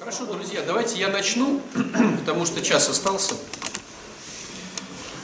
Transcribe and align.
Хорошо, 0.00 0.24
друзья, 0.24 0.62
давайте 0.66 0.98
я 0.98 1.08
начну, 1.08 1.60
потому 2.20 2.46
что 2.46 2.62
час 2.62 2.88
остался. 2.88 3.34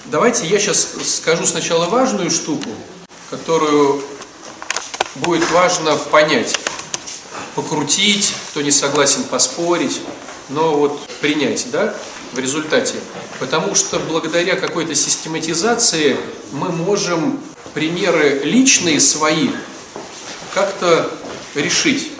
Давайте 0.05 0.47
я 0.47 0.59
сейчас 0.59 0.97
скажу 1.03 1.47
сначала 1.47 1.87
важную 1.87 2.31
штуку, 2.31 2.69
которую 3.31 4.03
будет 5.15 5.51
важно 5.51 5.97
понять, 5.97 6.59
покрутить, 7.55 8.35
кто 8.51 8.61
не 8.61 8.71
согласен 8.71 9.25
поспорить, 9.25 10.03
но 10.51 10.77
вот 10.77 11.01
принять, 11.23 11.71
да, 11.71 11.95
в 12.35 12.39
результате. 12.39 12.97
Потому 13.41 13.75
что 13.75 13.99
благодаря 13.99 14.57
какой-то 14.57 14.95
систематизации 14.95 16.19
мы 16.53 16.69
можем 16.69 17.41
примеры 17.73 18.43
личные 18.45 19.01
свои 19.01 19.49
как-то 20.53 21.11
решить. 21.55 22.13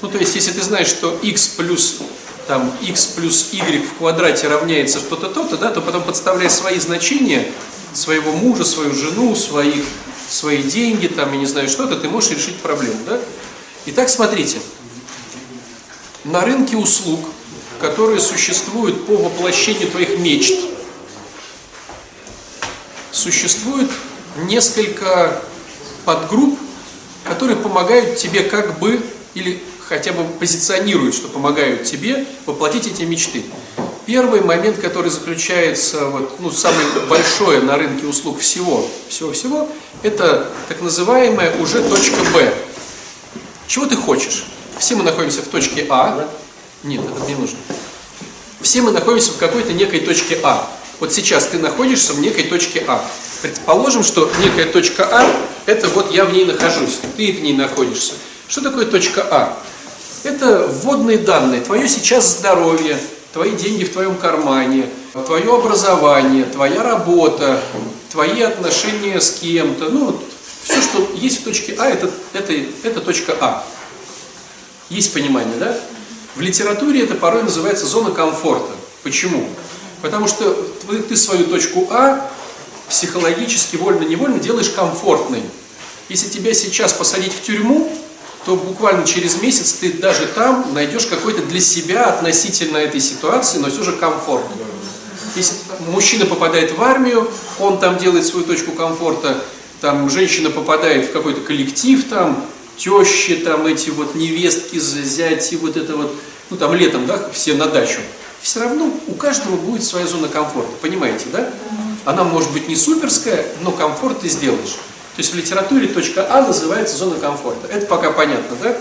Ну, 0.00 0.08
то 0.08 0.18
есть, 0.18 0.34
если 0.34 0.52
ты 0.52 0.62
знаешь, 0.62 0.88
что 0.88 1.18
x 1.22 1.48
плюс 1.48 1.98
там 2.46 2.72
x 2.80 3.06
плюс 3.08 3.50
y 3.52 3.82
в 3.82 3.98
квадрате 3.98 4.48
равняется 4.48 5.00
что-то 5.00 5.28
то-то, 5.28 5.58
да, 5.58 5.70
то 5.70 5.82
потом 5.82 6.02
подставляя 6.02 6.48
свои 6.48 6.78
значения, 6.78 7.46
своего 7.92 8.32
мужа, 8.32 8.64
свою 8.64 8.94
жену, 8.94 9.34
своих, 9.34 9.84
свои 10.30 10.62
деньги, 10.62 11.08
там, 11.08 11.32
я 11.32 11.38
не 11.38 11.46
знаю 11.46 11.68
что-то, 11.68 11.96
ты 11.96 12.08
можешь 12.08 12.30
решить 12.30 12.56
проблему, 12.56 12.98
да? 13.06 13.20
Итак, 13.86 14.08
смотрите, 14.08 14.58
на 16.24 16.40
рынке 16.40 16.76
услуг, 16.76 17.20
которые 17.80 18.20
существуют 18.20 19.06
по 19.06 19.16
воплощению 19.16 19.90
твоих 19.90 20.18
мечт, 20.18 20.54
существует 23.10 23.90
несколько 24.44 25.42
подгрупп, 26.04 26.58
которые 27.24 27.56
помогают 27.56 28.16
тебе 28.16 28.42
как 28.42 28.78
бы 28.78 29.02
или 29.34 29.62
хотя 29.88 30.12
бы 30.12 30.24
позиционируют, 30.24 31.14
что 31.14 31.28
помогают 31.28 31.84
тебе 31.84 32.26
воплотить 32.46 32.86
эти 32.86 33.02
мечты. 33.02 33.44
Первый 34.04 34.40
момент, 34.40 34.78
который 34.78 35.10
заключается, 35.10 36.06
вот, 36.06 36.40
ну, 36.40 36.50
самое 36.50 36.86
большое 37.08 37.60
на 37.60 37.76
рынке 37.76 38.06
услуг 38.06 38.40
всего, 38.40 38.86
всего-всего, 39.08 39.68
это 40.02 40.50
так 40.68 40.80
называемая 40.80 41.56
уже 41.60 41.82
точка 41.82 42.16
Б. 42.34 42.54
Чего 43.66 43.86
ты 43.86 43.96
хочешь? 43.96 44.46
Все 44.78 44.94
мы 44.94 45.02
находимся 45.02 45.42
в 45.42 45.48
точке 45.48 45.86
А. 45.90 46.28
Нет, 46.84 47.02
это 47.04 47.26
не 47.26 47.34
нужно. 47.34 47.58
Все 48.60 48.82
мы 48.82 48.92
находимся 48.92 49.32
в 49.32 49.36
какой-то 49.38 49.72
некой 49.72 50.00
точке 50.00 50.38
А. 50.42 50.70
Вот 51.00 51.12
сейчас 51.12 51.46
ты 51.46 51.58
находишься 51.58 52.12
в 52.12 52.20
некой 52.20 52.44
точке 52.44 52.84
А. 52.86 53.04
Предположим, 53.42 54.02
что 54.02 54.30
некая 54.42 54.66
точка 54.66 55.06
А, 55.10 55.30
это 55.66 55.86
вот 55.88 56.12
я 56.12 56.24
в 56.24 56.32
ней 56.32 56.44
нахожусь, 56.44 56.98
ты 57.16 57.32
в 57.32 57.40
ней 57.40 57.52
находишься. 57.52 58.14
Что 58.48 58.62
такое 58.62 58.86
точка 58.86 59.26
А? 59.30 59.58
Это 60.24 60.66
вводные 60.66 61.18
данные, 61.18 61.60
твое 61.60 61.88
сейчас 61.88 62.38
здоровье, 62.38 62.98
твои 63.32 63.52
деньги 63.52 63.84
в 63.84 63.92
твоем 63.92 64.16
кармане, 64.16 64.88
твое 65.26 65.54
образование, 65.54 66.44
твоя 66.44 66.82
работа, 66.82 67.60
твои 68.10 68.42
отношения 68.42 69.20
с 69.20 69.38
кем-то. 69.40 69.88
Ну, 69.90 70.20
все, 70.62 70.82
что 70.82 71.08
есть 71.14 71.40
в 71.40 71.44
точке 71.44 71.74
А, 71.78 71.88
это, 71.88 72.10
это, 72.32 72.52
это 72.82 73.00
точка 73.00 73.36
А. 73.40 73.64
Есть 74.90 75.12
понимание, 75.12 75.56
да? 75.58 75.78
В 76.34 76.40
литературе 76.40 77.04
это 77.04 77.14
порой 77.14 77.42
называется 77.42 77.86
зона 77.86 78.10
комфорта. 78.10 78.72
Почему? 79.02 79.48
Потому 80.02 80.28
что 80.28 80.52
ты, 80.88 80.98
ты 81.02 81.16
свою 81.16 81.46
точку 81.46 81.88
А 81.90 82.30
психологически, 82.88 83.76
вольно-невольно 83.76 84.38
делаешь 84.38 84.70
комфортной. 84.70 85.42
Если 86.08 86.28
тебя 86.28 86.54
сейчас 86.54 86.92
посадить 86.92 87.34
в 87.34 87.42
тюрьму, 87.42 87.92
то 88.48 88.56
буквально 88.56 89.04
через 89.04 89.42
месяц 89.42 89.74
ты 89.74 89.92
даже 89.92 90.24
там 90.24 90.72
найдешь 90.72 91.04
какой-то 91.04 91.42
для 91.42 91.60
себя 91.60 92.06
относительно 92.06 92.78
этой 92.78 92.98
ситуации, 92.98 93.58
но 93.58 93.68
все 93.68 93.82
же 93.82 93.92
комфорт. 93.92 94.46
Если 95.36 95.56
мужчина 95.88 96.24
попадает 96.24 96.74
в 96.74 96.82
армию, 96.82 97.30
он 97.58 97.78
там 97.78 97.98
делает 97.98 98.24
свою 98.24 98.46
точку 98.46 98.72
комфорта, 98.72 99.44
там 99.82 100.08
женщина 100.08 100.48
попадает 100.48 101.10
в 101.10 101.12
какой-то 101.12 101.42
коллектив, 101.42 102.02
там 102.08 102.42
тещи, 102.78 103.36
там 103.36 103.66
эти 103.66 103.90
вот 103.90 104.14
невестки, 104.14 104.78
зяти, 104.78 105.56
вот 105.56 105.76
это 105.76 105.94
вот, 105.94 106.16
ну 106.48 106.56
там 106.56 106.72
летом, 106.72 107.06
да, 107.06 107.28
все 107.30 107.52
на 107.52 107.66
дачу. 107.66 108.00
Все 108.40 108.60
равно 108.60 108.90
у 109.08 109.12
каждого 109.12 109.56
будет 109.56 109.84
своя 109.84 110.06
зона 110.06 110.28
комфорта, 110.28 110.70
понимаете, 110.80 111.26
да? 111.30 111.52
Она 112.06 112.24
может 112.24 112.50
быть 112.52 112.66
не 112.66 112.76
суперская, 112.76 113.44
но 113.60 113.72
комфорт 113.72 114.20
ты 114.20 114.30
сделаешь. 114.30 114.78
То 115.18 115.22
есть 115.22 115.34
в 115.34 115.36
литературе 115.36 115.88
точка 115.88 116.28
А 116.30 116.42
называется 116.42 116.96
зона 116.96 117.18
комфорта. 117.18 117.66
Это 117.66 117.86
пока 117.86 118.12
понятно, 118.12 118.56
да? 118.62 118.78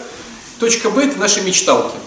Точка 0.60 0.92
Б– 0.92 1.04
это 1.06 1.18
наши 1.18 1.42
мечталки. 1.42 1.98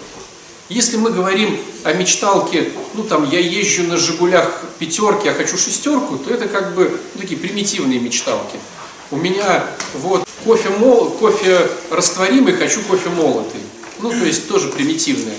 Если 0.69 0.95
мы 0.95 1.11
говорим 1.11 1.59
о 1.83 1.91
мечталке, 1.91 2.71
ну 2.93 3.03
там 3.03 3.29
я 3.29 3.39
езжу 3.39 3.83
на 3.83 3.97
«Жигулях» 3.97 4.63
пятерки, 4.79 5.27
а 5.27 5.33
хочу 5.33 5.57
шестерку, 5.57 6.17
то 6.17 6.33
это 6.33 6.47
как 6.47 6.75
бы 6.75 6.97
ну, 7.13 7.19
такие 7.19 7.37
примитивные 7.37 7.99
мечталки. 7.99 8.57
У 9.11 9.17
меня 9.17 9.65
вот 9.95 10.25
кофе, 10.45 10.69
мол, 10.69 11.09
кофе 11.09 11.67
растворимый, 11.89 12.53
хочу 12.53 12.79
кофе 12.83 13.09
молотый. 13.09 13.59
Ну, 13.99 14.11
то 14.11 14.23
есть 14.23 14.47
тоже 14.47 14.69
примитивное. 14.69 15.35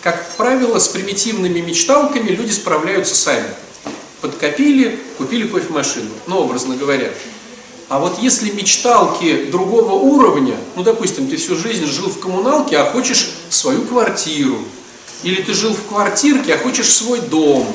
Как 0.00 0.30
правило, 0.38 0.78
с 0.78 0.88
примитивными 0.88 1.60
мечталками 1.60 2.30
люди 2.30 2.52
справляются 2.52 3.14
сами. 3.14 3.48
Подкопили, 4.22 4.98
купили 5.18 5.46
кофемашину, 5.46 6.08
ну, 6.26 6.38
образно 6.38 6.76
говоря. 6.76 7.10
А 7.90 7.98
вот 7.98 8.20
если 8.20 8.52
мечталки 8.52 9.46
другого 9.46 9.94
уровня, 9.94 10.54
ну, 10.76 10.84
допустим, 10.84 11.28
ты 11.28 11.36
всю 11.36 11.56
жизнь 11.56 11.86
жил 11.86 12.08
в 12.08 12.20
коммуналке, 12.20 12.78
а 12.78 12.84
хочешь 12.84 13.30
свою 13.48 13.82
квартиру, 13.82 14.58
или 15.24 15.42
ты 15.42 15.52
жил 15.54 15.74
в 15.74 15.88
квартирке, 15.88 16.54
а 16.54 16.58
хочешь 16.58 16.88
свой 16.88 17.20
дом, 17.20 17.66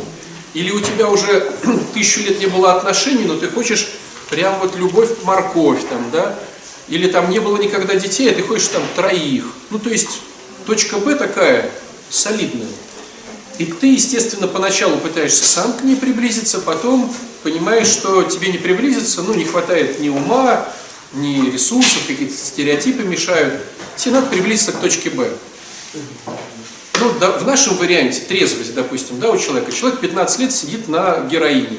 или 0.53 0.71
у 0.71 0.79
тебя 0.79 1.09
уже 1.09 1.51
тысячу 1.93 2.21
лет 2.21 2.39
не 2.39 2.45
было 2.45 2.75
отношений, 2.75 3.25
но 3.25 3.35
ты 3.35 3.49
хочешь 3.49 3.89
прям 4.29 4.57
вот 4.59 4.77
любовь, 4.77 5.09
морковь 5.23 5.81
там, 5.89 6.09
да, 6.13 6.39
или 6.87 7.09
там 7.09 7.29
не 7.29 7.39
было 7.39 7.57
никогда 7.57 7.95
детей, 7.95 8.31
а 8.31 8.33
ты 8.33 8.41
хочешь 8.41 8.69
там 8.69 8.83
троих. 8.95 9.43
Ну, 9.69 9.79
то 9.79 9.89
есть 9.89 10.21
точка 10.65 10.95
Б 10.95 11.15
такая 11.15 11.69
солидная. 12.09 12.69
И 13.57 13.65
ты, 13.65 13.87
естественно, 13.87 14.47
поначалу 14.47 14.95
пытаешься 14.95 15.43
сам 15.43 15.73
к 15.73 15.83
ней 15.83 15.97
приблизиться, 15.97 16.59
потом 16.59 17.13
понимаешь, 17.45 17.87
что 17.87 18.23
тебе 18.23 18.51
не 18.51 18.57
приблизиться, 18.57 19.21
ну, 19.21 19.35
не 19.35 19.45
хватает 19.45 19.99
ни 19.99 20.09
ума, 20.09 20.67
ни 21.13 21.51
ресурсов, 21.51 22.01
какие-то 22.07 22.35
стереотипы 22.35 23.03
мешают. 23.03 23.61
Тебе 23.95 24.15
надо 24.15 24.27
приблизиться 24.27 24.71
к 24.71 24.81
точке 24.81 25.11
Б. 25.11 25.29
Ну, 26.99 27.13
да, 27.19 27.33
в 27.33 27.45
нашем 27.45 27.77
варианте 27.77 28.21
трезвость, 28.21 28.73
допустим, 28.73 29.19
да, 29.19 29.29
у 29.29 29.37
человека. 29.37 29.71
Человек 29.71 29.99
15 29.99 30.39
лет 30.39 30.51
сидит 30.53 30.87
на 30.87 31.19
героине. 31.29 31.77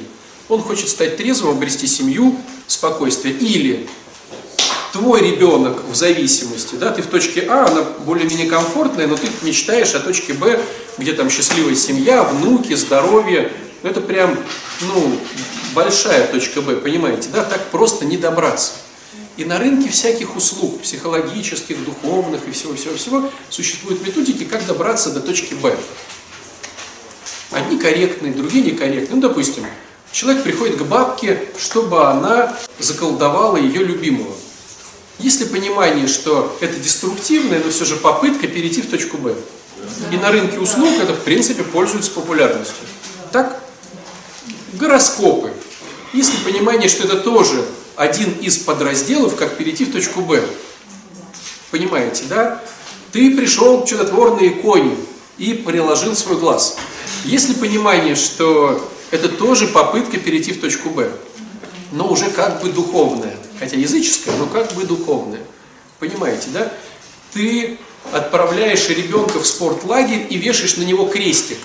Он 0.49 0.63
хочет 0.63 0.89
стать 0.89 1.17
трезвым, 1.17 1.57
обрести 1.57 1.89
семью, 1.89 2.39
спокойствие. 2.69 3.35
Или 3.35 3.89
твой 4.93 5.21
ребенок 5.21 5.83
в 5.91 5.97
зависимости, 5.97 6.77
да, 6.77 6.93
ты 6.93 7.03
в 7.03 7.09
точке 7.09 7.45
А, 7.49 7.67
она 7.67 7.83
более-менее 8.05 8.49
комфортная, 8.49 9.09
но 9.09 9.17
ты 9.17 9.27
мечтаешь 9.43 9.95
о 9.95 10.01
точке 10.01 10.33
Б, 10.33 10.61
где 10.97 11.13
там 11.13 11.29
счастливая 11.29 11.75
семья, 11.75 12.23
внуки, 12.23 12.75
здоровье. 12.75 13.51
Это 13.83 14.01
прям, 14.01 14.37
ну, 14.81 15.19
большая 15.75 16.27
точка 16.27 16.63
Б, 16.63 16.77
понимаете, 16.77 17.29
да, 17.33 17.45
так 17.45 17.71
просто 17.71 18.05
не 18.05 18.17
добраться. 18.17 18.73
И 19.37 19.45
на 19.45 19.59
рынке 19.59 19.91
всяких 19.91 20.35
услуг, 20.35 20.81
психологических, 20.81 21.85
духовных 21.85 22.49
и 22.49 22.53
всего-всего-всего, 22.53 23.31
существуют 23.51 24.05
методики, 24.05 24.45
как 24.45 24.65
добраться 24.65 25.11
до 25.11 25.21
точки 25.21 25.55
Б. 25.55 25.77
Одни 27.51 27.79
корректные, 27.79 28.33
другие 28.33 28.65
некорректные. 28.65 29.15
Ну, 29.15 29.21
допустим, 29.21 29.67
человек 30.11 30.43
приходит 30.43 30.79
к 30.79 30.83
бабке, 30.83 31.49
чтобы 31.59 32.07
она 32.07 32.57
заколдовала 32.79 33.59
ее 33.59 33.85
любимого. 33.85 34.35
Есть 35.19 35.41
ли 35.41 35.47
понимание, 35.47 36.09
что 36.09 36.57
это 36.61 36.79
деструктивная, 36.79 37.63
но 37.63 37.71
все 37.71 37.85
же 37.85 37.97
попытка 37.97 38.49
перейти 38.49 38.81
в 38.83 38.91
точку 38.91 39.19
Б? 39.19 39.35
И 40.11 40.17
на 40.17 40.33
рынке 40.33 40.59
услуг 40.59 40.95
это, 41.01 41.13
в 41.13 41.21
принципе, 41.25 41.63
пользуется 41.63 42.11
популярностью. 42.11 42.87
Так? 43.33 43.63
Гороскопы. 44.77 45.53
Есть 46.13 46.33
ли 46.33 46.53
понимание, 46.53 46.89
что 46.89 47.05
это 47.05 47.19
тоже 47.19 47.65
один 47.97 48.33
из 48.33 48.59
подразделов, 48.59 49.37
как 49.37 49.57
перейти 49.57 49.85
в 49.85 49.93
точку 49.93 50.21
Б? 50.21 50.43
Понимаете, 51.71 52.25
да? 52.29 52.63
Ты 53.13 53.37
пришел 53.37 53.83
к 53.83 53.89
чудотворной 53.89 54.49
иконе 54.49 54.95
и 55.39 55.55
приложил 55.55 56.15
свой 56.15 56.39
глаз. 56.39 56.77
Есть 57.25 57.49
ли 57.49 57.55
понимание, 57.55 58.15
что 58.15 58.91
это 59.11 59.29
тоже 59.29 59.67
попытка 59.69 60.19
перейти 60.19 60.53
в 60.53 60.61
точку 60.61 60.91
Б? 60.91 61.11
Но 61.93 62.11
уже 62.11 62.31
как 62.31 62.61
бы 62.63 62.71
духовная. 62.71 63.37
Хотя 63.59 63.77
языческая, 63.77 64.37
но 64.37 64.47
как 64.47 64.73
бы 64.75 64.85
духовная. 64.85 65.41
Понимаете, 65.99 66.49
да? 66.53 66.73
Ты 67.33 67.79
отправляешь 68.13 68.89
ребенка 68.89 69.39
в 69.39 69.47
спортлагерь 69.47 70.27
и 70.29 70.37
вешаешь 70.37 70.77
на 70.77 70.83
него 70.83 71.07
крестик. 71.07 71.59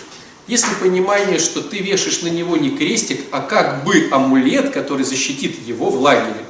Есть 0.52 0.68
ли 0.68 0.76
понимание, 0.82 1.40
что 1.40 1.62
ты 1.62 1.78
вешаешь 1.78 2.24
на 2.24 2.28
него 2.28 2.58
не 2.58 2.72
крестик, 2.72 3.22
а 3.32 3.40
как 3.40 3.86
бы 3.86 4.10
амулет, 4.12 4.72
который 4.72 5.06
защитит 5.06 5.66
его 5.66 5.90
в 5.90 6.02
лагере? 6.02 6.46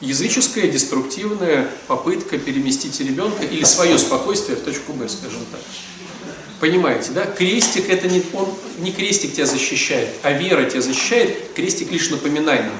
Языческая, 0.00 0.68
деструктивная 0.68 1.68
попытка 1.88 2.38
переместить 2.38 3.00
ребенка 3.00 3.42
или 3.42 3.64
свое 3.64 3.98
спокойствие 3.98 4.56
в 4.56 4.60
точку 4.60 4.92
Б, 4.92 5.08
скажем 5.08 5.40
так. 5.50 5.60
Понимаете, 6.60 7.10
да? 7.10 7.26
Крестик 7.26 7.90
это 7.90 8.06
не, 8.06 8.22
он, 8.32 8.48
не 8.78 8.92
крестик 8.92 9.32
тебя 9.32 9.46
защищает, 9.46 10.10
а 10.22 10.30
вера 10.30 10.70
тебя 10.70 10.80
защищает, 10.80 11.52
крестик 11.56 11.90
лишь 11.90 12.10
напоминание. 12.10 12.70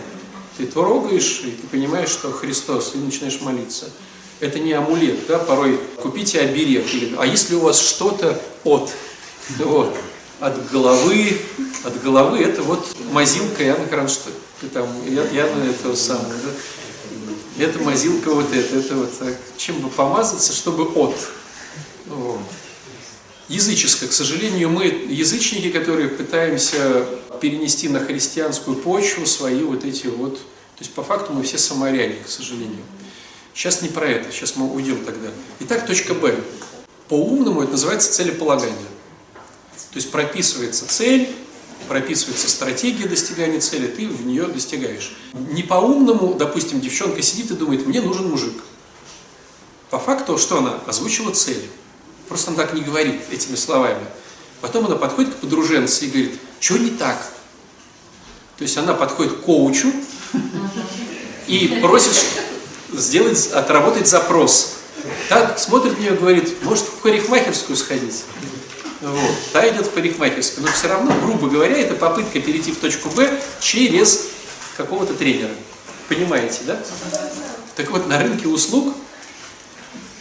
Ты 0.56 0.66
трогаешь, 0.66 1.42
и 1.44 1.50
ты 1.50 1.66
понимаешь, 1.66 2.08
что 2.08 2.30
Христос, 2.30 2.92
и 2.94 2.98
начинаешь 2.98 3.40
молиться. 3.40 3.90
Это 4.38 4.60
не 4.60 4.74
амулет, 4.74 5.26
да, 5.26 5.40
порой 5.40 5.80
купите 6.00 6.38
оберег, 6.38 6.86
или, 6.94 7.16
а 7.18 7.26
если 7.26 7.56
у 7.56 7.62
вас 7.62 7.80
что-то 7.80 8.40
от, 8.62 8.92
вот, 9.58 9.96
от 10.40 10.70
головы, 10.70 11.38
от 11.84 12.02
головы, 12.02 12.40
это 12.40 12.62
вот 12.62 12.86
мазилка 13.12 13.64
Иоанна 13.64 13.86
Кронштадта, 13.86 14.68
там, 14.72 14.88
Иоанна 15.06 15.70
этого 15.70 15.94
самого, 15.94 16.28
да? 16.28 17.64
это 17.64 17.78
мазилка 17.80 18.30
вот 18.30 18.52
это, 18.52 18.76
это 18.76 18.96
вот 18.96 19.18
так, 19.18 19.36
чем 19.56 19.80
бы 19.80 19.90
помазаться, 19.90 20.52
чтобы 20.52 20.84
от. 20.84 21.14
Вот 22.06 22.40
языческое. 23.50 24.08
К 24.08 24.12
сожалению, 24.12 24.70
мы 24.70 24.84
язычники, 24.84 25.70
которые 25.70 26.08
пытаемся 26.08 27.04
перенести 27.40 27.88
на 27.88 28.00
христианскую 28.00 28.76
почву 28.76 29.26
свои 29.26 29.62
вот 29.62 29.84
эти 29.84 30.06
вот... 30.06 30.36
То 30.36 30.84
есть 30.84 30.94
по 30.94 31.02
факту 31.02 31.32
мы 31.32 31.42
все 31.42 31.58
самаряне, 31.58 32.16
к 32.24 32.28
сожалению. 32.28 32.82
Сейчас 33.52 33.82
не 33.82 33.88
про 33.88 34.06
это, 34.06 34.32
сейчас 34.32 34.56
мы 34.56 34.72
уйдем 34.72 35.04
тогда. 35.04 35.28
Итак, 35.60 35.86
точка 35.86 36.14
Б. 36.14 36.36
По-умному 37.08 37.62
это 37.62 37.72
называется 37.72 38.12
целеполагание. 38.12 38.76
То 39.90 39.96
есть 39.96 40.10
прописывается 40.10 40.88
цель, 40.88 41.28
прописывается 41.88 42.48
стратегия 42.48 43.06
достигания 43.06 43.60
цели, 43.60 43.88
ты 43.88 44.06
в 44.06 44.24
нее 44.24 44.46
достигаешь. 44.46 45.16
Не 45.32 45.62
по-умному, 45.62 46.34
допустим, 46.34 46.80
девчонка 46.80 47.22
сидит 47.22 47.50
и 47.50 47.54
думает, 47.54 47.86
мне 47.86 48.00
нужен 48.00 48.30
мужик. 48.30 48.62
По 49.90 49.98
факту, 49.98 50.38
что 50.38 50.58
она? 50.58 50.78
Озвучила 50.86 51.32
цель. 51.32 51.68
Просто 52.28 52.52
она 52.52 52.62
так 52.62 52.74
не 52.74 52.82
говорит 52.82 53.20
этими 53.32 53.56
словами. 53.56 54.06
Потом 54.60 54.86
она 54.86 54.94
подходит 54.94 55.34
к 55.34 55.38
подруженце 55.38 56.04
и 56.04 56.10
говорит, 56.10 56.38
что 56.60 56.78
не 56.78 56.90
так? 56.90 57.20
То 58.56 58.62
есть 58.62 58.76
она 58.76 58.94
подходит 58.94 59.32
к 59.32 59.40
коучу 59.40 59.92
и 61.48 61.80
просит 61.82 62.12
сделать, 62.92 63.48
отработать 63.48 64.06
запрос. 64.06 64.74
Так 65.28 65.58
смотрит 65.58 65.98
на 65.98 66.02
нее 66.02 66.14
и 66.14 66.16
говорит, 66.18 66.62
может 66.62 66.84
в 66.84 66.92
парикмахерскую 67.02 67.76
сходить? 67.76 68.22
Вот. 69.00 69.34
Та 69.52 69.68
идет 69.68 69.86
в 69.86 69.90
парикмахерскую. 69.90 70.66
Но 70.66 70.72
все 70.72 70.88
равно, 70.88 71.14
грубо 71.20 71.48
говоря, 71.48 71.78
это 71.78 71.94
попытка 71.94 72.40
перейти 72.40 72.72
в 72.72 72.78
точку 72.78 73.08
Б 73.10 73.40
через 73.60 74.28
какого-то 74.76 75.14
тренера. 75.14 75.52
Понимаете, 76.08 76.60
да? 76.66 76.80
Так 77.76 77.90
вот, 77.90 78.06
на 78.08 78.18
рынке 78.18 78.48
услуг 78.48 78.94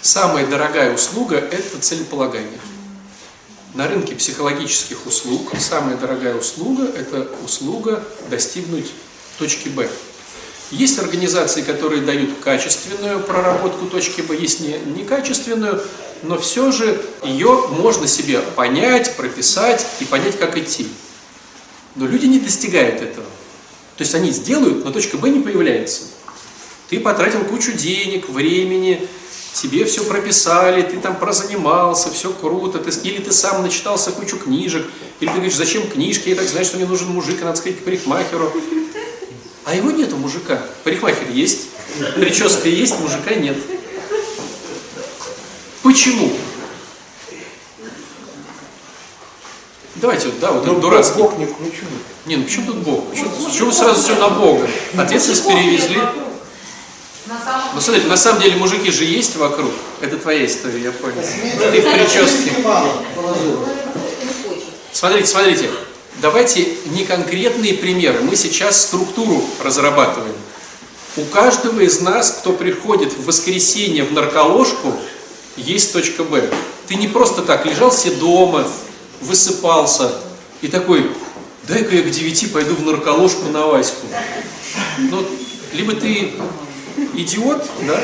Самая 0.02 0.48
дорогая 0.48 0.94
услуга– 0.94 1.36
это 1.52 1.78
целеполагание. 1.80 2.60
На 3.74 3.88
рынке 3.88 4.16
психологических 4.16 5.06
услуг 5.06 5.52
самая 5.60 5.98
дорогая 5.98 6.36
услуга– 6.36 6.86
это 6.98 7.30
услуга 7.44 8.02
достигнуть 8.30 8.92
точки 9.38 9.68
Б. 9.68 9.90
Есть 10.72 11.00
организации, 11.00 11.64
которые 11.64 12.02
дают 12.02 12.40
качественную 12.42 13.20
проработку 13.20 13.88
точки 13.88 14.22
Б, 14.22 14.38
есть 14.38 14.62
не, 14.62 14.80
некачественную, 14.96 15.84
но 16.24 16.38
все 16.38 16.72
же 16.72 17.02
ее 17.24 17.68
можно 17.70 18.08
себе 18.08 18.40
понять, 18.40 19.16
прописать 19.16 19.86
и 20.00 20.06
понять, 20.06 20.38
как 20.38 20.58
идти. 20.58 20.88
Но 21.96 22.06
люди 22.06 22.26
не 22.26 22.40
достигают 22.40 23.02
этого. 23.02 23.28
То 23.98 24.04
есть 24.04 24.16
они 24.16 24.32
сделают, 24.32 24.86
но 24.86 24.92
точка 24.92 25.18
Б 25.18 25.30
не 25.30 25.40
появляется. 25.42 26.04
Ты 26.90 27.00
потратил 27.00 27.44
кучу 27.44 27.74
денег, 27.74 28.30
времени, 28.30 29.08
тебе 29.54 29.86
все 29.86 30.04
прописали, 30.04 30.82
ты 30.82 31.00
там 31.00 31.18
прозанимался, 31.18 32.10
все 32.12 32.32
круто, 32.32 32.80
ты, 32.80 32.92
или 33.08 33.22
ты 33.22 33.32
сам 33.32 33.62
начитался 33.62 34.12
кучу 34.12 34.38
книжек, 34.38 34.88
или 35.20 35.28
ты 35.28 35.36
говоришь, 35.36 35.56
зачем 35.56 35.88
книжки, 35.90 36.30
я 36.30 36.36
так 36.36 36.48
знаю, 36.48 36.66
что 36.66 36.78
мне 36.78 36.86
нужен 36.86 37.10
мужик, 37.10 37.42
надо 37.42 37.58
сказать 37.58 37.80
к 37.80 37.84
парикмахеру. 37.84 38.52
А 39.66 39.76
его 39.76 39.92
нету 39.92 40.18
мужика. 40.18 40.64
Парикмахер 40.84 41.30
есть, 41.32 41.68
прическа 42.16 42.70
есть, 42.70 43.00
мужика 43.00 43.36
нет. 43.36 43.58
Почему? 45.84 46.32
Давайте, 49.96 50.28
вот, 50.28 50.40
да, 50.40 50.52
вот 50.52 50.66
ну, 50.66 50.80
дурацкий. 50.80 51.18
Бог 51.18 51.38
не 51.38 51.46
включен. 51.46 51.88
Не, 52.26 52.38
ну 52.38 52.44
почему 52.44 52.68
тут 52.68 52.78
Бог? 52.78 53.10
Почему, 53.10 53.30
почему 53.30 53.72
сразу 53.72 54.02
все 54.02 54.16
на 54.16 54.30
Бога? 54.30 54.68
Ответственность 54.98 55.48
перевезли. 55.48 56.00
Ну 57.74 57.82
смотрите, 57.82 58.08
на 58.08 58.18
самом 58.18 58.42
деле 58.42 58.56
мужики 58.56 58.92
же 58.92 59.04
есть 59.04 59.36
вокруг. 59.36 59.72
Это 60.02 60.18
твоя 60.18 60.46
история, 60.46 60.82
я 60.82 60.92
понял. 60.92 61.22
Ты 61.22 61.82
в 61.82 61.92
прическе. 61.92 62.52
Смотрите, 64.92 65.28
смотрите. 65.28 65.70
Давайте 66.22 66.68
не 66.86 67.06
конкретные 67.06 67.74
примеры. 67.76 68.22
Мы 68.22 68.36
сейчас 68.36 68.82
структуру 68.82 69.42
разрабатываем. 69.64 70.36
У 71.18 71.24
каждого 71.26 71.80
из 71.82 72.02
нас, 72.02 72.32
кто 72.32 72.54
приходит 72.54 73.14
в 73.14 73.26
воскресенье 73.26 74.04
в 74.04 74.12
нарколожку, 74.12 74.94
есть 75.60 75.94
точка 75.94 76.24
Б. 76.24 76.50
Ты 76.88 76.96
не 76.96 77.08
просто 77.08 77.42
так 77.42 77.66
лежал 77.66 77.92
себе 77.92 78.16
дома, 78.16 78.68
высыпался 79.22 80.12
и 80.62 80.68
такой, 80.68 81.12
дай-ка 81.68 81.96
я 81.96 82.02
к 82.02 82.10
девяти 82.10 82.48
пойду 82.48 82.76
в 82.76 82.84
нарколожку 82.84 83.46
на 83.50 83.68
Ваську. 83.68 84.08
Ну, 84.98 85.26
либо 85.74 85.94
ты 85.94 86.34
идиот, 87.14 87.70
да, 87.88 88.04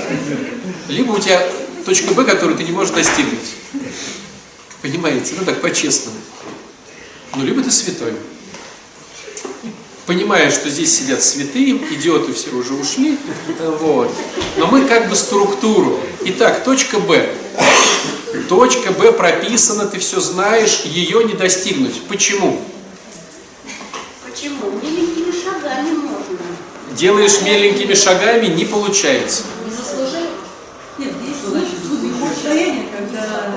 либо 0.87 1.13
у 1.13 1.19
тебя 1.19 1.45
точка 1.85 2.13
Б, 2.13 2.23
которую 2.23 2.57
ты 2.57 2.63
не 2.63 2.71
можешь 2.71 2.93
достигнуть. 2.93 3.55
Понимаете? 4.81 5.33
Ну 5.37 5.45
так 5.45 5.61
по-честному. 5.61 6.17
Ну, 7.35 7.43
либо 7.43 7.61
ты 7.63 7.71
святой. 7.71 8.13
Понимая, 10.05 10.51
что 10.51 10.69
здесь 10.69 10.95
сидят 10.95 11.23
святые, 11.23 11.77
идиоты 11.93 12.33
все 12.33 12.51
уже 12.51 12.73
ушли, 12.73 13.17
вот. 13.79 14.11
Но 14.57 14.67
мы 14.67 14.85
как 14.85 15.09
бы 15.09 15.15
структуру. 15.15 15.99
Итак, 16.25 16.63
точка 16.63 16.99
Б. 16.99 17.27
Точка 18.47 18.91
Б 18.91 19.11
прописана, 19.11 19.87
ты 19.87 19.97
все 19.99 20.19
знаешь, 20.19 20.81
ее 20.85 21.23
не 21.23 21.33
достигнуть. 21.33 22.01
Почему? 22.03 22.61
Почему? 24.29 24.71
Маленькими 24.81 25.31
шагами 25.31 25.89
можно 25.95 26.37
делаешь 26.95 27.41
меленькими 27.41 27.93
шагами, 27.93 28.47
не 28.47 28.65
получается. 28.65 29.43
Не 29.65 29.71
заслужил? 29.71 30.27
Нет, 30.97 31.13
есть 31.25 31.39
состояние, 32.33 32.85
когда. 32.95 33.53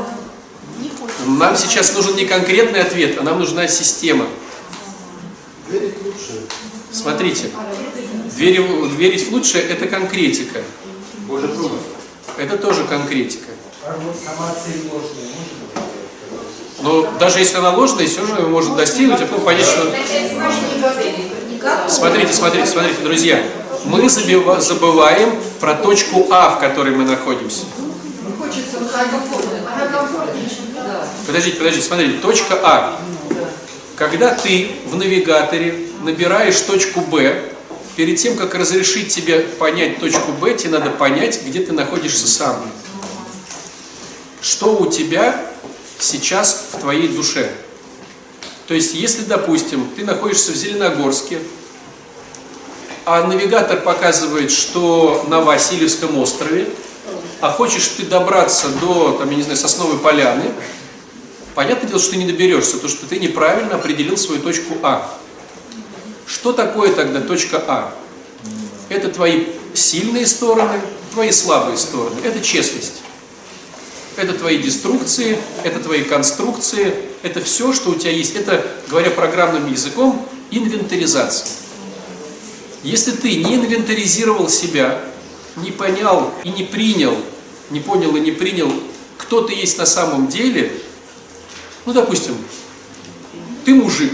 Нам 1.27 1.57
сейчас 1.57 1.95
нужен 1.95 2.17
не 2.17 2.25
конкретный 2.25 2.81
ответ, 2.81 3.19
а 3.19 3.23
нам 3.23 3.39
нужна 3.39 3.69
система. 3.69 4.27
Смотрите, 6.99 7.51
верить, 8.35 8.93
верить 8.97 9.29
в 9.29 9.33
лучшее– 9.33 9.63
это 9.69 9.87
конкретика. 9.87 10.63
Это 12.37 12.59
тоже 12.59 12.85
конкретика. 12.85 13.53
Но 16.81 17.09
даже 17.21 17.39
если 17.39 17.57
она 17.59 17.71
ложная, 17.71 18.07
все 18.07 18.27
же 18.27 18.35
может 18.43 18.75
достигнуть, 18.77 19.21
а 19.21 19.27
потом 19.27 19.45
понять, 19.45 19.65
что... 19.65 19.95
Смотрите, 21.89 22.33
смотрите, 22.33 22.67
смотрите, 22.67 23.03
друзья. 23.03 23.43
Мы 23.85 24.09
забываем 24.09 25.39
про 25.61 25.75
точку 25.75 26.27
А, 26.31 26.51
в 26.51 26.61
которой 26.61 26.95
мы 26.95 27.05
находимся. 27.05 27.65
Подождите, 31.27 31.57
подождите, 31.59 31.87
смотрите, 31.87 32.19
точка 32.19 32.59
А. 32.63 33.01
Когда 33.97 34.35
ты 34.35 34.71
в 34.87 34.97
навигаторе 34.97 35.88
набираешь 36.09 36.59
точку 36.61 37.03
Б, 37.03 37.51
перед 37.97 38.19
тем, 38.19 38.37
как 38.37 38.55
разрешить 38.55 39.15
тебе 39.15 39.41
понять 39.41 40.01
точку 40.01 40.33
Б, 40.33 40.55
тебе 40.55 40.71
надо 40.71 40.91
понять, 40.91 41.41
где 41.45 41.61
ты 41.61 41.73
находишься 41.73 42.27
сам. 42.27 42.57
Что 44.41 44.77
у 44.79 44.91
тебя 44.91 45.47
сейчас 45.99 46.69
в 46.73 46.81
твоей 46.81 47.09
душе. 47.09 47.51
То 48.69 48.75
есть, 48.75 48.95
если, 48.95 49.23
допустим, 49.25 49.87
ты 49.97 50.05
находишься 50.05 50.53
в 50.53 50.57
Зеленогорске, 50.57 51.41
а 53.05 53.27
навигатор 53.27 53.81
показывает, 53.81 54.51
что 54.51 55.27
на 55.29 55.41
Васильевском 55.41 56.17
острове, 56.19 56.69
а 57.41 57.51
хочешь 57.51 57.87
ты 57.97 58.05
добраться 58.05 58.69
до, 58.81 59.13
там, 59.19 59.31
я 59.31 59.37
не 59.37 59.43
знаю, 59.43 59.59
Сосновой 59.59 59.99
поляны, 59.99 60.53
понятное 61.55 61.89
дело, 61.89 62.01
что 62.01 62.13
ты 62.13 62.17
не 62.17 62.27
доберешься, 62.27 62.75
потому 62.75 62.91
что 62.91 63.07
ты 63.07 63.19
неправильно 63.19 63.75
определил 63.75 64.17
свою 64.17 64.41
точку 64.41 64.75
А. 64.83 65.19
Что 66.29 66.53
такое 66.53 66.93
тогда 66.95 67.23
точка 67.23 67.65
А? 67.67 67.95
Это 68.91 69.09
твои 69.09 69.47
сильные 69.73 70.27
стороны, 70.27 70.79
твои 71.13 71.33
слабые 71.33 71.79
стороны. 71.79 72.21
Это 72.23 72.41
честность. 72.41 73.01
Это 74.17 74.35
твои 74.35 74.59
деструкции, 74.59 75.39
это 75.65 75.81
твои 75.81 76.03
конструкции, 76.03 76.95
это 77.23 77.41
все, 77.41 77.73
что 77.73 77.91
у 77.91 77.95
тебя 77.95 78.11
есть. 78.11 78.37
Это, 78.37 78.65
говоря 78.89 79.11
программным 79.11 79.71
языком, 79.73 80.29
инвентаризация. 80.51 81.49
Если 82.83 83.13
ты 83.13 83.43
не 83.43 83.57
инвентаризировал 83.57 84.49
себя, 84.49 85.01
не 85.57 85.71
понял 85.71 86.33
и 86.45 86.51
не 86.51 86.65
принял, 86.65 87.17
не 87.71 87.81
понял 87.81 88.15
и 88.17 88.21
не 88.21 88.33
принял, 88.33 88.73
кто 89.17 89.43
ты 89.43 89.55
есть 89.55 89.79
на 89.79 89.87
самом 89.87 90.29
деле, 90.29 90.73
Ну, 91.87 91.95
допустим, 91.95 92.37
ты 93.65 93.75
мужик. 93.75 94.13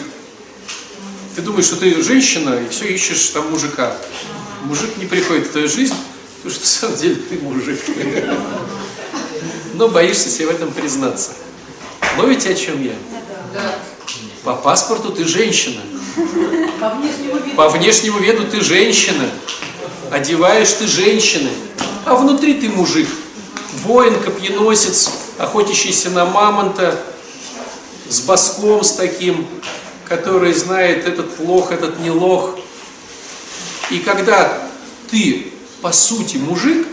Ты 1.34 1.42
думаешь, 1.42 1.66
что 1.66 1.76
ты 1.76 2.00
женщина, 2.02 2.60
и 2.64 2.68
все 2.68 2.86
ищешь 2.86 3.30
там 3.30 3.50
мужика. 3.50 3.96
Мужик 4.64 4.96
не 4.98 5.06
приходит 5.06 5.48
в 5.48 5.50
твою 5.50 5.68
жизнь, 5.68 5.94
потому 6.36 6.54
что 6.54 6.60
на 6.60 6.66
самом 6.66 6.96
деле 6.96 7.16
ты 7.16 7.38
мужик. 7.40 7.80
Но 9.74 9.88
боишься 9.88 10.30
себе 10.30 10.46
в 10.46 10.50
этом 10.50 10.70
признаться. 10.70 11.32
Ловите, 12.18 12.50
о 12.50 12.54
чем 12.54 12.82
я? 12.82 12.92
По 14.44 14.54
паспорту 14.54 15.10
ты 15.10 15.24
женщина. 15.24 15.80
По 16.80 16.90
внешнему 16.90 17.36
виду. 17.38 17.56
По 17.56 17.68
внешнему 17.68 18.18
виду 18.20 18.46
ты 18.46 18.60
женщина. 18.60 19.28
Одеваешь 20.12 20.72
ты 20.72 20.86
женщины. 20.86 21.50
А 22.04 22.14
внутри 22.14 22.54
ты 22.54 22.68
мужик. 22.68 23.08
Воин, 23.82 24.20
копьеносец, 24.20 25.10
охотящийся 25.38 26.10
на 26.10 26.26
мамонта, 26.26 27.02
с 28.08 28.20
боском 28.20 28.84
с 28.84 28.92
таким, 28.92 29.46
который 30.08 30.52
знает 30.52 31.06
этот 31.06 31.38
лох, 31.38 31.72
этот 31.72 32.00
не 32.00 32.10
лох. 32.10 32.58
И 33.90 33.98
когда 33.98 34.68
ты, 35.10 35.52
по 35.80 35.92
сути, 35.92 36.36
мужик, 36.36 36.86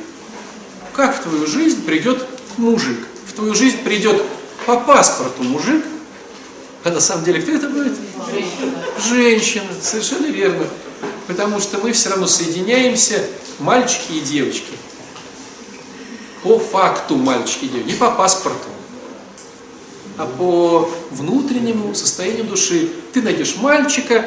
как 0.93 1.17
в 1.17 1.23
твою 1.23 1.47
жизнь 1.47 1.83
придет 1.85 2.25
мужик? 2.57 3.07
В 3.27 3.33
твою 3.33 3.55
жизнь 3.55 3.77
придет 3.77 4.21
по 4.65 4.77
паспорту 4.77 5.43
мужик, 5.43 5.83
а 6.83 6.89
на 6.89 6.99
самом 6.99 7.23
деле 7.23 7.41
кто 7.41 7.51
это 7.51 7.69
будет? 7.69 7.93
Женщина, 9.07 9.67
совершенно 9.81 10.27
верно. 10.27 10.65
Потому 11.27 11.59
что 11.59 11.77
мы 11.77 11.91
все 11.93 12.09
равно 12.09 12.27
соединяемся, 12.27 13.23
мальчики 13.59 14.13
и 14.13 14.19
девочки. 14.19 14.73
По 16.43 16.59
факту 16.59 17.15
мальчики 17.15 17.65
и 17.65 17.67
девочки, 17.69 17.91
не 17.91 17.95
по 17.95 18.11
паспорту, 18.11 18.67
а 20.17 20.25
по 20.25 20.89
внутреннему 21.11 21.95
состоянию 21.95 22.45
души. 22.45 22.89
Ты 23.13 23.21
найдешь 23.21 23.55
мальчика, 23.57 24.25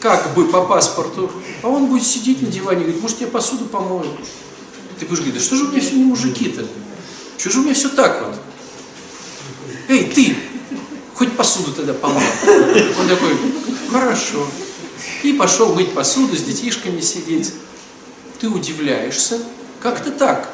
как 0.00 0.34
бы 0.34 0.46
по 0.46 0.62
паспорту, 0.62 1.30
а 1.62 1.68
он 1.68 1.86
будет 1.86 2.06
сидеть 2.06 2.42
на 2.42 2.48
диване 2.48 2.80
и 2.80 2.84
говорит, 2.84 3.02
может 3.02 3.20
я 3.20 3.26
посуду 3.26 3.66
помою? 3.66 4.06
Ты 4.98 5.06
будешь 5.06 5.20
говорить, 5.20 5.38
да 5.38 5.40
что 5.40 5.56
же 5.56 5.64
у 5.64 5.68
меня 5.68 5.80
все 5.80 5.96
не 5.96 6.04
мужики-то? 6.04 6.66
Что 7.38 7.50
же 7.50 7.60
у 7.60 7.62
меня 7.62 7.74
все 7.74 7.88
так 7.90 8.24
вот? 8.26 8.36
Эй, 9.88 10.04
ты, 10.04 10.36
хоть 11.14 11.36
посуду 11.36 11.72
тогда 11.72 11.94
помой. 11.94 12.22
Он 12.98 13.08
такой, 13.08 13.36
хорошо. 13.90 14.46
И 15.22 15.32
пошел 15.32 15.74
мыть 15.74 15.92
посуду, 15.92 16.36
с 16.36 16.42
детишками 16.42 17.00
сидеть. 17.00 17.52
Ты 18.40 18.48
удивляешься, 18.48 19.38
как 19.80 20.02
ты 20.02 20.10
так? 20.10 20.50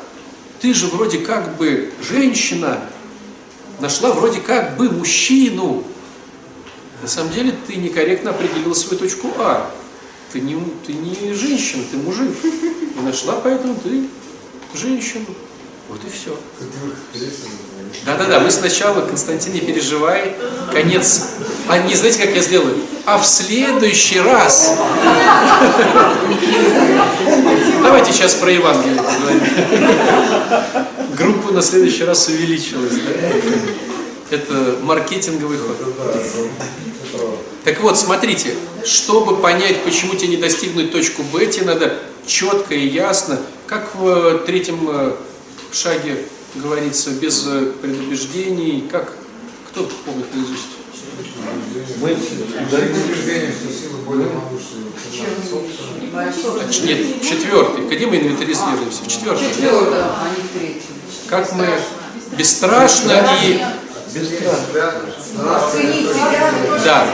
Ты 0.60 0.74
же 0.74 0.86
вроде 0.86 1.18
как 1.18 1.56
бы 1.56 1.92
женщина, 2.08 2.80
нашла 3.80 4.12
вроде 4.12 4.40
как 4.40 4.76
бы 4.76 4.90
мужчину. 4.90 5.84
На 7.02 7.08
самом 7.08 7.32
деле 7.32 7.54
ты 7.66 7.76
некорректно 7.76 8.30
определила 8.30 8.74
свою 8.74 8.98
точку 8.98 9.30
А. 9.38 9.70
Ты 10.32 10.40
не, 10.40 10.56
ты 10.86 10.92
не 10.92 11.32
женщина, 11.34 11.84
ты 11.90 11.96
мужик. 11.96 12.30
И 12.42 13.00
нашла 13.00 13.34
поэтому 13.42 13.76
ты 13.76 14.08
женщину. 14.74 15.26
Вот 15.88 16.00
и 16.04 16.10
все. 16.10 16.36
Да-да-да, 18.04 18.40
мы 18.40 18.50
сначала, 18.50 19.02
Константин, 19.02 19.52
не 19.52 19.60
переживай, 19.60 20.34
конец. 20.72 21.28
А 21.68 21.78
не 21.78 21.94
знаете, 21.94 22.26
как 22.26 22.34
я 22.34 22.42
сделаю? 22.42 22.76
А 23.04 23.18
в 23.18 23.26
следующий 23.26 24.20
раз. 24.20 24.76
Давайте 27.82 28.12
сейчас 28.12 28.34
про 28.34 28.50
Евангелие 28.50 29.02
поговорим. 29.02 30.86
Группа 31.16 31.52
на 31.52 31.62
следующий 31.62 32.04
раз 32.04 32.28
увеличилась. 32.28 32.92
Да? 32.92 34.36
Это 34.36 34.78
маркетинговый 34.82 35.58
ход. 35.58 35.76
Так 37.64 37.80
вот, 37.80 37.98
смотрите, 37.98 38.54
чтобы 38.84 39.36
понять, 39.36 39.82
почему 39.82 40.14
тебе 40.14 40.28
не 40.28 40.36
достигнуть 40.36 40.92
точку 40.92 41.22
Б, 41.32 41.46
тебе 41.46 41.66
надо 41.66 41.98
четко 42.26 42.74
и 42.74 42.86
ясно, 42.86 43.40
как 43.66 43.94
в 43.94 44.40
третьем 44.46 44.88
э, 44.88 45.16
шаге 45.72 46.26
говорится, 46.54 47.10
без 47.10 47.44
э, 47.46 47.72
предубеждений, 47.80 48.84
как, 48.90 49.14
кто 49.70 49.88
помнит 50.04 50.26
наизусть? 50.34 50.76
Мы 52.00 52.16
что 52.16 53.96
более. 54.04 54.28
Значит, 56.12 56.84
Нет, 56.84 57.22
четвертый. 57.22 57.86
Где 57.86 58.06
мы 58.06 58.16
инвентаризируемся? 58.16 59.02
В 59.02 59.08
четвертом. 59.08 59.48
Четвертое, 59.48 60.04
а 60.04 60.28
не 60.36 60.42
в 60.42 60.58
третьем. 60.58 60.95
Как 61.28 61.52
мы 61.52 61.66
бесстрашно 62.36 63.12
и... 63.42 63.60
Да, 66.84 67.06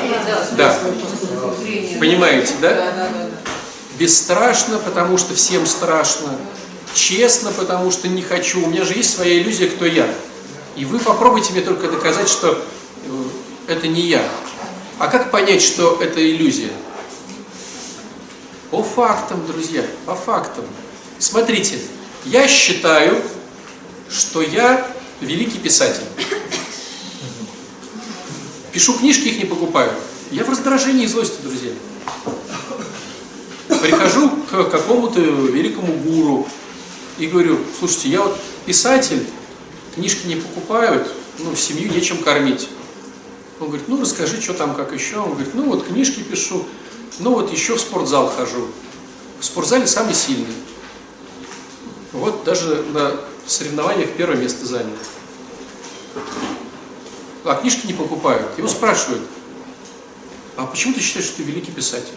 да. 0.53 0.79
Понимаете, 1.99 2.55
да. 2.61 3.09
Бесстрашно, 3.99 4.79
потому 4.79 5.19
что 5.19 5.35
всем 5.35 5.67
страшно. 5.67 6.29
Честно, 6.95 7.53
потому 7.53 7.91
что 7.91 8.09
не 8.09 8.23
хочу. 8.23 8.63
У 8.65 8.67
меня 8.67 8.85
же 8.85 8.95
есть 8.95 9.15
своя 9.15 9.39
иллюзия, 9.39 9.67
кто 9.67 9.87
я. 9.87 10.07
И 10.77 10.85
вы 10.85 10.99
попробуйте 10.99 11.53
мне 11.53 11.63
только 11.63 11.89
доказать, 11.89 12.29
что 12.29 12.53
э, 12.53 13.73
это 13.73 13.89
не 13.89 14.03
я. 14.03 14.23
А 14.99 15.09
как 15.09 15.31
понять, 15.31 15.63
что 15.63 15.99
это 16.01 16.23
иллюзия? 16.23 16.71
По 18.71 18.83
фактам, 18.83 19.47
друзья, 19.47 19.85
по 20.07 20.15
фактам. 20.15 20.65
Смотрите, 21.19 21.79
я 22.25 22.49
считаю, 22.49 23.23
что 24.13 24.43
я 24.43 24.87
великий 25.21 25.59
писатель. 25.59 26.05
Пишу 28.73 28.99
книжки, 28.99 29.29
их 29.29 29.39
не 29.39 29.45
покупаю. 29.45 29.93
Я 30.31 30.45
в 30.45 30.51
раздражении 30.51 31.05
и 31.05 31.09
злости, 31.09 31.37
друзья. 31.43 31.73
Прихожу 33.69 34.31
к 34.31 34.71
какому-то 34.71 35.21
великому 35.21 35.95
гуру 35.95 36.49
и 37.19 37.27
говорю, 37.27 37.59
слушайте, 37.79 38.11
я 38.11 38.23
вот 38.23 38.39
писатель, 38.65 39.27
книжки 39.95 40.27
не 40.27 40.37
покупают, 40.37 41.13
ну, 41.39 41.55
семью 41.57 41.91
нечем 41.91 42.19
кормить. 42.19 42.69
Он 43.61 43.69
говорит, 43.69 43.89
ну, 43.89 44.01
расскажи, 44.01 44.41
что 44.41 44.55
там, 44.55 44.75
как 44.75 44.93
еще. 44.93 45.19
Он 45.19 45.33
говорит, 45.33 45.55
ну, 45.55 45.65
вот 45.65 45.87
книжки 45.87 46.21
пишу, 46.21 46.65
ну, 47.19 47.35
вот 47.35 47.53
еще 47.53 47.77
в 47.77 47.81
спортзал 47.81 48.29
хожу. 48.29 48.69
В 49.41 49.45
спортзале 49.45 49.87
самый 49.87 50.15
сильный. 50.15 50.55
Вот 52.13 52.45
даже 52.45 52.85
на 52.93 53.21
соревнованиях 53.51 54.11
первое 54.13 54.37
место 54.37 54.67
занял. 54.67 54.97
А 57.45 57.55
книжки 57.57 57.87
не 57.87 57.93
покупают. 57.93 58.47
Его 58.57 58.69
спрашивают, 58.69 59.23
а 60.57 60.67
почему 60.67 60.95
ты 60.95 61.01
считаешь, 61.01 61.27
что 61.27 61.39
ты 61.39 61.43
великий 61.43 61.73
писатель? 61.73 62.15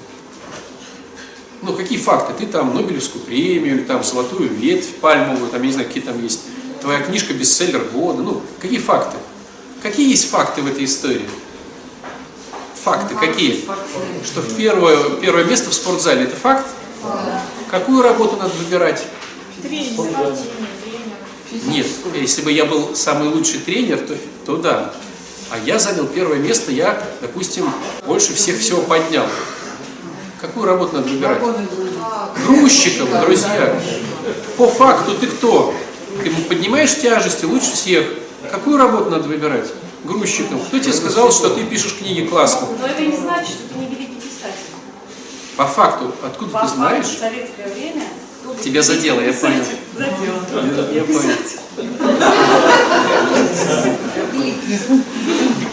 Ну, 1.62 1.74
какие 1.74 1.98
факты? 1.98 2.34
Ты 2.34 2.52
там 2.52 2.76
Нобелевскую 2.76 3.24
премию, 3.24 3.78
или 3.78 3.84
там 3.84 4.04
золотую 4.04 4.50
ветвь 4.50 4.96
пальмовую, 4.96 5.50
там, 5.50 5.62
я 5.62 5.68
не 5.68 5.74
знаю, 5.74 5.88
какие 5.88 6.04
там 6.04 6.22
есть. 6.22 6.42
Твоя 6.82 7.02
книжка 7.02 7.34
бестселлер 7.34 7.84
года. 7.86 8.22
Ну, 8.22 8.42
какие 8.62 8.80
факты? 8.80 9.18
Какие 9.82 10.10
есть 10.10 10.30
факты 10.30 10.62
в 10.62 10.68
этой 10.68 10.86
истории? 10.86 11.28
Факты 12.84 13.16
какие? 13.16 13.66
Что 14.24 14.42
в 14.42 14.56
первое, 14.56 15.12
первое 15.22 15.46
место 15.46 15.72
в 15.72 15.74
спортзале, 15.74 16.26
это 16.26 16.36
факт? 16.36 16.68
Какую 17.72 18.04
работу 18.04 18.36
надо 18.36 18.54
выбирать? 18.56 19.04
Нет, 21.64 21.88
если 22.16 22.42
бы 22.42 22.52
я 22.52 22.66
был 22.66 22.96
самый 22.96 23.30
лучший 23.30 23.60
тренер, 23.60 24.00
то, 24.00 24.16
то 24.46 24.58
да. 24.58 24.94
А 25.52 25.58
я 25.60 25.80
занял 25.80 26.06
первое 26.08 26.38
место, 26.38 26.72
я, 26.72 27.02
допустим, 27.22 27.72
больше 28.06 28.34
всех 28.34 28.60
всего 28.60 28.82
поднял. 28.82 29.26
Какую 30.42 30.66
работу 30.66 30.96
надо 30.96 31.08
выбирать? 31.10 31.40
Грузчиком, 32.46 33.08
друзья. 33.22 33.80
По 34.58 34.68
факту 34.68 35.16
ты 35.16 35.28
кто? 35.28 35.74
Ты 36.24 36.30
поднимаешь 36.48 36.96
тяжести 36.96 37.46
лучше 37.46 37.72
всех. 37.74 38.06
Какую 38.52 38.78
работу 38.78 39.10
надо 39.10 39.28
выбирать? 39.28 39.70
Грузчиком. 40.04 40.60
Кто 40.60 40.78
тебе 40.80 40.94
сказал, 40.94 41.32
что 41.32 41.50
ты 41.50 41.64
пишешь 41.64 41.96
книги 41.98 42.26
классно? 42.26 42.68
Но 42.80 42.86
это 42.88 43.02
не 43.02 43.18
значит, 43.18 43.50
что 43.50 43.74
ты 43.74 43.80
не 43.80 43.88
великий 43.88 44.16
писатель. 44.16 44.70
По 45.58 45.66
факту, 45.66 46.12
откуда 46.24 46.52
По 46.52 46.60
ты 46.60 46.66
факту, 46.68 46.76
знаешь? 46.76 47.06
в 47.06 47.20
советское 47.20 47.68
время 47.74 48.04
Тебя 48.64 48.82
задело, 48.82 49.20
я 49.22 49.34
понял. 49.34 49.64
Задело. 49.98 50.90
Я, 50.92 51.00
я 51.00 51.04
понял. 51.04 51.36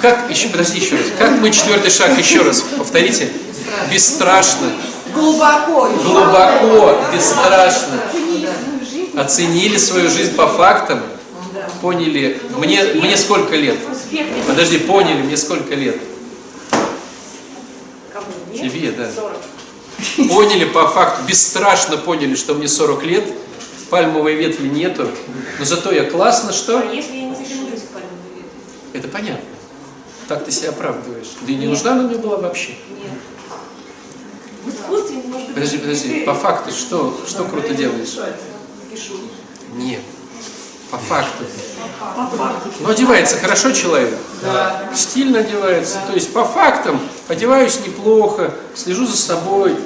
Как, 0.01 0.31
еще, 0.31 0.49
подожди 0.49 0.81
еще 0.81 0.97
раз. 0.97 1.07
Как 1.19 1.39
мы 1.41 1.51
четвертый 1.51 1.91
шаг 1.91 2.19
еще 2.19 2.43
раз? 2.43 2.63
Повторите. 2.77 3.31
Бесстрашно, 3.91 4.69
Глубоко. 5.15 5.87
еще. 5.89 6.03
глубоко, 6.03 6.99
бесстрашно. 7.15 8.01
Оценили 8.05 8.47
свою 8.47 8.81
жизнь. 8.91 9.19
Оценили 9.19 9.77
свою 9.79 10.11
жизнь 10.11 10.35
по 10.35 10.49
фактам. 10.49 11.03
Поняли. 11.81 12.41
Мне, 12.57 12.83
мне 12.95 13.17
сколько 13.17 13.57
лет? 13.57 13.79
Подожди, 14.47 14.79
поняли, 14.79 15.23
мне 15.23 15.37
сколько 15.37 15.75
лет? 15.75 15.97
Тебе, 18.55 18.93
да. 18.93 19.09
40. 20.17 20.29
Поняли 20.31 20.65
по 20.65 20.87
факту, 20.89 21.23
бесстрашно 21.27 21.97
поняли, 21.97 22.35
что 22.35 22.55
мне 22.55 22.69
40 22.69 23.03
лет, 23.05 23.25
пальмовой 23.91 24.35
ветви 24.35 24.69
нету, 24.69 25.09
но 25.59 25.65
зато 25.65 25.93
я 25.93 26.05
классно 26.05 26.53
что? 26.53 26.79
А 26.79 26.85
если 26.85 27.15
я 27.17 27.25
не 27.25 27.35
затянулась 27.35 27.81
в 27.81 27.89
пальмовую 27.89 28.37
ветвь? 28.37 28.95
Это 28.95 29.09
понятно. 29.09 29.45
Так 30.29 30.45
ты 30.45 30.51
себя 30.51 30.71
оправдываешь. 30.71 31.27
Да 31.43 31.53
и 31.53 31.57
не 31.57 31.67
нужна 31.67 31.93
она 31.93 32.05
мне 32.05 32.17
была 32.17 32.39
вообще. 32.39 32.71
Нет. 32.71 33.13
В 34.65 34.71
искусстве 34.71 35.17
не 35.17 35.29
может 35.29 35.49
быть 35.49 35.55
Подожди, 35.57 35.79
подожди. 35.79 36.21
По 36.21 36.35
факту 36.35 36.71
что, 36.71 37.21
что 37.29 37.45
круто 37.45 37.75
делаешь? 37.75 38.17
Пишу. 38.91 39.15
Нет. 39.75 40.01
По 40.91 40.99
факту. 40.99 41.45
По 41.99 42.37
факту. 42.37 42.71
Ну, 42.81 42.89
одевается 42.89 43.37
хорошо 43.37 43.73
человек. 43.73 44.17
Стильно 44.95 45.41
одевается. 45.41 45.99
То 46.07 46.15
есть 46.15 46.33
по 46.33 46.45
фактам 46.45 47.01
одеваюсь 47.29 47.81
неплохо, 47.87 48.55
слежу 48.75 49.07
за 49.07 49.17
собой. 49.17 49.77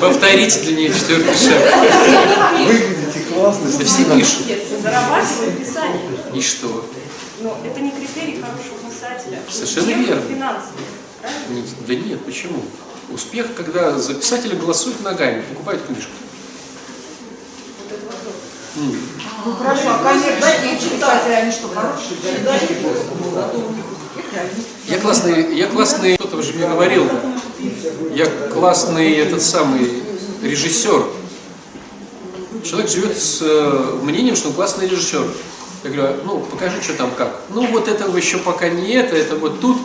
Повторите 0.00 0.60
для 0.60 0.76
нее 0.76 0.92
четвертый 0.94 1.34
шаг. 1.34 1.62
Выглядите 2.58 3.20
классно. 3.32 3.70
Да 3.78 3.84
все 3.84 4.04
пишут. 4.04 4.46
Зарабатываю 4.82 5.52
писание. 5.52 6.00
И 6.34 6.40
что? 6.40 6.84
Но 7.42 7.58
это 7.64 7.80
не 7.80 7.90
критерий 7.90 8.40
хорошего 8.40 8.78
писателя. 8.90 9.40
Совершенно 9.50 10.02
верно. 10.04 10.22
Финансовый. 10.28 10.84
Правильно? 11.20 11.44
Не- 11.54 11.86
Да 11.86 11.94
нет, 12.08 12.24
почему? 12.24 12.62
Успех, 13.10 13.54
когда 13.56 13.98
за 13.98 14.14
писателя 14.14 14.56
голосуют 14.56 15.02
ногами, 15.02 15.42
покупают 15.42 15.82
книжку. 15.86 16.10
Ну 18.76 19.54
хорошо, 19.56 19.82
а 19.88 19.98
коммерческие 20.04 20.76
писатели, 20.98 21.32
они 21.32 21.50
что, 21.50 21.68
хорошие? 21.68 22.16
Я 24.88 24.98
классный, 24.98 25.56
я 25.56 25.66
классный, 25.66 26.16
кто-то 26.16 26.36
уже 26.36 26.52
мне 26.52 26.66
говорил, 26.66 27.08
я 28.14 28.26
классный 28.52 29.12
этот 29.14 29.42
самый 29.42 30.02
режиссер. 30.42 31.04
Человек 32.64 32.90
живет 32.90 33.18
с 33.18 33.40
э, 33.42 33.98
мнением, 34.02 34.36
что 34.36 34.48
он 34.48 34.54
классный 34.54 34.88
режиссер. 34.88 35.26
Я 35.82 35.90
говорю, 35.90 36.02
«А, 36.04 36.22
ну 36.24 36.38
покажи, 36.40 36.80
что 36.82 36.92
там 36.94 37.10
как. 37.16 37.40
Ну 37.48 37.66
вот 37.66 37.88
этого 37.88 38.16
еще 38.16 38.38
пока 38.38 38.68
не 38.68 38.92
это, 38.92 39.16
это 39.16 39.34
вот 39.36 39.60
тут. 39.60 39.78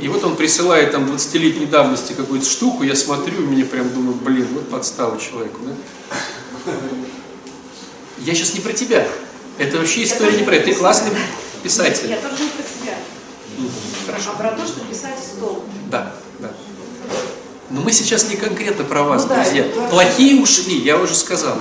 И 0.00 0.08
вот 0.08 0.22
он 0.24 0.36
присылает 0.36 0.92
там 0.92 1.04
20-летней 1.04 1.66
давности 1.66 2.12
какую-то 2.12 2.46
штуку, 2.46 2.82
я 2.82 2.94
смотрю, 2.94 3.42
и 3.42 3.46
мне 3.46 3.64
прям 3.64 3.90
думаю, 3.92 4.14
блин, 4.14 4.46
вот 4.52 4.68
подстава 4.68 5.18
человеку, 5.18 5.60
да? 5.64 6.72
Я 8.18 8.34
сейчас 8.34 8.54
не 8.54 8.60
про 8.60 8.72
тебя. 8.72 9.06
Это 9.58 9.78
вообще 9.78 10.04
история 10.04 10.36
не 10.38 10.44
про 10.44 10.56
это. 10.56 10.66
Ты 10.66 10.74
классный 10.74 11.10
писатель. 11.62 12.10
Я 12.10 12.16
тоже 12.16 12.42
не 12.42 12.48
про. 12.50 12.75
Хорошо. 14.06 14.30
А 14.34 14.38
про 14.38 14.50
то, 14.52 14.66
что 14.66 14.80
писать 14.80 15.18
стол. 15.18 15.64
Да, 15.90 16.12
да. 16.38 16.50
Но 17.70 17.80
мы 17.80 17.90
сейчас 17.92 18.28
не 18.28 18.36
конкретно 18.36 18.84
про 18.84 19.02
вас, 19.02 19.22
Ну 19.24 19.28
да, 19.28 19.42
друзья. 19.42 19.64
это 19.64 19.80
про- 19.80 19.88
Плохие 19.88 20.40
ушли, 20.40 20.78
я 20.78 20.98
уже 20.98 21.14
сказал. 21.16 21.56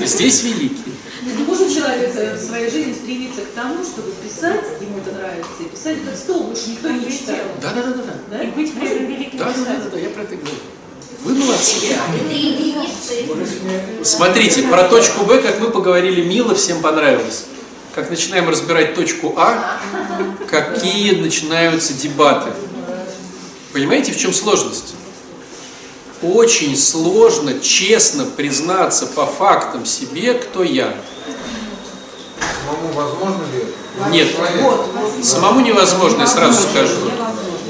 Здесь 0.00 0.42
великие. 0.42 0.94
Не 1.22 1.44
может 1.44 1.72
человек 1.72 2.12
в 2.14 2.44
своей 2.46 2.70
жизни 2.70 2.92
стремиться 2.92 3.42
к 3.42 3.50
тому, 3.54 3.82
чтобы 3.84 4.10
писать, 4.12 4.64
ему 4.80 4.98
это 4.98 5.12
нравится, 5.12 5.48
и 5.60 5.64
писать 5.68 5.98
этот 6.04 6.18
стол 6.18 6.44
больше 6.48 6.70
никто 6.70 6.88
не 6.90 7.10
читает. 7.10 7.44
Да, 7.62 7.70
да, 7.72 7.82
да, 7.82 7.92
да, 7.92 8.02
да. 8.30 8.42
И 8.42 8.48
быть 8.50 8.74
при 8.74 8.88
этом 8.88 9.06
великим 9.06 9.38
Да, 9.38 9.44
да, 9.46 9.52
да, 9.64 9.74
да, 9.84 9.90
да, 9.90 9.98
я 9.98 10.10
про 10.10 10.22
это 10.22 10.36
говорю. 10.36 10.56
Вы 11.24 11.34
молодцы. 11.34 11.76
Единицы. 12.28 13.24
Смотрите, 14.04 14.62
про 14.64 14.88
точку 14.88 15.24
Б, 15.24 15.40
как 15.40 15.60
мы 15.60 15.70
поговорили, 15.70 16.22
мило, 16.22 16.54
всем 16.54 16.80
понравилось. 16.82 17.44
Как 17.94 18.08
начинаем 18.08 18.48
разбирать 18.48 18.94
точку 18.94 19.34
А, 19.36 19.78
какие 20.48 21.14
начинаются 21.14 21.92
дебаты. 21.92 22.50
Понимаете, 23.74 24.12
в 24.12 24.18
чем 24.18 24.32
сложность? 24.32 24.94
Очень 26.22 26.76
сложно 26.76 27.60
честно 27.60 28.24
признаться 28.24 29.06
по 29.06 29.26
фактам 29.26 29.84
себе, 29.84 30.32
кто 30.34 30.62
я. 30.62 30.94
Самому 32.64 32.92
возможно 32.94 33.42
ли 33.52 33.62
это? 33.62 34.08
Нет. 34.10 34.28
Самому 35.22 35.60
невозможно, 35.60 36.22
я 36.22 36.26
сразу 36.26 36.62
скажу. 36.62 36.94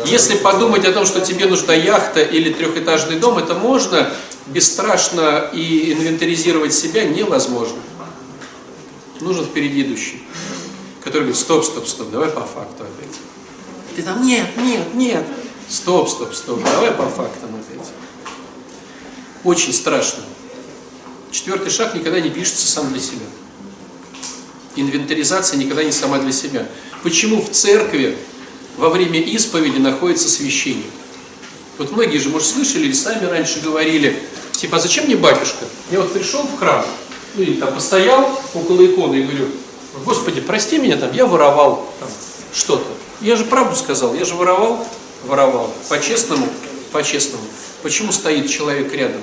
Если 0.05 0.37
подумать 0.37 0.85
о 0.85 0.93
том, 0.93 1.04
что 1.04 1.21
тебе 1.21 1.47
нужна 1.47 1.75
яхта 1.75 2.21
или 2.23 2.52
трехэтажный 2.52 3.19
дом, 3.19 3.39
это 3.39 3.54
можно, 3.54 4.13
бесстрашно 4.47 5.49
и 5.52 5.95
инвентаризировать 5.95 6.75
себя 6.75 7.04
невозможно. 7.04 7.78
Нужен 9.23 9.45
впереди 9.45 9.82
идущий, 9.82 10.21
который 11.00 11.23
говорит, 11.23 11.37
стоп, 11.37 11.65
стоп, 11.65 11.87
стоп, 11.87 12.11
давай 12.11 12.28
по 12.28 12.41
факту 12.41 12.82
опять. 12.82 13.17
Ты 13.95 14.02
там, 14.02 14.26
нет, 14.26 14.49
нет, 14.56 14.95
нет. 14.95 15.25
Стоп, 15.69 16.08
стоп, 16.08 16.35
стоп, 16.35 16.61
давай 16.65 16.91
по 16.91 17.08
фактам 17.08 17.50
опять. 17.54 17.87
Очень 19.45 19.73
страшно. 19.73 20.25
Четвертый 21.30 21.71
шаг 21.71 21.95
никогда 21.95 22.19
не 22.19 22.30
пишется 22.30 22.67
сам 22.67 22.91
для 22.91 23.00
себя. 23.00 23.26
Инвентаризация 24.75 25.56
никогда 25.56 25.85
не 25.85 25.93
сама 25.93 26.19
для 26.19 26.32
себя. 26.32 26.67
Почему 27.04 27.41
в 27.41 27.50
церкви 27.52 28.19
во 28.76 28.89
время 28.89 29.21
исповеди 29.21 29.78
находится 29.78 30.28
священник? 30.28 30.91
Вот 31.78 31.93
многие 31.93 32.19
же, 32.19 32.28
может, 32.28 32.49
слышали 32.49 32.87
или 32.87 32.93
сами 32.93 33.25
раньше 33.26 33.61
говорили, 33.61 34.21
типа, 34.50 34.78
а 34.78 34.80
зачем 34.80 35.04
мне 35.04 35.15
батюшка? 35.15 35.65
Я 35.93 36.00
вот 36.00 36.13
пришел 36.13 36.43
в 36.43 36.58
храм, 36.58 36.85
ну 37.34 37.42
или 37.42 37.54
там 37.54 37.75
постоял 37.75 38.40
около 38.54 38.84
иконы 38.84 39.16
и 39.16 39.23
говорю, 39.23 39.49
Господи, 40.04 40.40
прости 40.40 40.78
меня, 40.78 40.97
там, 40.97 41.12
я 41.12 41.26
воровал 41.26 41.88
там, 42.00 42.08
что-то. 42.54 42.86
Я 43.21 43.36
же 43.36 43.45
правду 43.45 43.76
сказал, 43.76 44.14
я 44.14 44.25
же 44.25 44.34
воровал, 44.34 44.86
воровал. 45.25 45.73
По-честному, 45.88 46.49
по-честному. 46.92 47.45
Почему 47.82 48.12
стоит 48.12 48.49
человек 48.49 48.92
рядом? 48.92 49.23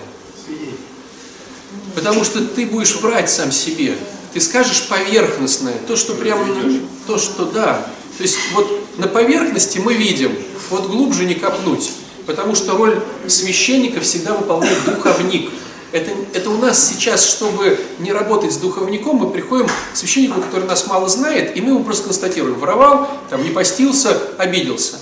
Потому 1.96 2.24
что 2.24 2.46
ты 2.46 2.66
будешь 2.66 2.96
врать 2.96 3.30
сам 3.30 3.52
себе. 3.52 3.98
Ты 4.34 4.40
скажешь 4.40 4.88
поверхностное, 4.88 5.74
то, 5.88 5.96
что 5.96 6.14
прям, 6.14 6.48
ну, 6.48 6.80
то, 7.08 7.18
что 7.18 7.46
да. 7.46 7.88
То 8.18 8.24
есть 8.24 8.38
вот 8.54 8.70
на 8.98 9.08
поверхности 9.08 9.80
мы 9.80 9.94
видим, 9.96 10.32
вот 10.70 10.88
глубже 10.88 11.26
не 11.26 11.36
копнуть. 11.36 11.92
Потому 12.28 12.54
что 12.54 12.78
роль 12.78 13.02
священника 13.28 14.02
всегда 14.02 14.34
выполняет 14.36 14.86
духовник. 14.86 15.50
Это, 15.92 16.12
это 16.34 16.50
у 16.52 16.58
нас 16.58 16.88
сейчас, 16.88 17.26
чтобы 17.26 17.80
не 17.98 18.14
работать 18.14 18.54
с 18.54 18.58
духовником, 18.58 19.18
мы 19.18 19.32
приходим 19.32 19.68
к 19.68 19.98
священнику, 19.98 20.40
который 20.42 20.66
нас 20.66 20.86
мало 20.86 21.10
знает, 21.10 21.58
и 21.58 21.62
мы 21.62 21.70
ему 21.70 21.84
просто 21.84 22.06
констатируем, 22.06 22.60
воровал, 22.60 23.10
там, 23.30 23.44
не 23.44 23.50
постился, 23.50 24.16
обиделся. 24.38 25.00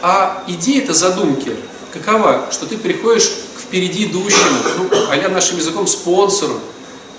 А 0.00 0.44
идея-то 0.46 0.94
задумки 0.94 1.56
какова? 1.92 2.48
Что 2.52 2.66
ты 2.66 2.78
приходишь 2.78 3.30
к 3.56 3.60
впереди 3.60 4.04
идущему, 4.04 4.58
ну, 4.78 4.88
а 5.10 5.28
нашим 5.28 5.58
языком 5.58 5.86
спонсору, 5.86 6.60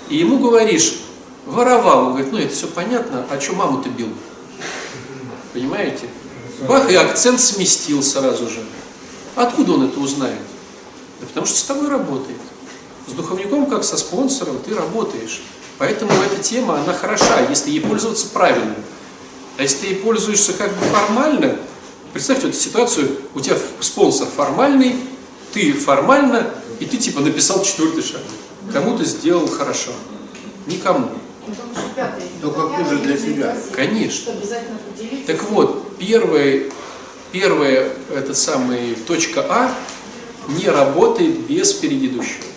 и 0.08 0.16
ему 0.16 0.38
говоришь, 0.38 0.94
воровал. 1.46 2.06
Он 2.06 2.12
говорит, 2.12 2.32
ну 2.32 2.38
это 2.38 2.54
все 2.54 2.66
понятно, 2.66 3.26
а 3.28 3.40
что 3.40 3.54
маму 3.54 3.82
ты 3.82 3.90
бил? 3.90 4.08
Понимаете? 5.52 6.08
Бах, 6.68 6.90
и 6.90 6.94
акцент 6.94 7.40
сместил 7.40 8.02
сразу 8.02 8.48
же. 8.48 8.62
Откуда 9.34 9.72
он 9.72 9.88
это 9.88 9.98
узнает? 9.98 10.40
Да 11.20 11.26
потому 11.26 11.46
что 11.46 11.56
с 11.56 11.62
тобой 11.62 11.88
работает. 11.88 12.38
С 13.10 13.12
духовником, 13.12 13.66
как 13.66 13.82
со 13.82 13.96
спонсором, 13.96 14.60
ты 14.64 14.72
работаешь. 14.72 15.42
Поэтому 15.78 16.12
эта 16.22 16.40
тема, 16.40 16.80
она 16.80 16.92
хороша, 16.92 17.40
если 17.48 17.70
ей 17.70 17.80
пользоваться 17.80 18.28
правильно. 18.28 18.76
А 19.58 19.62
если 19.62 19.78
ты 19.78 19.86
ей 19.88 19.96
пользуешься 19.96 20.52
как 20.52 20.72
бы 20.72 20.84
формально, 20.86 21.58
представьте 22.12 22.46
вот 22.46 22.54
ситуацию, 22.54 23.16
у 23.34 23.40
тебя 23.40 23.56
спонсор 23.80 24.28
формальный, 24.28 24.94
ты 25.52 25.72
формально, 25.72 26.54
и 26.78 26.84
ты 26.84 26.98
типа 26.98 27.18
написал 27.20 27.64
четвертый 27.64 28.04
шаг. 28.04 28.20
Кому-то 28.72 29.04
сделал 29.04 29.48
хорошо. 29.48 29.90
Никому. 30.66 31.08
Только 32.40 32.60
хуже 32.60 32.98
для 32.98 33.16
себя. 33.16 33.56
Конечно. 33.74 34.34
Так 35.26 35.42
вот, 35.50 35.96
первая, 35.98 36.70
первая 37.32 37.92
этот 38.14 38.36
самый 38.36 38.94
точка 38.94 39.44
А 39.48 39.74
не 40.46 40.68
работает 40.68 41.40
без 41.40 41.72
предыдущего. 41.72 42.49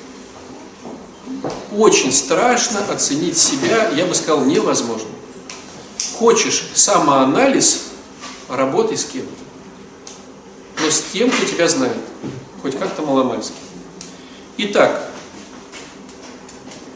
Очень 1.76 2.12
страшно 2.12 2.86
оценить 2.86 3.38
себя, 3.38 3.90
я 3.90 4.06
бы 4.06 4.16
сказал, 4.16 4.46
невозможно. 4.46 5.10
Хочешь 6.18 6.70
самоанализ, 6.74 7.86
работай 8.48 8.98
с 8.98 9.06
кем-то. 9.06 9.32
Но 10.82 10.90
с 10.90 11.04
тем, 11.12 11.30
кто 11.32 11.46
тебя 11.46 11.68
знает. 11.68 11.98
Хоть 12.62 12.78
как-то 12.78 13.02
маломальски. 13.02 13.56
Итак, 14.58 15.10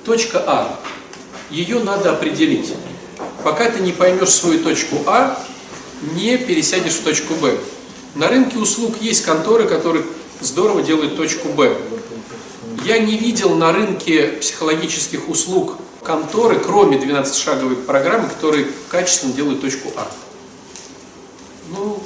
точка 0.05 0.43
А. 0.45 0.79
Ее 1.49 1.79
надо 1.79 2.11
определить. 2.11 2.73
Пока 3.43 3.69
ты 3.69 3.81
не 3.81 3.91
поймешь 3.91 4.29
свою 4.29 4.63
точку 4.63 4.97
А, 5.07 5.41
не 6.13 6.37
пересядешь 6.37 6.93
в 6.93 7.03
точку 7.03 7.33
Б. 7.35 7.57
На 8.15 8.27
рынке 8.27 8.57
услуг 8.57 8.95
есть 9.01 9.23
конторы, 9.23 9.67
которые 9.67 10.05
здорово 10.41 10.81
делают 10.81 11.17
точку 11.17 11.49
Б. 11.49 11.75
Я 12.87 12.99
не 12.99 13.17
видел 13.17 13.53
на 13.55 13.73
рынке 13.73 14.27
психологических 14.39 15.27
услуг 15.27 15.75
конторы, 16.03 16.57
кроме 16.57 16.97
12-шаговой 16.97 17.75
программы, 17.75 18.29
которые 18.29 18.67
качественно 18.87 19.33
делают 19.33 19.59
точку 19.59 19.91
А. 19.97 20.09
Ну, 21.69 22.01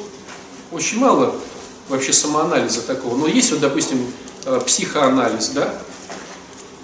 очень 0.71 0.97
мало 0.97 1.35
вообще 1.87 2.13
самоанализа 2.13 2.81
такого. 2.81 3.15
Но 3.15 3.27
есть 3.27 3.51
вот, 3.51 3.59
допустим, 3.59 4.11
э, 4.45 4.59
психоанализ, 4.65 5.49
да? 5.49 5.71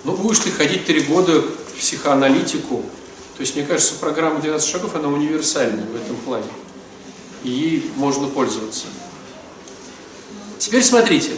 Ну, 0.04 0.12
будешь 0.16 0.42
ты 0.42 0.52
ходить 0.52 0.86
три 0.86 1.00
года 1.00 1.42
к 1.42 1.80
психоаналитику, 1.80 2.84
То 3.36 3.42
есть, 3.42 3.56
мне 3.56 3.66
кажется, 3.66 3.96
программа 3.96 4.40
12 4.42 4.70
шагов, 4.70 4.94
она 4.96 5.08
универсальна 5.08 5.82
в 5.82 5.96
этом 5.96 6.16
плане. 6.18 6.46
И 7.44 7.50
ей 7.50 7.92
можно 7.96 8.28
пользоваться. 8.28 8.86
Теперь 10.60 10.84
смотрите. 10.84 11.32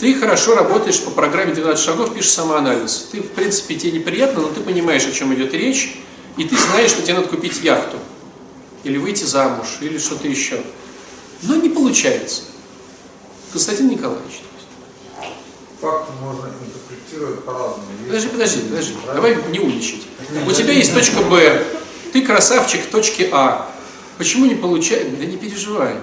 Ты 0.00 0.14
хорошо 0.14 0.54
работаешь 0.54 0.98
по 1.02 1.10
программе 1.10 1.52
12 1.52 1.84
шагов, 1.84 2.14
пишешь 2.14 2.30
самоанализ. 2.30 3.08
Ты, 3.12 3.20
в 3.20 3.28
принципе, 3.32 3.74
тебе 3.74 3.92
неприятно, 3.92 4.40
но 4.40 4.48
ты 4.48 4.60
понимаешь, 4.60 5.06
о 5.06 5.12
чем 5.12 5.34
идет 5.34 5.52
речь, 5.52 6.00
и 6.38 6.44
ты 6.44 6.56
знаешь, 6.56 6.90
что 6.90 7.02
тебе 7.02 7.14
надо 7.14 7.28
купить 7.28 7.60
яхту. 7.62 7.98
Или 8.82 8.96
выйти 8.96 9.24
замуж, 9.24 9.66
или 9.82 9.98
что-то 9.98 10.26
еще. 10.26 10.62
Но 11.42 11.56
не 11.56 11.68
получается. 11.68 12.44
Константин 13.52 13.90
Николаевич. 13.90 14.40
Факты 15.82 16.12
можно 16.22 16.46
интерпретировать 16.46 17.44
по-разному. 17.44 17.84
Подожди, 18.06 18.28
подожди, 18.28 18.60
подожди. 18.62 18.94
Давай 19.14 19.36
не 19.50 19.58
умничать. 19.58 20.02
У 20.46 20.52
тебя 20.52 20.72
есть 20.72 20.94
точка 20.94 21.20
Б, 21.20 21.62
ты 22.14 22.22
красавчик 22.22 22.86
в 22.86 22.90
точке 22.90 23.28
А. 23.32 23.70
Почему 24.16 24.46
не 24.46 24.54
получается? 24.54 25.10
Да 25.18 25.26
не 25.26 25.36
переживай. 25.36 25.96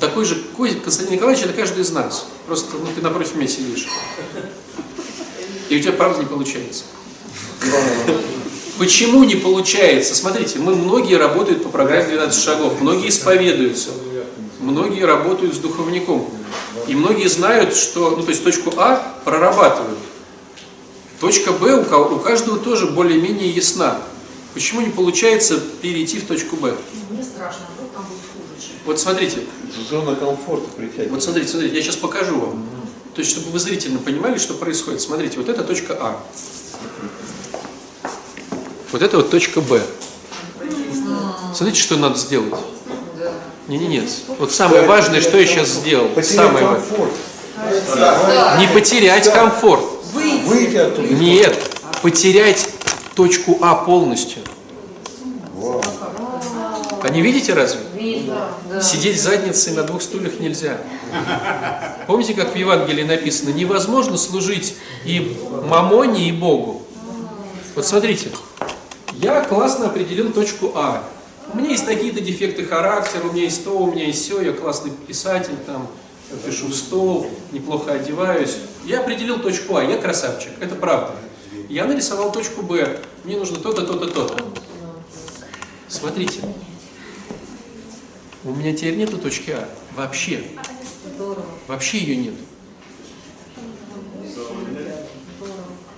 Такой 0.00 0.24
же 0.24 0.36
Ко- 0.56 0.80
Константин 0.82 1.14
Николаевич, 1.14 1.44
это 1.44 1.54
каждый 1.54 1.82
из 1.82 1.90
нас. 1.90 2.26
Просто 2.46 2.76
ну, 2.76 2.86
ты 2.94 3.00
напротив 3.00 3.34
меня 3.34 3.48
сидишь. 3.48 3.86
И 5.68 5.76
у 5.76 5.80
тебя 5.80 5.92
правда 5.92 6.20
не 6.20 6.26
получается. 6.26 6.84
Почему 8.78 9.24
не 9.24 9.36
получается? 9.36 10.14
Смотрите, 10.14 10.58
мы 10.58 10.74
многие 10.74 11.14
работают 11.14 11.62
по 11.62 11.70
программе 11.70 12.08
12 12.08 12.42
шагов, 12.42 12.80
многие 12.80 13.08
исповедуются, 13.08 13.90
многие 14.60 15.02
работают 15.04 15.54
с 15.54 15.58
духовником. 15.58 16.28
И 16.86 16.94
многие 16.94 17.28
знают, 17.28 17.74
что, 17.74 18.10
ну 18.10 18.22
то 18.22 18.28
есть 18.30 18.44
точку 18.44 18.72
А 18.76 19.18
прорабатывают. 19.24 19.98
Точка 21.20 21.52
Б 21.52 21.74
у, 21.74 22.14
у 22.14 22.18
каждого 22.20 22.58
тоже 22.58 22.86
более-менее 22.88 23.48
ясна. 23.50 23.98
Почему 24.52 24.82
не 24.82 24.90
получается 24.90 25.58
перейти 25.80 26.18
в 26.18 26.26
точку 26.26 26.56
Б? 26.56 26.76
Мне 27.10 27.22
страшно, 27.24 27.62
вдруг 27.74 27.92
там 27.92 28.04
будет 28.04 28.20
хуже, 28.32 28.60
чем... 28.60 28.75
Вот 28.86 29.00
смотрите, 29.00 29.40
Зона 29.90 30.14
комфорта 30.14 30.68
притягивает. 30.76 31.10
вот 31.10 31.22
смотрите, 31.22 31.48
смотрите, 31.48 31.74
я 31.74 31.82
сейчас 31.82 31.96
покажу 31.96 32.38
вам. 32.38 32.64
То 33.14 33.20
есть, 33.20 33.32
чтобы 33.32 33.50
вы 33.50 33.58
зрительно 33.58 33.98
понимали, 33.98 34.38
что 34.38 34.54
происходит. 34.54 35.00
Смотрите, 35.00 35.38
вот 35.38 35.48
это 35.48 35.64
точка 35.64 35.96
А. 36.00 36.20
Вот 38.92 39.02
это 39.02 39.16
вот 39.16 39.30
точка 39.30 39.60
Б. 39.60 39.82
Смотрите, 41.52 41.80
что 41.80 41.96
надо 41.96 42.16
сделать. 42.16 42.54
Не-не, 43.66 43.88
нет. 43.88 44.08
Вот 44.38 44.52
самое 44.52 44.82
важное, 44.82 45.20
что 45.20 45.36
я 45.36 45.46
сейчас 45.46 45.68
сделал. 45.68 46.08
Самое 46.22 46.64
важное. 46.64 48.58
Не 48.60 48.68
потерять 48.72 49.32
комфорт. 49.32 49.82
Выйти 50.12 50.76
оттуда. 50.76 51.08
Нет, 51.08 51.58
потерять 52.02 52.68
точку 53.16 53.58
А 53.60 53.74
полностью. 53.74 54.42
А 57.02 57.08
не 57.08 57.20
видите 57.20 57.52
разве? 57.52 57.80
Сидеть 58.82 59.20
задницей 59.20 59.72
на 59.72 59.82
двух 59.82 60.02
стульях 60.02 60.40
нельзя. 60.40 60.78
Помните, 62.06 62.34
как 62.34 62.52
в 62.52 62.56
Евангелии 62.56 63.04
написано, 63.04 63.50
невозможно 63.50 64.16
служить 64.16 64.76
и 65.04 65.36
мамоне, 65.68 66.28
и 66.28 66.32
Богу. 66.32 66.82
Вот 67.74 67.86
смотрите, 67.86 68.30
я 69.14 69.42
классно 69.42 69.86
определил 69.86 70.32
точку 70.32 70.72
А. 70.74 71.02
У 71.52 71.56
меня 71.56 71.70
есть 71.70 71.86
такие-то 71.86 72.20
дефекты 72.20 72.64
характера, 72.64 73.22
у 73.24 73.32
меня 73.32 73.44
есть 73.44 73.64
то, 73.64 73.78
у 73.78 73.92
меня 73.92 74.06
есть 74.06 74.24
все, 74.24 74.40
я 74.40 74.52
классный 74.52 74.90
писатель, 74.90 75.56
там, 75.64 75.86
пишу 76.44 76.66
в 76.66 76.74
стол, 76.74 77.30
неплохо 77.52 77.92
одеваюсь. 77.92 78.56
Я 78.84 79.00
определил 79.00 79.38
точку 79.38 79.76
А, 79.76 79.84
я 79.84 79.96
красавчик, 79.96 80.50
это 80.60 80.74
правда. 80.74 81.12
Я 81.68 81.84
нарисовал 81.84 82.32
точку 82.32 82.62
Б, 82.62 83.00
мне 83.24 83.36
нужно 83.36 83.58
то-то, 83.58 83.82
то-то, 83.86 84.06
то-то. 84.06 84.44
Смотрите, 85.88 86.40
у 88.46 88.54
меня 88.54 88.72
теперь 88.72 88.96
нету 88.96 89.18
точки 89.18 89.50
А, 89.50 89.68
вообще. 89.96 90.44
Вообще 91.66 91.98
ее 91.98 92.16
нет. 92.16 92.34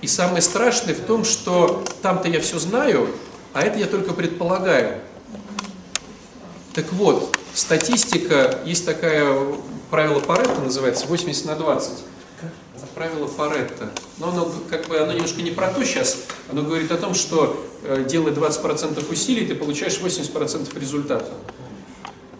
И 0.01 0.07
самое 0.07 0.41
страшное 0.41 0.95
в 0.95 1.01
том, 1.01 1.23
что 1.25 1.83
там-то 2.01 2.27
я 2.27 2.41
все 2.41 2.57
знаю, 2.57 3.09
а 3.53 3.61
это 3.61 3.77
я 3.77 3.85
только 3.85 4.13
предполагаю. 4.13 5.01
Так 6.73 6.91
вот, 6.93 7.37
статистика, 7.53 8.59
есть 8.65 8.85
такое 8.85 9.55
правило 9.91 10.19
Паретта, 10.19 10.61
называется 10.61 11.05
80 11.05 11.45
на 11.45 11.55
20. 11.55 11.91
Правило 12.95 13.27
Паретта. 13.27 13.91
Но 14.17 14.29
оно 14.29 14.51
как 14.69 14.87
бы 14.87 14.97
оно 14.97 15.11
немножко 15.13 15.41
не 15.41 15.51
про 15.51 15.67
то 15.67 15.83
сейчас. 15.83 16.17
Оно 16.49 16.63
говорит 16.63 16.91
о 16.91 16.97
том, 16.97 17.13
что 17.13 17.63
э, 17.83 18.05
делая 18.07 18.33
20% 18.33 19.11
усилий, 19.11 19.45
ты 19.45 19.55
получаешь 19.55 19.99
80% 19.99 20.79
результата. 20.79 21.31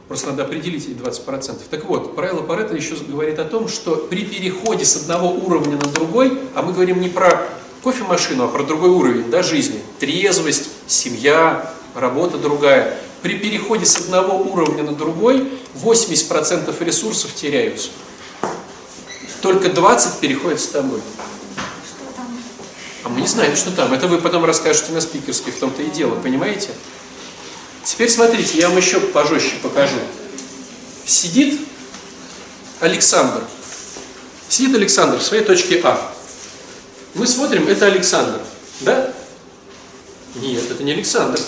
Просто 0.09 0.31
надо 0.31 0.41
определить 0.41 0.87
эти 0.87 0.97
20%. 0.97 1.59
Так 1.69 1.85
вот, 1.85 2.15
правило 2.15 2.41
Паретта 2.41 2.75
еще 2.75 2.95
говорит 2.95 3.37
о 3.37 3.45
том, 3.45 3.67
что 3.67 3.95
при 3.95 4.25
переходе 4.25 4.83
с 4.83 4.95
одного 4.95 5.29
уровня 5.29 5.77
на 5.77 5.87
другой, 5.87 6.35
а 6.55 6.63
мы 6.63 6.73
говорим 6.73 6.99
не 6.99 7.09
про 7.09 7.47
кофемашину, 7.83 8.45
а 8.45 8.47
про 8.47 8.63
другой 8.63 8.89
уровень 8.89 9.29
да, 9.29 9.43
жизни, 9.43 9.79
трезвость, 9.99 10.69
семья, 10.87 11.71
работа 11.93 12.39
другая. 12.39 12.97
При 13.21 13.37
переходе 13.37 13.85
с 13.85 13.97
одного 13.97 14.37
уровня 14.37 14.81
на 14.81 14.93
другой 14.93 15.47
80% 15.75 16.83
ресурсов 16.83 17.35
теряются. 17.35 17.89
Только 19.43 19.69
20 19.69 20.19
переходят 20.21 20.59
с 20.59 20.69
тобой. 20.69 21.01
А 23.03 23.09
мы 23.09 23.21
не 23.21 23.27
знаем, 23.27 23.55
что 23.55 23.69
там. 23.69 23.93
Это 23.93 24.07
вы 24.07 24.17
потом 24.17 24.43
расскажете 24.43 24.91
на 24.91 25.01
спикерской, 25.01 25.53
в 25.53 25.59
том-то 25.59 25.83
и 25.83 25.91
дело, 25.91 26.15
понимаете? 26.15 26.69
Теперь 27.89 28.11
смотрите, 28.11 28.59
я 28.59 28.69
вам 28.69 28.77
еще 28.77 28.99
пожестче 28.99 29.55
покажу. 29.63 29.97
Сидит 31.07 31.59
Александр. 32.81 33.41
Сидит 34.47 34.75
Александр 34.75 35.17
в 35.17 35.23
своей 35.23 35.43
точке 35.43 35.81
А. 35.83 36.13
Мы 37.15 37.25
смотрим, 37.25 37.67
это 37.67 37.87
Александр. 37.87 38.41
Да? 38.81 39.11
Нет, 40.35 40.69
это 40.69 40.83
не 40.83 40.91
Александр. 40.91 41.39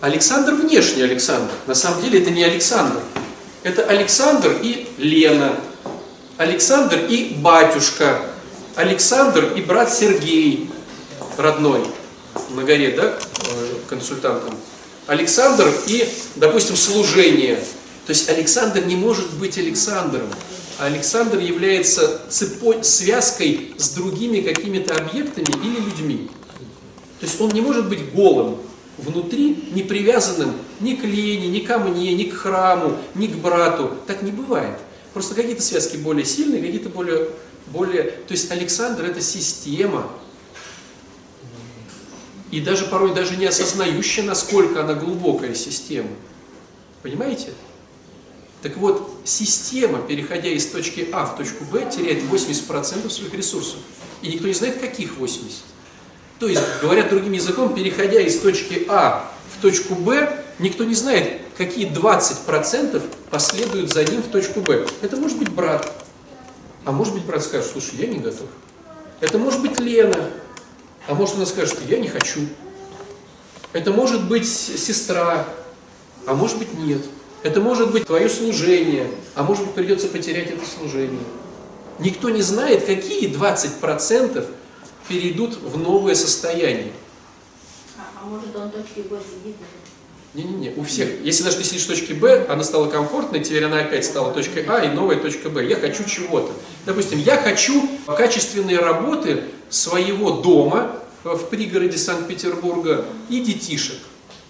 Александр 0.00 0.54
внешний 0.54 1.02
Александр. 1.02 1.52
На 1.68 1.76
самом 1.76 2.02
деле 2.02 2.20
это 2.20 2.32
не 2.32 2.42
Александр. 2.42 3.00
Это 3.62 3.84
Александр 3.84 4.58
и 4.60 4.88
Лена. 4.98 5.56
Александр 6.36 6.98
и 6.98 7.36
батюшка. 7.36 8.22
Александр 8.74 9.52
и 9.54 9.62
брат 9.62 9.94
Сергей, 9.94 10.68
родной, 11.36 11.86
на 12.50 12.64
горе, 12.64 12.90
да, 12.96 13.18
э, 13.50 13.74
консультантом. 13.88 14.54
Александр 15.06 15.70
и, 15.86 16.08
допустим, 16.36 16.76
служение. 16.76 17.56
То 18.06 18.10
есть 18.10 18.28
Александр 18.28 18.84
не 18.84 18.96
может 18.96 19.32
быть 19.34 19.58
Александром. 19.58 20.28
А 20.78 20.86
Александр 20.86 21.38
является 21.38 22.22
цепой, 22.28 22.82
связкой 22.82 23.74
с 23.76 23.90
другими 23.90 24.40
какими-то 24.40 24.96
объектами 24.96 25.46
или 25.62 25.80
людьми. 25.80 26.30
То 27.20 27.26
есть 27.26 27.40
он 27.40 27.50
не 27.50 27.60
может 27.60 27.88
быть 27.88 28.12
голым 28.12 28.58
внутри, 28.98 29.68
не 29.72 29.82
привязанным 29.82 30.54
ни 30.80 30.94
к 30.94 31.04
Лене, 31.04 31.48
ни 31.48 31.60
ко 31.60 31.78
мне, 31.78 32.14
ни 32.14 32.24
к 32.24 32.34
храму, 32.34 32.96
ни 33.14 33.26
к 33.26 33.36
брату. 33.36 33.92
Так 34.06 34.22
не 34.22 34.30
бывает. 34.30 34.78
Просто 35.12 35.34
какие-то 35.34 35.62
связки 35.62 35.96
более 35.96 36.24
сильные, 36.24 36.60
какие-то 36.60 36.88
более, 36.88 37.28
более... 37.68 38.02
То 38.02 38.32
есть 38.32 38.50
Александр 38.50 39.04
это 39.04 39.20
система. 39.20 40.10
И 42.54 42.60
даже 42.60 42.84
порой 42.84 43.12
даже 43.12 43.36
не 43.36 43.46
осознающая, 43.46 44.22
насколько 44.22 44.80
она 44.80 44.94
глубокая 44.94 45.56
система. 45.56 46.10
Понимаете? 47.02 47.48
Так 48.62 48.76
вот, 48.76 49.10
система, 49.24 49.98
переходя 49.98 50.50
из 50.50 50.64
точки 50.66 51.08
А 51.10 51.26
в 51.26 51.36
точку 51.36 51.64
Б, 51.64 51.90
теряет 51.90 52.22
80% 52.22 53.10
своих 53.10 53.34
ресурсов. 53.34 53.80
И 54.22 54.28
никто 54.28 54.46
не 54.46 54.52
знает, 54.54 54.78
каких 54.78 55.16
80%. 55.18 55.50
То 56.38 56.46
есть, 56.46 56.62
говоря 56.80 57.02
другим 57.02 57.32
языком, 57.32 57.74
переходя 57.74 58.20
из 58.20 58.38
точки 58.38 58.86
А 58.88 59.28
в 59.52 59.60
точку 59.60 59.96
Б, 59.96 60.44
никто 60.60 60.84
не 60.84 60.94
знает, 60.94 61.40
какие 61.58 61.90
20% 61.90 63.02
последуют 63.30 63.92
за 63.92 64.04
ним 64.04 64.22
в 64.22 64.28
точку 64.28 64.60
Б. 64.60 64.86
Это 65.02 65.16
может 65.16 65.38
быть 65.38 65.48
брат. 65.48 65.92
А 66.84 66.92
может 66.92 67.14
быть, 67.14 67.24
брат 67.24 67.42
скажет, 67.42 67.68
слушай, 67.72 67.96
я 67.98 68.06
не 68.06 68.20
готов. 68.20 68.46
Это 69.18 69.38
может 69.38 69.60
быть 69.60 69.80
Лена. 69.80 70.30
А 71.06 71.14
может, 71.14 71.36
она 71.36 71.46
скажет, 71.46 71.78
я 71.88 71.98
не 71.98 72.08
хочу. 72.08 72.40
Это 73.72 73.92
может 73.92 74.26
быть 74.28 74.48
сестра. 74.48 75.46
А 76.26 76.34
может 76.34 76.58
быть, 76.58 76.72
нет. 76.74 77.02
Это 77.42 77.60
может 77.60 77.92
быть 77.92 78.06
твое 78.06 78.28
служение. 78.28 79.10
А 79.34 79.42
может 79.42 79.66
быть, 79.66 79.74
придется 79.74 80.08
потерять 80.08 80.50
это 80.50 80.64
служение. 80.66 81.20
Никто 81.98 82.30
не 82.30 82.42
знает, 82.42 82.86
какие 82.86 83.30
20% 83.30 84.48
перейдут 85.08 85.58
в 85.60 85.78
новое 85.78 86.14
состояние. 86.14 86.92
А, 87.98 88.22
а 88.22 88.26
может 88.26 88.56
он 88.56 88.70
точки 88.70 89.00
Б 89.00 89.18
сидит? 89.20 89.56
Не-не-не, 90.34 90.72
у 90.76 90.82
всех. 90.82 91.08
Если 91.22 91.44
даже 91.44 91.58
ты 91.58 91.64
сидишь 91.64 91.84
в 91.84 91.86
точке 91.86 92.12
Б, 92.12 92.46
она 92.48 92.64
стала 92.64 92.90
комфортной, 92.90 93.40
теперь 93.40 93.64
она 93.64 93.78
опять 93.78 94.04
стала 94.04 94.32
точкой 94.32 94.64
А 94.66 94.84
и 94.84 94.88
новая 94.88 95.16
точка 95.16 95.48
Б. 95.48 95.64
Я 95.64 95.76
хочу 95.76 96.02
чего-то. 96.04 96.52
Допустим, 96.84 97.20
я 97.20 97.36
хочу 97.36 97.88
качественные 98.06 98.78
работы 98.78 99.44
своего 99.70 100.32
дома 100.32 100.96
в 101.22 101.44
пригороде 101.44 101.96
Санкт-Петербурга 101.96 103.04
и 103.28 103.40
детишек 103.40 103.98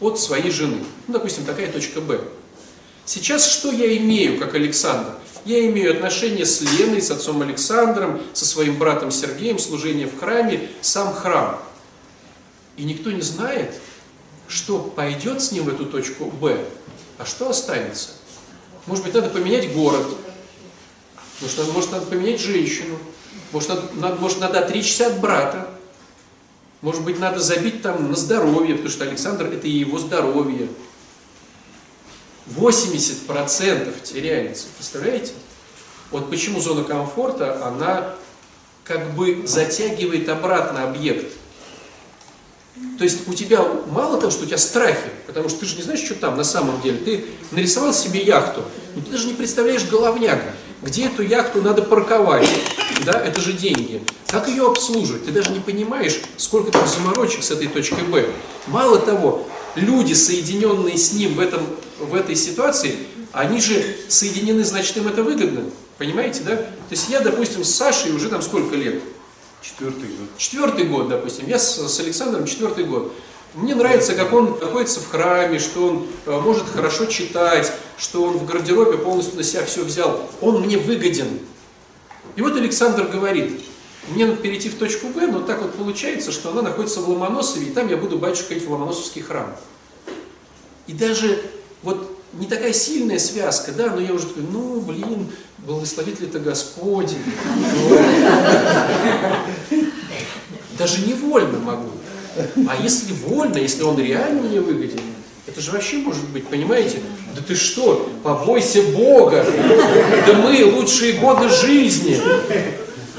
от 0.00 0.18
своей 0.18 0.50
жены. 0.50 0.78
Ну, 1.06 1.12
допустим, 1.12 1.44
такая 1.44 1.70
точка 1.70 2.00
Б. 2.00 2.18
Сейчас 3.04 3.46
что 3.46 3.70
я 3.70 3.94
имею, 3.98 4.38
как 4.38 4.54
Александр? 4.54 5.10
Я 5.44 5.66
имею 5.66 5.92
отношения 5.92 6.46
с 6.46 6.62
Леной, 6.62 7.02
с 7.02 7.10
отцом 7.10 7.42
Александром, 7.42 8.22
со 8.32 8.46
своим 8.46 8.78
братом 8.78 9.10
Сергеем, 9.10 9.58
служение 9.58 10.06
в 10.06 10.18
храме, 10.18 10.70
сам 10.80 11.12
храм. 11.12 11.60
И 12.78 12.84
никто 12.84 13.10
не 13.10 13.20
знает, 13.20 13.74
что 14.48 14.78
пойдет 14.78 15.42
с 15.42 15.52
ним 15.52 15.64
в 15.64 15.68
эту 15.68 15.86
точку 15.86 16.26
Б, 16.26 16.64
а 17.18 17.24
что 17.24 17.50
останется. 17.50 18.10
Может 18.86 19.04
быть, 19.04 19.14
надо 19.14 19.30
поменять 19.30 19.72
город, 19.72 20.06
может, 21.40 21.58
надо, 21.58 21.72
может, 21.72 21.92
надо 21.92 22.06
поменять 22.06 22.40
женщину, 22.40 22.98
может 23.52 23.94
надо, 23.94 24.16
может, 24.16 24.40
надо 24.40 24.60
отречься 24.60 25.06
от 25.06 25.20
брата, 25.20 25.68
может 26.80 27.02
быть, 27.02 27.18
надо 27.18 27.38
забить 27.38 27.80
там 27.80 28.10
на 28.10 28.16
здоровье, 28.16 28.74
потому 28.74 28.90
что 28.90 29.04
Александр 29.04 29.46
это 29.46 29.66
и 29.66 29.70
его 29.70 29.98
здоровье. 29.98 30.68
80% 32.46 34.02
теряется, 34.02 34.66
представляете? 34.76 35.32
Вот 36.10 36.28
почему 36.28 36.60
зона 36.60 36.84
комфорта, 36.84 37.66
она 37.66 38.14
как 38.84 39.14
бы 39.14 39.46
затягивает 39.46 40.28
обратно 40.28 40.84
объект. 40.84 41.32
То 42.98 43.04
есть 43.04 43.28
у 43.28 43.34
тебя 43.34 43.64
мало 43.90 44.18
того, 44.18 44.30
что 44.30 44.44
у 44.44 44.46
тебя 44.46 44.58
страхи, 44.58 45.10
потому 45.26 45.48
что 45.48 45.60
ты 45.60 45.66
же 45.66 45.76
не 45.76 45.82
знаешь, 45.82 46.00
что 46.00 46.14
там 46.14 46.36
на 46.36 46.44
самом 46.44 46.80
деле. 46.80 46.98
Ты 46.98 47.24
нарисовал 47.52 47.92
себе 47.92 48.20
яхту, 48.20 48.62
но 48.94 49.02
ты 49.02 49.10
даже 49.10 49.26
не 49.26 49.34
представляешь 49.34 49.84
головняк, 49.84 50.42
где 50.82 51.06
эту 51.06 51.22
яхту 51.22 51.62
надо 51.62 51.82
парковать. 51.82 52.48
Да, 53.04 53.12
это 53.12 53.40
же 53.40 53.52
деньги. 53.52 54.02
Как 54.28 54.48
ее 54.48 54.66
обслуживать? 54.66 55.24
Ты 55.24 55.32
даже 55.32 55.50
не 55.50 55.60
понимаешь, 55.60 56.20
сколько 56.36 56.72
там 56.72 56.86
заморочек 56.86 57.42
с 57.42 57.50
этой 57.50 57.68
точкой 57.68 58.04
Б. 58.04 58.26
Мало 58.66 58.98
того, 58.98 59.46
люди, 59.76 60.12
соединенные 60.12 60.98
с 60.98 61.12
ним 61.12 61.34
в, 61.34 61.40
этом, 61.40 61.66
в 61.98 62.14
этой 62.14 62.34
ситуации, 62.34 62.96
они 63.32 63.60
же 63.60 63.84
соединены, 64.08 64.64
значит, 64.64 64.96
им 64.96 65.08
это 65.08 65.22
выгодно. 65.22 65.64
Понимаете, 65.98 66.42
да? 66.44 66.56
То 66.56 66.66
есть 66.90 67.08
я, 67.08 67.20
допустим, 67.20 67.62
с 67.62 67.70
Сашей 67.74 68.12
уже 68.12 68.28
там 68.28 68.42
сколько 68.42 68.74
лет? 68.74 69.00
Четвертый 69.64 70.10
год. 70.10 70.28
Четвертый 70.36 70.84
год, 70.84 71.08
допустим. 71.08 71.46
Я 71.48 71.58
с, 71.58 71.78
с 71.78 72.00
Александром 72.00 72.44
четвертый 72.44 72.84
год. 72.84 73.14
Мне 73.54 73.74
нравится, 73.74 74.14
как 74.14 74.34
он 74.34 74.58
находится 74.60 75.00
в 75.00 75.08
храме, 75.08 75.58
что 75.58 75.86
он 75.86 76.06
э, 76.26 76.38
может 76.38 76.68
хорошо 76.68 77.06
читать, 77.06 77.72
что 77.96 78.24
он 78.24 78.36
в 78.36 78.44
гардеробе 78.44 78.98
полностью 78.98 79.36
на 79.36 79.42
себя 79.42 79.64
все 79.64 79.82
взял. 79.82 80.20
Он 80.42 80.60
мне 80.60 80.76
выгоден. 80.76 81.38
И 82.36 82.42
вот 82.42 82.56
Александр 82.56 83.06
говорит, 83.06 83.62
мне 84.10 84.26
надо 84.26 84.36
перейти 84.42 84.68
в 84.68 84.74
точку 84.74 85.08
Б, 85.08 85.28
но 85.28 85.40
так 85.40 85.62
вот 85.62 85.72
получается, 85.74 86.30
что 86.30 86.50
она 86.50 86.60
находится 86.60 87.00
в 87.00 87.08
Ломоносове, 87.08 87.68
и 87.68 87.70
там 87.70 87.88
я 87.88 87.96
буду 87.96 88.18
батюшка 88.18 88.48
ходить 88.48 88.66
в 88.66 88.70
Ломоносовский 88.70 89.22
храм. 89.22 89.56
И 90.86 90.92
даже 90.92 91.42
вот 91.82 92.14
не 92.34 92.46
такая 92.46 92.74
сильная 92.74 93.18
связка, 93.18 93.72
да, 93.72 93.94
но 93.94 94.00
я 94.00 94.12
уже 94.12 94.26
такой, 94.26 94.42
ну, 94.42 94.80
блин, 94.80 95.30
благословит 95.66 96.20
ли 96.20 96.26
это 96.26 96.38
Господь? 96.38 97.12
Даже 100.78 101.06
невольно 101.06 101.58
могу. 101.58 101.90
А 102.68 102.76
если 102.82 103.12
вольно, 103.12 103.58
если 103.58 103.82
он 103.82 103.98
реально 103.98 104.42
мне 104.42 104.60
выгоден, 104.60 105.00
это 105.46 105.60
же 105.60 105.70
вообще 105.70 105.98
может 105.98 106.28
быть, 106.30 106.46
понимаете? 106.48 107.00
Да 107.34 107.42
ты 107.46 107.54
что, 107.54 108.10
побойся 108.22 108.82
Бога! 108.82 109.44
Да 110.26 110.32
мы 110.34 110.64
лучшие 110.64 111.14
годы 111.14 111.48
жизни! 111.48 112.20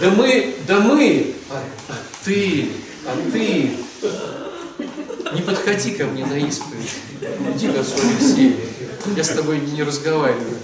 Да 0.01 0.09
мы, 0.09 0.55
да 0.67 0.79
мы! 0.79 1.33
А 1.49 1.61
ты, 2.23 2.67
а 3.05 3.15
ты! 3.31 3.71
Не 5.33 5.41
подходи 5.41 5.91
ко 5.91 6.05
мне 6.05 6.25
на 6.25 6.37
исповедь. 6.37 6.91
Иди 7.55 7.69
к 7.69 7.77
отцу. 7.77 7.95
Я 9.15 9.23
с 9.23 9.29
тобой 9.29 9.59
не 9.59 9.83
разговариваю. 9.83 10.54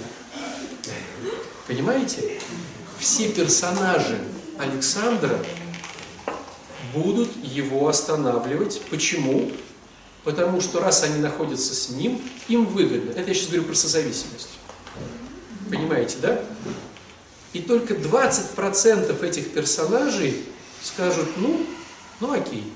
Понимаете? 1.66 2.40
Все 2.98 3.28
персонажи 3.30 4.18
Александра 4.58 5.38
будут 6.92 7.30
его 7.42 7.88
останавливать. 7.88 8.82
Почему? 8.90 9.50
Потому 10.24 10.60
что 10.60 10.80
раз 10.80 11.02
они 11.02 11.20
находятся 11.20 11.74
с 11.74 11.88
ним, 11.88 12.20
им 12.48 12.66
выгодно. 12.66 13.10
Это 13.10 13.28
я 13.28 13.34
сейчас 13.34 13.48
говорю 13.48 13.64
про 13.64 13.74
созависимость. 13.74 14.50
Понимаете, 15.68 16.16
да? 16.20 16.40
И 17.52 17.60
только 17.60 17.94
20% 17.94 19.24
этих 19.24 19.52
персонажей 19.52 20.44
скажут, 20.82 21.28
ну, 21.36 21.66
ну 22.20 22.32
окей. 22.32 22.72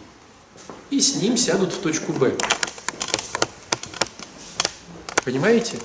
И 0.91 1.01
с 1.01 1.17
ним 1.17 1.37
сядут 1.37 1.73
в 1.73 1.81
точку 1.81 2.13
Б. 2.13 2.37
Понимаете? 5.25 5.79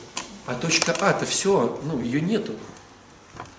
А 0.46 0.56
точка 0.56 0.96
А-то 1.00 1.26
все, 1.26 1.80
ну, 1.84 2.02
ее 2.02 2.22
нету. 2.22 2.54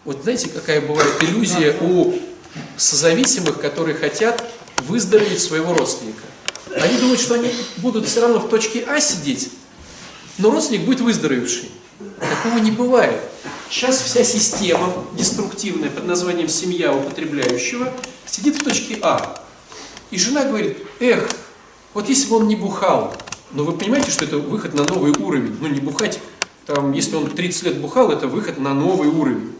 Вот 0.04 0.22
знаете, 0.24 0.48
какая 0.48 0.80
бывает 0.80 1.22
иллюзия 1.22 1.76
у 1.80 2.14
созависимых, 2.76 3.60
которые 3.60 3.94
хотят 3.94 4.44
выздороветь 4.78 5.40
своего 5.40 5.74
родственника. 5.74 6.22
Они 6.74 6.98
думают, 6.98 7.20
что 7.20 7.34
они 7.34 7.52
будут 7.76 8.06
все 8.06 8.20
равно 8.20 8.40
в 8.40 8.48
точке 8.48 8.84
А 8.88 9.00
сидеть, 9.00 9.50
но 10.38 10.50
родственник 10.50 10.84
будет 10.86 11.00
выздоровевший. 11.00 11.70
Такого 12.18 12.58
не 12.58 12.72
бывает. 12.72 13.20
Сейчас 13.70 14.02
вся 14.02 14.24
система 14.24 14.92
деструктивная 15.16 15.90
под 15.90 16.04
названием 16.04 16.48
«семья 16.48 16.92
употребляющего» 16.92 17.92
сидит 18.26 18.56
в 18.56 18.64
точке 18.64 18.98
А. 19.02 19.40
И 20.10 20.18
жена 20.18 20.44
говорит, 20.44 20.78
эх, 20.98 21.28
вот 21.94 22.08
если 22.08 22.28
бы 22.28 22.36
он 22.36 22.48
не 22.48 22.56
бухал, 22.56 23.14
но 23.52 23.62
вы 23.64 23.72
понимаете, 23.72 24.10
что 24.10 24.24
это 24.24 24.38
выход 24.38 24.74
на 24.74 24.84
новый 24.84 25.12
уровень. 25.12 25.56
Ну 25.60 25.68
не 25.68 25.80
бухать, 25.80 26.18
там, 26.66 26.92
если 26.92 27.14
он 27.14 27.30
30 27.30 27.62
лет 27.62 27.78
бухал, 27.78 28.10
это 28.10 28.26
выход 28.26 28.58
на 28.58 28.74
новый 28.74 29.08
уровень. 29.08 29.52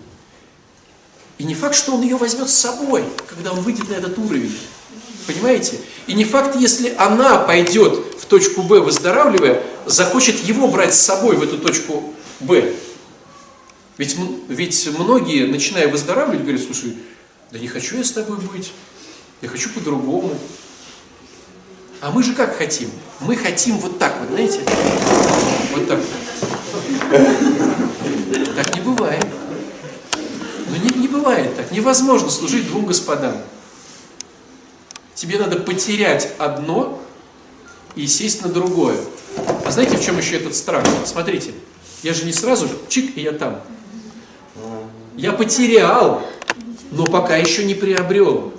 И 1.38 1.44
не 1.44 1.54
факт, 1.54 1.74
что 1.74 1.94
он 1.94 2.02
ее 2.02 2.16
возьмет 2.16 2.48
с 2.48 2.54
собой, 2.54 3.04
когда 3.26 3.52
он 3.52 3.60
выйдет 3.60 3.88
на 3.88 3.94
этот 3.94 4.18
уровень. 4.18 4.56
Понимаете? 5.26 5.80
И 6.06 6.14
не 6.14 6.24
факт, 6.24 6.56
если 6.56 6.94
она 6.96 7.38
пойдет 7.38 7.94
в 8.20 8.26
точку 8.26 8.62
Б, 8.62 8.80
выздоравливая, 8.80 9.62
захочет 9.86 10.38
его 10.44 10.68
брать 10.68 10.94
с 10.94 11.00
собой 11.00 11.36
в 11.36 11.42
эту 11.42 11.58
точку 11.58 12.12
Б. 12.40 12.74
Ведь, 13.98 14.16
ведь 14.48 14.88
многие, 14.98 15.46
начиная 15.46 15.88
выздоравливать, 15.88 16.42
говорят, 16.42 16.62
слушай, 16.62 16.96
да 17.50 17.58
не 17.58 17.68
хочу 17.68 17.98
я 17.98 18.04
с 18.04 18.12
тобой 18.12 18.38
быть, 18.38 18.72
я 19.42 19.48
хочу 19.48 19.68
по-другому. 19.70 20.36
А 22.00 22.10
мы 22.10 22.22
же 22.22 22.34
как 22.34 22.56
хотим? 22.56 22.90
Мы 23.20 23.36
хотим 23.36 23.78
вот 23.78 23.98
так 23.98 24.18
вот, 24.18 24.30
знаете? 24.30 24.60
Вот 25.72 25.88
так. 25.88 26.00
Так 28.56 28.74
не 28.74 28.80
бывает. 28.80 29.26
Ну 30.72 30.78
не, 30.78 31.02
не 31.02 31.08
бывает 31.08 31.54
так. 31.54 31.70
Невозможно 31.70 32.30
служить 32.30 32.66
двум 32.66 32.86
господам. 32.86 33.36
Тебе 35.14 35.38
надо 35.38 35.58
потерять 35.58 36.32
одно 36.38 37.02
и 37.94 38.06
сесть 38.06 38.42
на 38.42 38.48
другое. 38.48 38.96
А 39.66 39.70
знаете, 39.70 39.98
в 39.98 40.04
чем 40.04 40.16
еще 40.16 40.36
этот 40.36 40.56
страх? 40.56 40.82
Смотрите, 41.04 41.52
я 42.02 42.14
же 42.14 42.24
не 42.24 42.32
сразу 42.32 42.66
же, 42.66 42.74
чик, 42.88 43.16
и 43.16 43.20
я 43.20 43.32
там. 43.32 43.60
Я 45.14 45.32
потерял, 45.32 46.26
но 46.90 47.04
пока 47.04 47.36
еще 47.36 47.64
не 47.64 47.74
приобрел. 47.74 48.54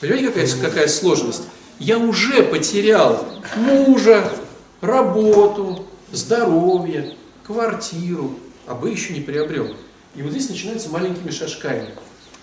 Понимаете, 0.00 0.28
какая, 0.28 0.60
какая 0.60 0.88
сложность? 0.88 1.42
Я 1.78 1.98
уже 1.98 2.42
потерял 2.42 3.26
мужа, 3.56 4.32
работу, 4.80 5.86
здоровье, 6.10 7.16
квартиру, 7.44 8.38
а 8.66 8.74
бы 8.74 8.88
еще 8.88 9.12
не 9.12 9.20
приобрел. 9.20 9.76
И 10.16 10.22
вот 10.22 10.32
здесь 10.32 10.48
начинается 10.48 10.88
маленькими 10.90 11.30
шажками. 11.30 11.88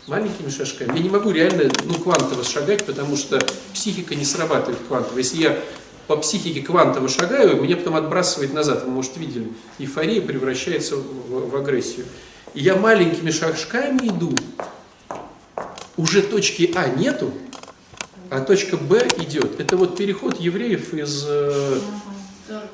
Маленькими 0.07 0.49
шажками. 0.49 0.95
Я 0.95 1.03
не 1.03 1.09
могу 1.09 1.31
реально 1.31 1.69
ну, 1.83 1.95
квантово 1.95 2.43
шагать, 2.43 2.85
потому 2.85 3.17
что 3.17 3.39
психика 3.73 4.15
не 4.15 4.23
срабатывает 4.23 4.79
квантово. 4.87 5.17
Если 5.17 5.37
я 5.37 5.59
по 6.07 6.15
психике 6.15 6.61
квантово 6.61 7.09
шагаю, 7.09 7.61
меня 7.61 7.75
потом 7.75 7.95
отбрасывает 7.95 8.53
назад. 8.53 8.85
Вы, 8.85 8.91
может, 8.91 9.17
видели, 9.17 9.51
эйфория 9.79 10.21
превращается 10.21 10.95
в, 10.95 11.49
в 11.49 11.55
агрессию. 11.57 12.05
И 12.53 12.61
я 12.61 12.77
маленькими 12.77 13.31
шажками 13.31 14.07
иду. 14.07 14.33
Уже 15.97 16.21
точки 16.21 16.71
А 16.75 16.87
нету, 16.87 17.33
а 18.29 18.39
точка 18.39 18.77
Б 18.77 19.07
идет. 19.17 19.59
Это 19.59 19.75
вот 19.75 19.97
переход 19.97 20.39
евреев 20.39 20.93
из... 20.93 21.25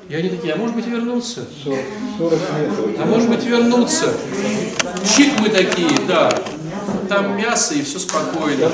И 0.08 0.14
они 0.14 0.28
такие, 0.28 0.54
а 0.54 0.56
может 0.56 0.76
быть 0.76 0.86
вернуться? 0.86 1.46
40 1.64 1.82
метров. 2.18 3.00
А 3.00 3.06
может 3.06 3.28
быть 3.28 3.44
вернуться? 3.44 4.14
Чик 5.16 5.40
мы 5.40 5.48
такие, 5.48 5.98
да. 6.06 6.30
Там 7.08 7.36
мясо 7.36 7.74
и 7.74 7.82
все 7.82 7.98
спокойно. 7.98 8.66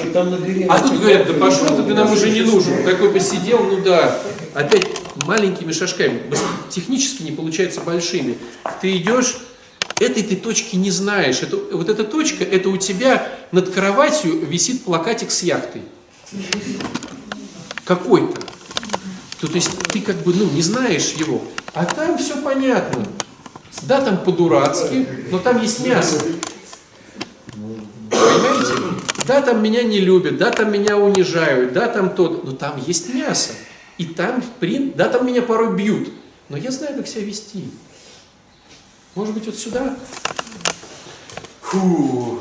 А 0.69 0.79
тут 0.81 1.01
говорят, 1.01 1.27
да 1.27 1.35
пошел 1.35 1.67
ты, 1.69 1.83
ты 1.83 1.95
нам 1.95 2.13
уже 2.13 2.31
не 2.31 2.43
нужен. 2.43 2.85
Такой 2.85 3.11
посидел, 3.11 3.63
ну 3.65 3.83
да. 3.83 4.19
Опять 4.55 4.87
маленькими 5.27 5.73
шажками. 5.73 6.23
Технически 6.69 7.23
не 7.23 7.33
получается 7.33 7.81
большими. 7.81 8.37
Ты 8.81 8.97
идешь, 8.97 9.39
этой 10.01 10.23
ты 10.23 10.37
точки 10.37 10.77
не 10.77 10.91
знаешь. 10.91 11.43
Это, 11.43 11.57
вот 11.73 11.89
эта 11.89 12.05
точка, 12.05 12.45
это 12.45 12.69
у 12.69 12.77
тебя 12.77 13.27
над 13.53 13.71
кроватью 13.71 14.45
висит 14.45 14.85
плакатик 14.85 15.31
с 15.31 15.43
яхтой. 15.43 15.83
какой-то, 17.85 18.41
то, 19.41 19.49
то 19.49 19.55
есть 19.55 19.71
ты 19.89 20.01
как 20.03 20.17
бы 20.17 20.35
ну, 20.35 20.51
не 20.51 20.61
знаешь 20.61 21.13
его, 21.13 21.43
а 21.73 21.87
там 21.87 22.19
все 22.19 22.37
понятно. 22.43 23.07
Да, 23.83 24.03
там 24.03 24.19
по-дурацки, 24.23 25.07
но 25.31 25.39
там 25.39 25.63
есть 25.63 25.85
мясо. 25.87 26.23
Понимаете? 28.11 28.75
Да, 29.27 29.41
там 29.41 29.63
меня 29.63 29.83
не 29.83 30.01
любят, 30.01 30.37
да, 30.37 30.51
там 30.51 30.73
меня 30.73 30.99
унижают, 30.99 31.73
да, 31.73 31.89
там 31.89 32.15
то, 32.15 32.43
но 32.45 32.53
там 32.53 32.83
есть 32.87 33.15
мясо. 33.15 33.53
И 33.97 34.05
там, 34.05 34.43
в 34.43 34.49
прин... 34.59 34.93
да, 34.95 35.09
там 35.09 35.27
меня 35.27 35.41
порой 35.41 35.75
бьют, 35.75 36.13
но 36.49 36.57
я 36.57 36.71
знаю, 36.71 36.97
как 36.97 37.07
себя 37.07 37.25
вести. 37.25 37.71
Может 39.15 39.35
быть, 39.35 39.47
вот 39.47 39.57
сюда? 39.57 39.97
Фу, 41.63 42.41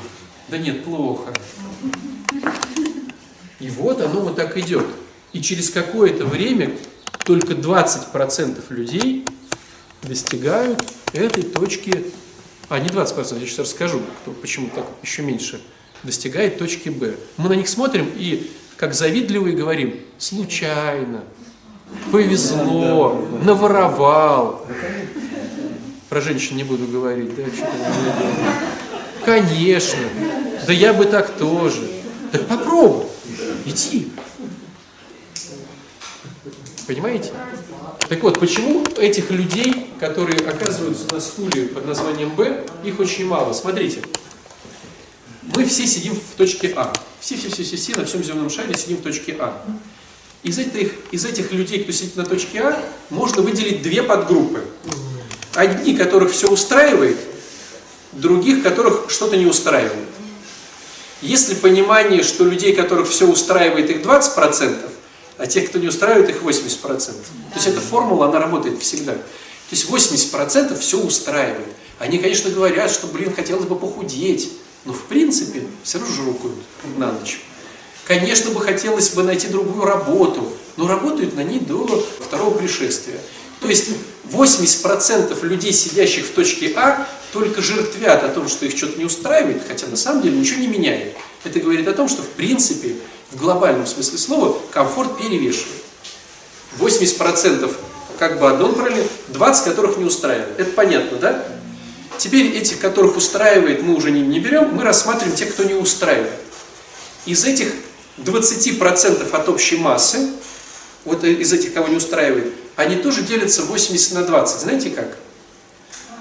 да 0.50 0.58
нет, 0.58 0.84
плохо. 0.84 1.32
И 3.60 3.70
вот 3.70 4.02
оно 4.02 4.22
вот 4.22 4.36
так 4.36 4.58
идет. 4.58 4.86
И 5.34 5.42
через 5.42 5.70
какое-то 5.70 6.26
время 6.26 6.72
только 7.26 7.54
20% 7.54 8.64
людей 8.70 9.26
достигают 10.02 10.82
этой 11.14 11.44
точки, 11.44 12.06
а 12.70 12.80
не 12.80 12.88
20%, 12.88 13.40
я 13.40 13.46
сейчас 13.46 13.60
расскажу, 13.60 14.02
кто, 14.22 14.32
почему 14.32 14.70
так 14.74 14.86
еще 15.04 15.22
меньше, 15.22 15.62
достигает 16.04 16.58
точки 16.58 16.90
Б. 16.90 17.16
Мы 17.38 17.50
на 17.50 17.54
них 17.54 17.68
смотрим 17.68 18.10
и, 18.16 18.50
как 18.78 18.94
завидливые, 18.94 19.56
говорим, 19.56 20.00
случайно, 20.18 21.24
повезло, 22.12 23.28
наворовал. 23.44 24.66
Про 26.10 26.22
женщин 26.22 26.56
не 26.56 26.64
буду 26.64 26.88
говорить, 26.88 27.36
да, 27.36 27.44
что-то 27.54 27.70
Конечно, 29.26 30.00
да 30.66 30.74
я 30.74 30.94
бы 30.94 31.06
так 31.06 31.38
тоже. 31.38 31.88
Так 32.32 32.48
попробуй, 32.48 33.06
иди. 33.66 34.12
Понимаете? 36.90 37.30
Так 38.08 38.24
вот, 38.24 38.40
почему 38.40 38.84
этих 38.98 39.30
людей, 39.30 39.92
которые 40.00 40.40
оказываются 40.40 41.06
на 41.14 41.20
стуле 41.20 41.68
под 41.68 41.86
названием 41.86 42.32
Б, 42.32 42.66
их 42.84 43.00
очень 43.00 43.28
мало? 43.28 43.54
Смотрите, 43.54 44.02
мы 45.56 45.66
все 45.66 45.86
сидим 45.86 46.16
в 46.16 46.36
точке 46.36 46.74
А. 46.76 46.92
Все-все-все-все 47.20 47.96
на 47.96 48.06
всем 48.06 48.24
земном 48.24 48.50
шаре 48.50 48.76
сидим 48.76 48.98
в 48.98 49.02
точке 49.04 49.36
А. 49.38 49.64
Из 50.42 50.58
этих, 50.58 50.94
из 51.12 51.26
этих 51.26 51.52
людей, 51.52 51.84
кто 51.84 51.92
сидит 51.92 52.16
на 52.16 52.26
точке 52.26 52.62
А, 52.62 52.84
можно 53.12 53.44
выделить 53.44 53.84
две 53.84 54.02
подгруппы. 54.02 54.64
Одни, 55.54 55.96
которых 55.96 56.32
все 56.32 56.48
устраивает, 56.48 57.18
других, 58.14 58.64
которых 58.64 59.12
что-то 59.12 59.38
не 59.38 59.46
устраивает. 59.46 60.08
Если 61.22 61.54
понимание, 61.54 62.24
что 62.24 62.46
людей, 62.46 62.74
которых 62.74 63.08
все 63.08 63.28
устраивает, 63.28 63.92
их 63.92 64.02
20%, 64.02 64.90
а 65.40 65.48
тех, 65.48 65.70
кто 65.70 65.80
не 65.80 65.88
устраивает, 65.88 66.30
их 66.30 66.44
80%. 66.44 66.82
То 66.82 67.14
есть 67.56 67.68
эта 67.68 67.80
формула, 67.80 68.28
она 68.28 68.40
работает 68.40 68.82
всегда. 68.82 69.14
То 69.14 69.72
есть 69.72 69.90
80% 69.90 70.78
все 70.78 71.00
устраивает. 71.00 71.68
Они, 71.98 72.18
конечно, 72.18 72.50
говорят, 72.50 72.92
что, 72.92 73.08
блин, 73.08 73.34
хотелось 73.34 73.66
бы 73.66 73.78
похудеть, 73.78 74.52
но 74.84 74.94
в 74.94 75.04
принципе 75.04 75.64
все 75.84 76.00
равно 76.00 76.14
жрукают 76.14 76.56
на 76.98 77.12
ночь. 77.14 77.42
Конечно 78.06 78.52
бы 78.52 78.60
хотелось 78.60 79.10
бы 79.12 79.24
найти 79.24 79.48
другую 79.48 79.86
работу, 79.86 80.52
но 80.76 80.88
работают 80.88 81.36
на 81.36 81.44
ней 81.44 81.60
до 81.60 81.86
второго 82.20 82.58
пришествия. 82.58 83.20
То 83.62 83.70
есть 83.70 83.90
80% 84.32 85.46
людей, 85.46 85.72
сидящих 85.72 86.26
в 86.26 86.32
точке 86.32 86.74
А, 86.76 87.08
только 87.32 87.62
жертвят 87.62 88.24
о 88.24 88.30
том, 88.30 88.50
что 88.50 88.66
их 88.66 88.76
что-то 88.76 88.98
не 88.98 89.06
устраивает, 89.06 89.62
хотя 89.68 89.88
на 89.88 89.98
самом 89.98 90.22
деле 90.22 90.38
ничего 90.38 90.62
не 90.62 90.68
меняет. 90.68 91.16
Это 91.44 91.60
говорит 91.60 91.88
о 91.88 91.94
том, 91.94 92.10
что 92.10 92.24
в 92.24 92.30
принципе, 92.30 92.96
в 93.32 93.38
глобальном 93.38 93.86
смысле 93.86 94.18
слова, 94.18 94.58
комфорт 94.72 95.18
перевешивает. 95.18 95.84
80% 96.80 97.74
как 98.18 98.40
бы 98.40 98.50
одно 98.50 98.68
направление, 98.68 99.08
20 99.30 99.64
которых 99.64 99.98
не 99.98 100.04
устраивает. 100.04 100.60
Это 100.60 100.72
понятно, 100.72 101.18
да? 101.18 101.46
Теперь 102.18 102.48
этих, 102.48 102.80
которых 102.80 103.16
устраивает, 103.16 103.82
мы 103.82 103.96
уже 103.96 104.12
не, 104.12 104.22
не 104.22 104.40
берем, 104.40 104.76
мы 104.76 104.84
рассматриваем 104.84 105.36
тех, 105.36 105.54
кто 105.54 105.64
не 105.64 105.74
устраивает. 105.74 106.34
Из 107.26 107.46
этих 107.46 107.72
20% 108.18 109.32
от 109.32 109.50
общей 109.50 109.78
массы, 109.78 110.32
вот 111.06 111.24
из 111.24 111.54
этих, 111.54 111.74
кого 111.74 111.88
не 111.88 111.96
устраивает, 111.96 112.54
они 112.76 112.98
тоже 112.98 113.22
делятся 113.22 113.64
80 113.64 114.14
на 114.14 114.24
20. 114.24 114.62
Знаете 114.62 114.90
как? 114.90 115.18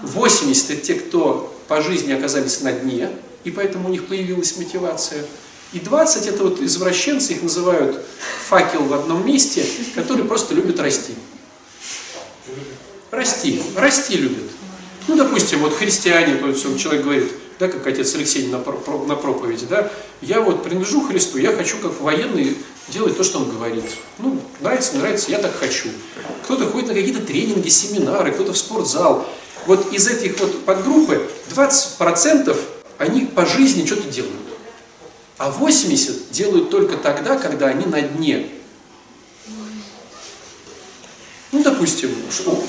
80 0.02 0.70
это 0.70 0.80
те, 0.80 0.94
кто 0.94 1.52
по 1.66 1.82
жизни 1.82 2.12
оказались 2.12 2.60
на 2.60 2.72
дне, 2.72 3.10
и 3.42 3.50
поэтому 3.50 3.88
у 3.88 3.90
них 3.90 4.06
появилась 4.06 4.56
мотивация. 4.56 5.24
И 5.72 5.80
20 5.80 6.26
это 6.26 6.44
вот 6.44 6.60
извращенцы, 6.60 7.34
их 7.34 7.42
называют 7.42 8.02
факел 8.48 8.84
в 8.84 8.94
одном 8.94 9.26
месте, 9.26 9.64
которые 9.94 10.26
просто 10.26 10.54
любят 10.54 10.80
расти. 10.80 11.14
Расти, 13.10 13.62
расти 13.76 14.16
любят. 14.16 14.44
Ну, 15.08 15.16
допустим, 15.16 15.60
вот 15.60 15.74
христиане, 15.74 16.36
то 16.36 16.48
есть 16.48 16.62
человек 16.78 17.04
говорит, 17.04 17.32
да, 17.58 17.68
как 17.68 17.86
отец 17.86 18.14
Алексей 18.14 18.46
на, 18.48 18.58
на 18.58 19.16
проповеди, 19.16 19.66
да, 19.68 19.90
я 20.20 20.40
вот 20.40 20.62
принадлежу 20.62 21.06
Христу, 21.06 21.38
я 21.38 21.52
хочу 21.52 21.78
как 21.78 22.00
военный 22.00 22.56
делать 22.88 23.16
то, 23.16 23.24
что 23.24 23.38
он 23.38 23.50
говорит. 23.50 23.84
Ну, 24.18 24.40
нравится, 24.60 24.94
не 24.94 25.00
нравится, 25.00 25.30
я 25.30 25.38
так 25.38 25.54
хочу. 25.54 25.88
Кто-то 26.44 26.66
ходит 26.66 26.88
на 26.88 26.94
какие-то 26.94 27.20
тренинги, 27.20 27.68
семинары, 27.68 28.32
кто-то 28.32 28.52
в 28.52 28.58
спортзал. 28.58 29.26
Вот 29.66 29.92
из 29.92 30.06
этих 30.08 30.38
вот 30.40 30.64
подгруппы 30.64 31.28
20% 31.54 32.56
они 32.98 33.26
по 33.26 33.44
жизни 33.44 33.84
что-то 33.84 34.08
делают. 34.08 34.47
А 35.38 35.50
80 35.50 36.32
делают 36.32 36.68
только 36.68 36.96
тогда, 36.96 37.36
когда 37.38 37.68
они 37.68 37.86
на 37.86 38.02
дне. 38.02 38.48
Ну, 41.52 41.62
допустим, 41.62 42.14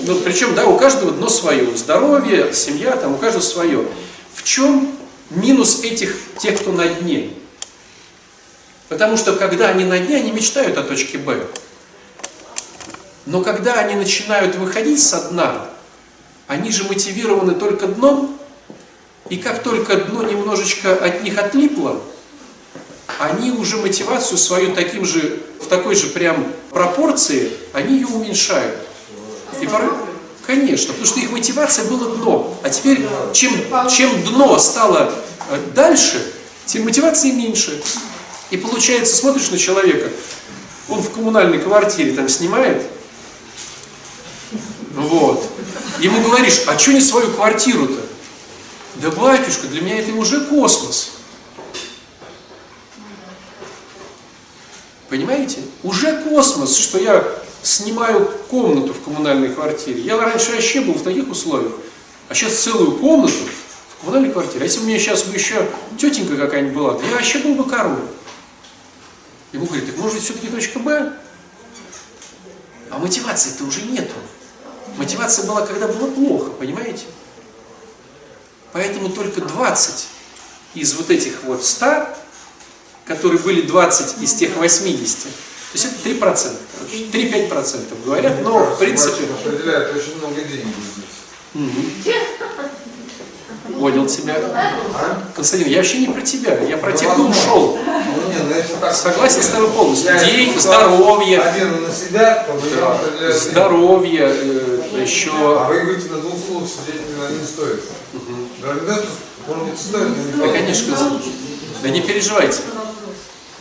ну, 0.05 0.15
причем, 0.23 0.53
да, 0.53 0.65
у 0.67 0.77
каждого 0.77 1.11
дно 1.11 1.29
свое. 1.29 1.75
Здоровье, 1.75 2.53
семья, 2.53 2.95
там 2.95 3.15
у 3.15 3.17
каждого 3.17 3.41
свое. 3.41 3.85
В 4.33 4.43
чем 4.43 4.95
минус 5.31 5.83
этих, 5.83 6.15
тех, 6.37 6.61
кто 6.61 6.71
на 6.71 6.87
дне? 6.87 7.31
Потому 8.87 9.17
что 9.17 9.35
когда 9.35 9.69
они 9.69 9.83
на 9.83 9.99
дне, 9.99 10.17
они 10.17 10.31
мечтают 10.31 10.77
о 10.77 10.83
точке 10.83 11.17
Б. 11.17 11.45
Но 13.25 13.41
когда 13.41 13.73
они 13.73 13.95
начинают 13.95 14.55
выходить 14.55 15.01
со 15.01 15.29
дна, 15.29 15.69
они 16.47 16.71
же 16.71 16.83
мотивированы 16.83 17.55
только 17.55 17.87
дном, 17.87 18.39
и 19.29 19.37
как 19.37 19.61
только 19.61 19.97
дно 19.97 20.23
немножечко 20.23 20.95
от 20.95 21.23
них 21.23 21.37
отлипло, 21.37 22.01
они 23.19 23.51
уже 23.51 23.77
мотивацию 23.77 24.37
свою 24.37 24.73
таким 24.73 25.05
же, 25.05 25.41
в 25.61 25.67
такой 25.67 25.93
же 25.93 26.07
прям 26.07 26.51
пропорции, 26.71 27.51
они 27.73 27.95
ее 27.95 28.07
уменьшают. 28.07 28.79
И 29.61 29.67
порой, 29.67 29.91
конечно, 30.47 30.93
потому 30.93 31.05
что 31.05 31.19
их 31.19 31.31
мотивация 31.31 31.85
была 31.85 32.15
дно. 32.15 32.57
А 32.63 32.69
теперь, 32.69 33.05
чем, 33.33 33.51
чем 33.89 34.23
дно 34.23 34.57
стало 34.57 35.13
э, 35.49 35.59
дальше, 35.75 36.33
тем 36.65 36.85
мотивации 36.85 37.31
меньше. 37.31 37.81
И 38.51 38.57
получается, 38.57 39.17
смотришь 39.17 39.49
на 39.51 39.57
человека, 39.57 40.09
он 40.87 41.01
в 41.01 41.11
коммунальной 41.11 41.59
квартире 41.59 42.13
там 42.13 42.29
снимает, 42.29 42.81
вот, 44.93 45.45
ему 45.99 46.21
говоришь, 46.21 46.61
а 46.67 46.79
что 46.79 46.93
не 46.93 47.01
свою 47.01 47.31
квартиру-то? 47.31 47.99
Да, 48.95 49.11
батюшка, 49.11 49.67
для 49.67 49.81
меня 49.81 49.99
это 49.99 50.13
уже 50.13 50.45
космос. 50.45 51.18
Понимаете? 55.09 55.61
Уже 55.83 56.21
космос, 56.23 56.77
что 56.77 56.99
я 56.99 57.25
снимаю 57.63 58.31
комнату 58.49 58.93
в 58.93 59.03
коммунальной 59.03 59.49
квартире. 59.49 60.01
Я 60.01 60.17
раньше 60.17 60.51
вообще 60.51 60.81
был 60.81 60.93
в 60.93 61.03
таких 61.03 61.29
условиях. 61.29 61.73
А 62.29 62.35
сейчас 62.35 62.53
целую 62.53 62.97
комнату 62.97 63.33
в 63.97 64.01
коммунальной 64.01 64.31
квартире. 64.31 64.61
А 64.61 64.63
если 64.65 64.81
у 64.81 64.83
меня 64.83 64.99
сейчас 64.99 65.23
бы 65.23 65.33
еще 65.33 65.67
тетенька 65.97 66.37
какая-нибудь 66.37 66.75
была, 66.75 66.93
то 66.93 67.05
я 67.05 67.13
вообще 67.13 67.39
был 67.39 67.55
бы 67.55 67.67
король. 67.67 67.99
Ему 69.51 69.65
говорит, 69.65 69.87
так 69.87 69.97
может 69.97 70.15
быть 70.15 70.23
все-таки 70.23 70.47
точка 70.47 70.79
Б? 70.79 71.13
А 72.91 72.99
мотивации-то 72.99 73.63
уже 73.63 73.81
нету. 73.81 74.13
Мотивация 74.97 75.47
была, 75.47 75.65
когда 75.65 75.87
было 75.87 76.11
плохо, 76.11 76.51
понимаете? 76.51 77.05
Поэтому 78.73 79.09
только 79.09 79.41
20 79.41 80.07
из 80.75 80.93
вот 80.93 81.09
этих 81.09 81.43
вот 81.43 81.65
100 81.65 82.18
которые 83.09 83.39
были 83.41 83.61
20 83.61 84.21
из 84.21 84.35
тех 84.35 84.55
80. 84.55 85.23
То 85.23 85.29
есть 85.73 85.85
это 85.85 86.09
3%, 86.09 86.55
короче, 86.77 87.05
3-5% 87.11 88.05
говорят, 88.05 88.41
но 88.43 88.59
в 88.59 88.77
принципе... 88.77 89.23
Определяет 89.43 89.95
очень 89.95 90.17
много 90.17 90.35
денег 90.41 90.67
здесь. 90.93 92.15
Понял 93.79 94.05
тебя. 94.05 94.35
А? 94.93 95.23
Константин, 95.35 95.69
я 95.69 95.77
вообще 95.77 95.99
не 95.99 96.07
про 96.07 96.21
тебя, 96.21 96.59
я 96.61 96.77
про 96.77 96.91
Ну, 96.91 96.97
тех, 96.97 97.13
кто 97.13 97.23
ушел. 97.23 97.79
Ну, 97.85 98.29
нет, 98.29 98.41
ну, 98.47 98.55
если 98.55 98.75
так... 98.75 98.93
Согласен 98.93 99.41
с 99.41 99.47
тобой 99.47 99.69
полностью. 99.69 100.13
Я 100.13 100.23
Деньги, 100.23 100.51
это 100.51 100.59
здоровье, 100.59 101.39
Один 101.39 101.81
на 101.83 101.91
себя, 101.91 102.45
то 102.45 102.61
да, 102.75 103.31
здоровье, 103.31 104.31
э, 104.31 104.81
А 104.93 104.99
еще... 104.99 105.31
вы 105.31 105.79
говорите, 105.79 106.09
на 106.09 106.17
двух 106.17 106.35
слов 106.45 106.69
сидеть 106.69 107.01
не 107.07 107.47
стоит. 107.47 107.81
Может 109.47 109.63
быть, 109.63 109.79
стоит, 109.79 110.37
Да, 110.37 110.47
конечно, 110.49 110.97
да 111.81 111.89
не 111.89 112.01
переживайте. 112.01 112.61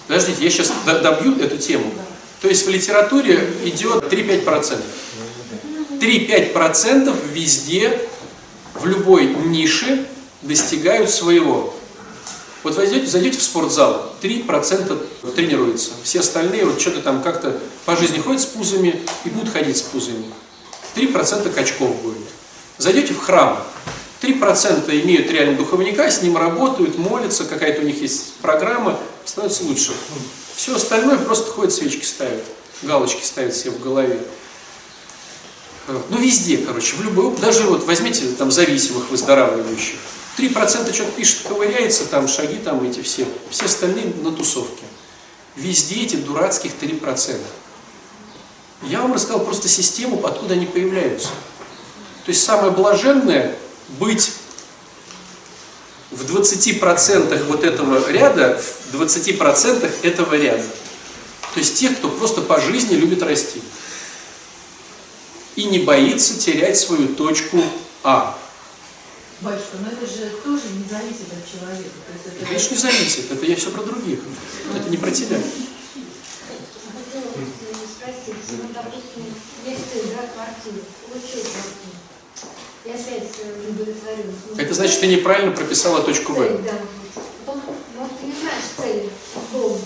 Подождите, 0.09 0.43
я 0.43 0.51
сейчас 0.51 0.73
добью 0.87 1.39
эту 1.39 1.59
тему. 1.59 1.93
То 2.41 2.49
есть 2.49 2.67
в 2.67 2.71
литературе 2.71 3.53
идет 3.65 4.05
3-5%. 4.05 4.81
3-5% 6.01 7.17
везде, 7.33 8.09
в 8.75 8.87
любой 8.87 9.27
нише 9.27 10.07
достигают 10.43 11.11
своего. 11.11 11.75
Вот 12.63 12.75
зайдете, 12.75 13.07
зайдете 13.07 13.39
в 13.39 13.43
спортзал, 13.43 14.15
3% 14.23 15.33
тренируются. 15.35 15.91
Все 16.03 16.21
остальные 16.21 16.65
вот 16.65 16.81
что-то 16.81 17.03
там 17.03 17.23
как-то 17.23 17.59
по 17.85 17.95
жизни 17.95 18.19
ходят 18.19 18.41
с 18.41 18.47
пузами 18.47 19.03
и 19.25 19.29
будут 19.29 19.53
ходить 19.53 19.77
с 19.77 19.83
пузами. 19.83 20.25
3% 20.95 21.53
качков 21.53 21.95
будет. 22.03 22.27
Зайдете 22.79 23.13
в 23.13 23.19
храм, 23.19 23.63
3% 24.21 25.03
имеют 25.03 25.31
реально 25.31 25.57
духовника, 25.57 26.11
с 26.11 26.23
ним 26.23 26.37
работают, 26.37 26.99
молятся, 26.99 27.45
какая-то 27.45 27.83
у 27.83 27.85
них 27.85 28.01
есть 28.01 28.35
программа, 28.43 28.99
становится 29.25 29.65
лучше. 29.65 29.93
Все 30.57 30.75
остальное 30.75 31.19
просто 31.19 31.51
ходят 31.51 31.73
свечки 31.73 32.05
ставят, 32.05 32.43
галочки 32.83 33.23
ставят 33.23 33.55
себе 33.55 33.71
в 33.71 33.81
голове. 33.81 34.19
Ну, 35.87 36.19
везде, 36.19 36.59
короче, 36.59 36.97
в 36.97 37.03
любой, 37.03 37.35
даже 37.37 37.63
вот 37.63 37.85
возьмите 37.85 38.27
там 38.37 38.51
зависимых, 38.51 39.11
выздоравливающих. 39.11 39.97
3% 40.37 40.93
что-то 40.93 41.13
пишет, 41.13 41.43
ковыряется, 41.49 42.07
там 42.07 42.29
шаги 42.29 42.57
там 42.57 42.83
эти 42.89 43.01
все, 43.01 43.27
все 43.51 43.65
остальные 43.65 44.13
на 44.23 44.33
тусовке. 44.33 44.85
Везде 45.57 46.03
эти 46.03 46.17
дурацких 46.17 46.73
3%. 46.81 47.37
Я 48.83 49.01
вам 49.01 49.15
рассказал 49.15 49.45
просто 49.45 49.67
систему, 49.69 50.25
откуда 50.25 50.55
они 50.55 50.67
появляются. 50.67 51.29
То 52.25 52.29
есть 52.29 52.45
самое 52.45 52.71
блаженное 52.71 53.57
быть 53.89 54.33
в 56.11 56.25
20% 56.25 57.45
вот 57.45 57.65
этого 57.65 58.11
ряда, 58.11 58.61
в 58.91 58.95
20% 58.95 59.91
этого 60.03 60.35
ряда. 60.35 60.65
То 61.55 61.61
есть 61.61 61.79
тех, 61.79 61.97
кто 61.99 62.09
просто 62.09 62.41
по 62.43 62.61
жизни 62.61 62.95
любит 62.95 63.23
расти. 63.23 63.63
И 65.57 65.65
не 65.65 65.81
боится 65.81 66.39
терять 66.39 66.79
свою 66.79 67.09
точку 67.15 67.63
А. 68.05 68.39
Батюшка, 69.41 69.77
но 69.81 69.89
это 69.89 70.07
же 70.07 70.31
тоже 70.45 70.63
не 70.75 70.85
зависит 70.89 71.27
от 71.33 71.47
человека. 71.51 71.91
То 72.07 72.31
это... 72.31 72.45
Конечно, 72.45 72.75
не 72.75 72.81
зависит. 72.81 73.31
Это 73.31 73.45
я 73.47 73.57
все 73.57 73.71
про 73.71 73.83
других. 73.83 74.21
Это 74.75 74.89
не 74.91 74.97
про 74.97 75.11
тебя. 75.11 75.39
Хотела 76.97 77.25
спросить, 77.87 78.35
ну, 78.51 78.69
допустим, 78.75 79.35
цель, 79.65 80.15
да, 80.15 80.27
квартиру, 80.35 80.85
получил 81.07 81.41
квартиру. 81.43 82.08
Я 82.89 82.95
опять 82.95 83.29
э, 83.43 83.71
удовлетворен. 83.71 84.33
Это 84.57 84.73
значит, 84.73 85.01
ты 85.01 85.09
неправильно 85.09 85.53
прописала 85.53 86.01
точку 86.01 86.33
Б. 86.33 86.59
да. 86.65 86.73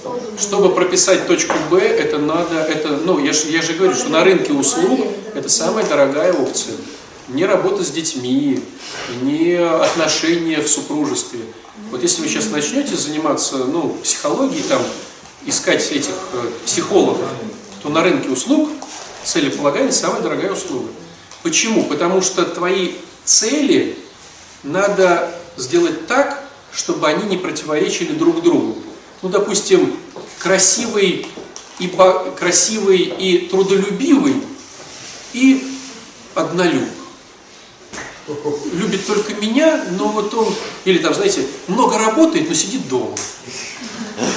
Тоже. 0.05 0.27
был. 0.31 0.39
Чтобы 0.39 0.73
прописать 0.73 1.27
точку 1.27 1.55
Б, 1.69 1.81
это 1.81 2.19
надо, 2.19 2.61
это, 2.61 2.99
ну, 2.99 3.19
я 3.19 3.33
же, 3.33 3.49
я 3.49 3.61
же 3.61 3.73
говорю, 3.73 3.95
что 3.95 4.09
на 4.09 4.23
рынке 4.23 4.53
услуг 4.53 5.01
это 5.35 5.49
самая 5.49 5.85
дорогая 5.85 6.33
опция. 6.33 6.77
Не 7.27 7.45
работа 7.45 7.83
с 7.83 7.91
детьми, 7.91 8.63
не 9.23 9.55
отношения 9.57 10.61
в 10.61 10.69
супружестве. 10.69 11.41
Вот 11.91 12.03
если 12.03 12.23
вы 12.23 12.29
сейчас 12.29 12.51
начнете 12.51 12.95
заниматься, 12.95 13.57
ну, 13.65 13.97
психологией, 14.05 14.63
там, 14.63 14.83
искать 15.45 15.91
этих 15.91 16.15
э, 16.35 16.51
психологов, 16.67 17.19
то 17.83 17.89
на 17.89 18.05
рынке 18.05 18.29
услуг 18.29 18.71
целеполагание 19.25 19.91
самая 19.91 20.23
дорогая 20.23 20.53
услуга. 20.53 20.89
Почему? 21.43 21.85
Потому 21.85 22.23
что 22.23 22.45
твои 22.45 22.93
цели 23.25 23.99
надо 24.63 25.35
сделать 25.57 26.07
так, 26.07 26.43
чтобы 26.73 27.09
они 27.09 27.25
не 27.29 27.37
противоречили 27.37 28.13
друг 28.13 28.43
другу. 28.43 28.79
Ну, 29.23 29.29
допустим, 29.29 29.97
красивый 30.39 31.27
и, 31.79 31.87
бо- 31.89 32.31
красивый 32.39 32.99
и 32.99 33.49
трудолюбивый 33.49 34.37
и 35.33 35.77
однолюб. 36.35 36.89
Любит 38.73 39.07
только 39.07 39.35
меня, 39.35 39.85
но 39.99 40.09
вот 40.09 40.33
он, 40.35 40.55
или 40.85 40.99
там, 40.99 41.13
знаете, 41.13 41.45
много 41.67 41.99
работает, 41.99 42.49
но 42.49 42.55
сидит 42.55 42.89
дома. 42.89 43.15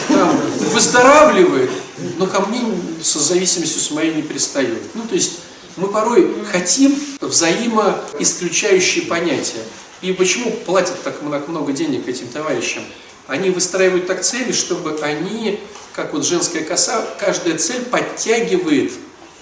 Там, 0.07 0.41
выздоравливает, 0.73 1.69
но 2.17 2.25
ко 2.25 2.41
мне 2.41 2.61
со 3.01 3.19
зависимостью 3.19 3.79
с 3.79 3.91
моей 3.91 4.13
не 4.15 4.23
пристает. 4.23 4.81
Ну, 4.95 5.03
то 5.03 5.13
есть 5.13 5.39
мы 5.77 5.87
порой 5.87 6.33
хотим 6.45 6.95
взаимоисключающие 7.19 9.05
понятия. 9.05 9.63
И 10.01 10.13
почему 10.13 10.51
платят 10.51 11.01
так 11.03 11.21
много 11.21 11.73
денег 11.73 12.07
этим 12.07 12.27
товарищам? 12.27 12.83
Они 13.27 13.49
выстраивают 13.49 14.07
так 14.07 14.21
цели, 14.21 14.51
чтобы 14.51 14.97
они, 15.01 15.59
как 15.93 16.13
вот 16.13 16.25
женская 16.25 16.61
коса, 16.61 17.05
каждая 17.19 17.57
цель 17.57 17.81
подтягивает 17.83 18.93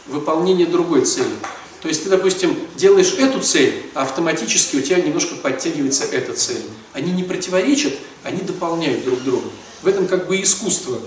выполнение 0.08 0.66
другой 0.66 1.06
цели. 1.06 1.36
То 1.82 1.90
есть 1.90 2.04
ты, 2.04 2.10
допустим, 2.10 2.58
делаешь 2.78 3.14
эту 3.18 3.42
цель, 3.42 3.88
а 3.94 4.04
автоматически 4.04 4.78
у 4.78 4.82
тебя 4.82 5.02
немножко 5.02 5.36
подтягивается 5.36 6.06
эта 6.06 6.34
цель. 6.34 6.64
Они 6.94 7.12
не 7.12 7.24
противоречат, 7.24 7.94
они 8.24 8.40
дополняют 8.40 9.04
друг 9.04 9.22
друга. 9.22 9.50
В 9.82 9.88
этом 9.88 10.08
как 10.08 10.28
бы 10.28 10.42
искусство 10.42 10.98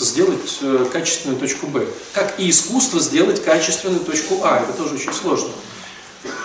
сделать 0.00 0.58
э, 0.62 0.86
качественную 0.90 1.38
точку 1.38 1.66
Б. 1.66 1.86
Как 2.12 2.38
и 2.38 2.48
искусство 2.48 3.00
сделать 3.00 3.42
качественную 3.42 4.00
точку 4.00 4.40
А. 4.42 4.60
Это 4.62 4.72
тоже 4.72 4.94
очень 4.94 5.12
сложно. 5.12 5.50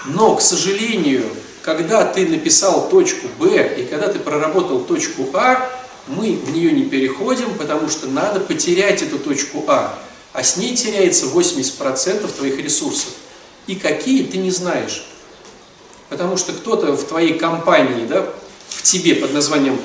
Но, 0.05 0.35
к 0.35 0.41
сожалению, 0.41 1.25
когда 1.61 2.05
ты 2.05 2.27
написал 2.27 2.89
точку 2.89 3.27
Б 3.39 3.75
и 3.77 3.85
когда 3.85 4.07
ты 4.07 4.19
проработал 4.19 4.81
точку 4.81 5.29
А, 5.33 5.69
мы 6.07 6.33
в 6.33 6.51
нее 6.51 6.71
не 6.71 6.83
переходим, 6.83 7.55
потому 7.55 7.89
что 7.89 8.07
надо 8.07 8.39
потерять 8.39 9.01
эту 9.01 9.19
точку 9.19 9.65
А. 9.67 9.97
А 10.33 10.43
с 10.43 10.57
ней 10.57 10.75
теряется 10.75 11.25
80% 11.25 12.31
твоих 12.31 12.57
ресурсов. 12.59 13.11
И 13.65 13.75
какие 13.75 14.23
ты 14.23 14.37
не 14.37 14.51
знаешь. 14.51 15.05
Потому 16.09 16.37
что 16.37 16.53
кто-то 16.53 16.93
в 16.93 17.03
твоей 17.05 17.37
компании, 17.37 18.05
да, 18.05 18.27
в 18.69 18.83
тебе 18.83 19.15
под 19.15 19.33
названием 19.33 19.79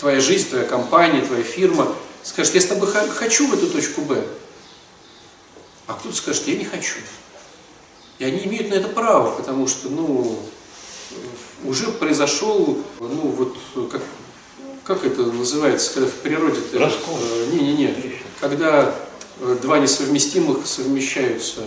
твоя 0.00 0.20
жизнь, 0.20 0.48
твоя 0.48 0.64
компания, 0.64 1.20
твоя 1.20 1.44
фирма, 1.44 1.94
скажет, 2.24 2.54
я 2.54 2.60
с 2.60 2.66
тобой 2.66 2.88
хочу 2.88 3.46
в 3.46 3.54
эту 3.54 3.68
точку 3.68 4.00
Б. 4.00 4.24
А 5.86 5.92
кто-то 5.92 6.16
скажет, 6.16 6.48
я 6.48 6.56
не 6.56 6.64
хочу. 6.64 6.96
И 8.18 8.24
они 8.24 8.44
имеют 8.44 8.70
на 8.70 8.74
это 8.74 8.88
право, 8.88 9.36
потому 9.36 9.68
что, 9.68 9.88
ну, 9.88 10.40
уже 11.64 11.88
произошел, 11.88 12.78
ну, 13.00 13.06
вот, 13.06 13.56
как, 13.90 14.02
как 14.84 15.04
это 15.04 15.26
называется, 15.26 15.92
когда 15.92 16.08
в 16.08 16.14
природе... 16.14 16.60
Раскол. 16.72 17.18
Не-не-не, 17.52 18.20
когда 18.40 18.94
э, 19.40 19.58
два 19.60 19.78
несовместимых 19.78 20.66
совмещаются. 20.66 21.66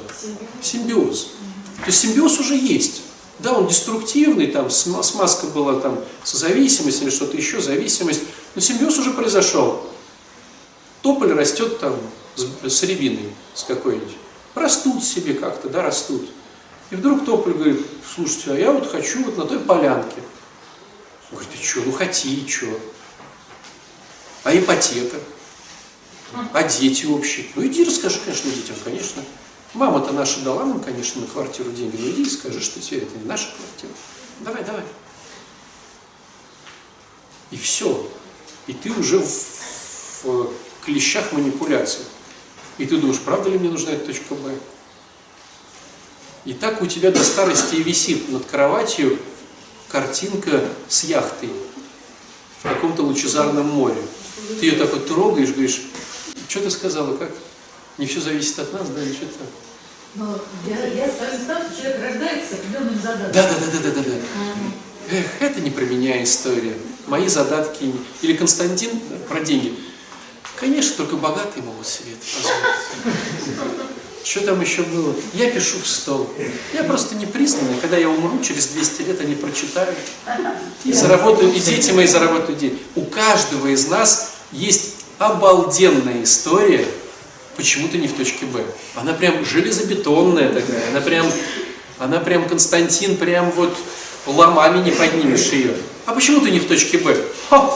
Симбиоз. 0.61 1.31
То 1.79 1.87
есть 1.87 1.99
симбиоз 1.99 2.39
уже 2.39 2.55
есть. 2.55 3.01
Да, 3.39 3.53
он 3.53 3.67
деструктивный, 3.67 4.47
там 4.47 4.67
сма- 4.67 5.03
смазка 5.03 5.45
была 5.47 5.79
там 5.79 6.03
созависимость 6.23 7.03
или 7.03 7.11
что-то 7.11 7.37
еще, 7.37 7.61
зависимость. 7.61 8.21
Но 8.55 8.61
симбиоз 8.61 8.97
уже 8.97 9.11
произошел. 9.11 9.85
Тополь 11.07 11.31
растет 11.31 11.79
там 11.79 11.97
с, 12.35 12.69
с 12.69 12.83
рябиной, 12.83 13.33
с 13.53 13.63
какой-нибудь. 13.63 14.17
Растут 14.55 15.01
себе 15.01 15.35
как-то, 15.35 15.69
да, 15.69 15.81
растут. 15.81 16.29
И 16.89 16.95
вдруг 16.95 17.23
тополь 17.23 17.53
говорит, 17.53 17.87
слушайте, 18.13 18.51
а 18.51 18.55
я 18.55 18.73
вот 18.73 18.91
хочу 18.91 19.23
вот 19.23 19.37
на 19.37 19.45
той 19.45 19.61
полянке. 19.61 20.21
Он 21.31 21.37
говорит, 21.37 21.49
ты 21.53 21.65
что, 21.65 21.79
ну 21.85 21.93
хоти, 21.93 22.45
что? 22.45 22.77
А 24.43 24.53
ипотека? 24.53 25.15
А 26.51 26.63
дети 26.63 27.05
общие? 27.05 27.47
Ну 27.55 27.65
иди 27.65 27.85
расскажи, 27.85 28.19
конечно, 28.25 28.51
детям, 28.51 28.75
конечно. 28.83 29.23
Мама-то 29.75 30.11
наша 30.11 30.41
дала 30.41 30.65
нам, 30.65 30.81
конечно, 30.81 31.21
на 31.21 31.27
квартиру 31.27 31.71
деньги, 31.71 31.95
но 31.95 32.09
иди 32.09 32.23
и 32.23 32.29
скажи, 32.29 32.59
что 32.59 32.81
теперь 32.81 33.03
это 33.03 33.17
не 33.17 33.23
наша 33.23 33.47
квартира. 33.55 33.93
Давай, 34.41 34.65
давай. 34.65 34.83
И 37.51 37.55
все. 37.55 38.11
И 38.67 38.73
ты 38.73 38.91
уже 38.91 39.19
в, 39.19 40.23
в 40.23 40.66
клещах 40.87 41.33
манипуляций. 41.33 42.05
И 42.77 42.85
ты 42.85 42.97
думаешь, 42.97 43.19
правда 43.19 43.49
ли 43.49 43.59
мне 43.59 43.69
нужна 43.69 43.91
эта 43.91 44.05
точка 44.05 44.35
Б? 44.35 44.55
И 46.45 46.53
так 46.53 46.81
у 46.81 46.85
тебя 46.87 47.11
до 47.11 47.21
старости 47.23 47.75
и 47.75 47.83
висит 47.83 48.29
над 48.29 48.45
кроватью 48.45 49.19
картинка 49.89 50.63
с 50.87 51.03
яхтой 51.03 51.49
в 52.59 52.63
каком-то 52.63 53.03
лучезарном 53.03 53.67
море. 53.67 54.01
Ты 54.59 54.67
ее 54.67 54.77
так 54.77 54.93
вот 54.93 55.07
трогаешь, 55.07 55.49
говоришь, 55.49 55.81
что 56.47 56.61
ты 56.61 56.71
сказала, 56.71 57.17
как? 57.17 57.31
Не 57.97 58.05
все 58.05 58.21
зависит 58.21 58.57
от 58.59 58.71
нас, 58.71 58.87
да, 58.89 59.03
или 59.03 59.11
что-то. 59.11 59.33
Но 60.15 60.39
я, 60.65 60.87
я 60.87 61.09
с 61.09 61.19
вами 61.19 61.43
стал, 61.43 61.61
что 61.63 61.81
человек 61.81 62.01
рождается 62.01 62.55
с 62.55 62.59
определенным 62.59 62.95
задатком. 62.95 63.31
Да, 63.33 63.43
да, 63.43 63.55
да, 63.59 63.79
да, 63.79 63.91
да, 63.91 64.09
да. 64.09 65.17
Эх, 65.17 65.25
это 65.41 65.59
не 65.61 65.69
про 65.69 65.83
меня 65.83 66.23
история. 66.23 66.77
Мои 67.07 67.27
задатки. 67.27 67.93
Или 68.21 68.37
Константин 68.37 68.91
да, 69.09 69.17
про 69.27 69.41
деньги. 69.41 69.77
Конечно, 70.59 70.97
только 70.97 71.15
богатые 71.15 71.63
могут 71.63 71.87
себе 71.87 72.11
это 72.13 72.25
позволить. 72.35 73.87
Что 74.23 74.41
там 74.41 74.59
еще 74.59 74.81
было? 74.83 75.15
Я 75.33 75.49
пишу 75.51 75.77
в 75.79 75.87
стол. 75.87 76.29
Я 76.73 76.83
просто 76.83 77.15
не 77.15 77.25
признанный. 77.25 77.79
Когда 77.79 77.95
я 77.95 78.09
умру, 78.09 78.43
через 78.43 78.67
200 78.67 79.01
лет 79.03 79.21
они 79.21 79.35
прочитают. 79.35 79.95
И 80.83 80.91
заработают, 80.91 81.55
и 81.55 81.59
дети 81.59 81.91
мои 81.91 82.07
заработают 82.07 82.59
деньги. 82.59 82.77
У 82.95 83.05
каждого 83.05 83.67
из 83.67 83.87
нас 83.87 84.33
есть 84.51 84.95
обалденная 85.17 86.23
история 86.23 86.85
Почему 87.57 87.87
ты 87.87 87.97
не 87.97 88.07
в 88.07 88.15
точке 88.15 88.45
Б? 88.45 88.63
Она 88.95 89.13
прям 89.13 89.43
железобетонная 89.43 90.53
такая, 90.53 90.89
она 90.91 91.01
прям, 91.01 91.25
она 91.97 92.19
прям 92.19 92.47
Константин, 92.47 93.17
прям 93.17 93.49
вот 93.51 93.75
ломами 94.27 94.83
не 94.83 94.91
поднимешь 94.91 95.47
ее. 95.47 95.73
А 96.05 96.13
почему 96.13 96.39
ты 96.39 96.51
не 96.51 96.59
в 96.59 96.67
точке 96.67 96.99
Б? 96.99 97.17
Ха! 97.49 97.75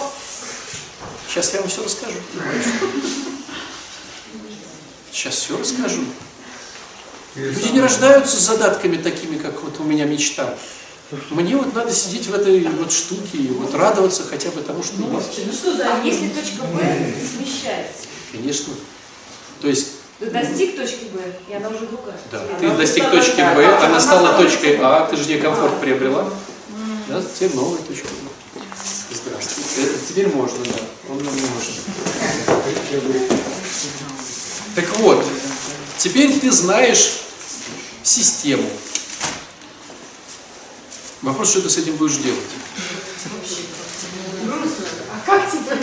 Сейчас 1.32 1.53
я 1.53 1.61
вам 1.61 1.69
все 1.69 1.82
расскажу. 1.82 2.17
Сейчас 5.13 5.36
все 5.36 5.57
расскажу. 5.57 6.01
Люди 7.36 7.69
не 7.69 7.79
рождаются 7.79 8.36
с 8.36 8.41
задатками 8.41 8.97
такими, 8.97 9.38
как 9.38 9.63
вот 9.63 9.79
у 9.79 9.84
меня 9.84 10.03
мечта. 10.03 10.53
Мне 11.29 11.55
вот 11.55 11.73
надо 11.73 11.93
сидеть 11.93 12.27
в 12.27 12.34
этой 12.34 12.59
вот 12.67 12.91
штуке 12.91 13.38
и 13.38 13.47
вот 13.47 13.73
радоваться 13.73 14.23
хотя 14.29 14.51
бы 14.51 14.59
тому, 14.61 14.84
что 14.84 14.95
есть. 15.01 15.47
Ну 15.47 15.53
что 15.53 15.77
за 15.77 15.86
А 15.93 16.03
если 16.03 16.27
точка 16.27 16.63
Б 16.63 17.13
смещается? 17.38 18.07
Конечно. 18.34 18.73
То 19.61 19.69
есть, 19.69 19.88
Ты 20.19 20.32
достиг 20.32 20.75
точки 20.75 21.05
Б, 21.13 21.21
и 21.49 21.53
она 21.53 21.69
уже 21.69 21.88
другая. 21.88 22.17
да, 22.29 22.43
ты 22.59 22.69
достиг 22.71 23.09
точки 23.09 23.38
Б, 23.39 23.77
она 23.86 24.01
стала 24.01 24.34
точкой 24.38 24.77
А, 24.82 25.07
ты 25.09 25.15
же 25.15 25.23
где 25.23 25.38
комфорт 25.38 25.79
приобрела. 25.79 26.29
Да, 27.07 27.21
теперь 27.21 27.55
новая 27.55 27.82
точка 27.84 28.07
Б. 28.07 28.30
Здравствуйте. 29.14 29.91
Это 29.91 30.05
теперь 30.07 30.28
можно, 30.30 30.64
да. 30.64 30.80
Он 31.09 31.22
нам 31.24 31.36
не 31.36 31.41
может. 31.41 31.74
Так 34.74 34.97
вот, 34.99 35.26
теперь 35.97 36.39
ты 36.39 36.49
знаешь 36.49 37.20
систему. 38.03 38.70
Вопрос, 41.22 41.49
что 41.49 41.62
ты 41.62 41.70
с 41.70 41.78
этим 41.78 41.97
будешь 41.97 42.16
делать? 42.18 42.39
А 45.14 45.26
как 45.26 45.51
тебе. 45.51 45.76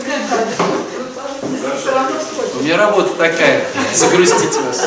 У 2.58 2.62
меня 2.62 2.76
работа 2.78 3.10
такая, 3.10 3.68
загрустить 3.94 4.54
вас. 4.56 4.80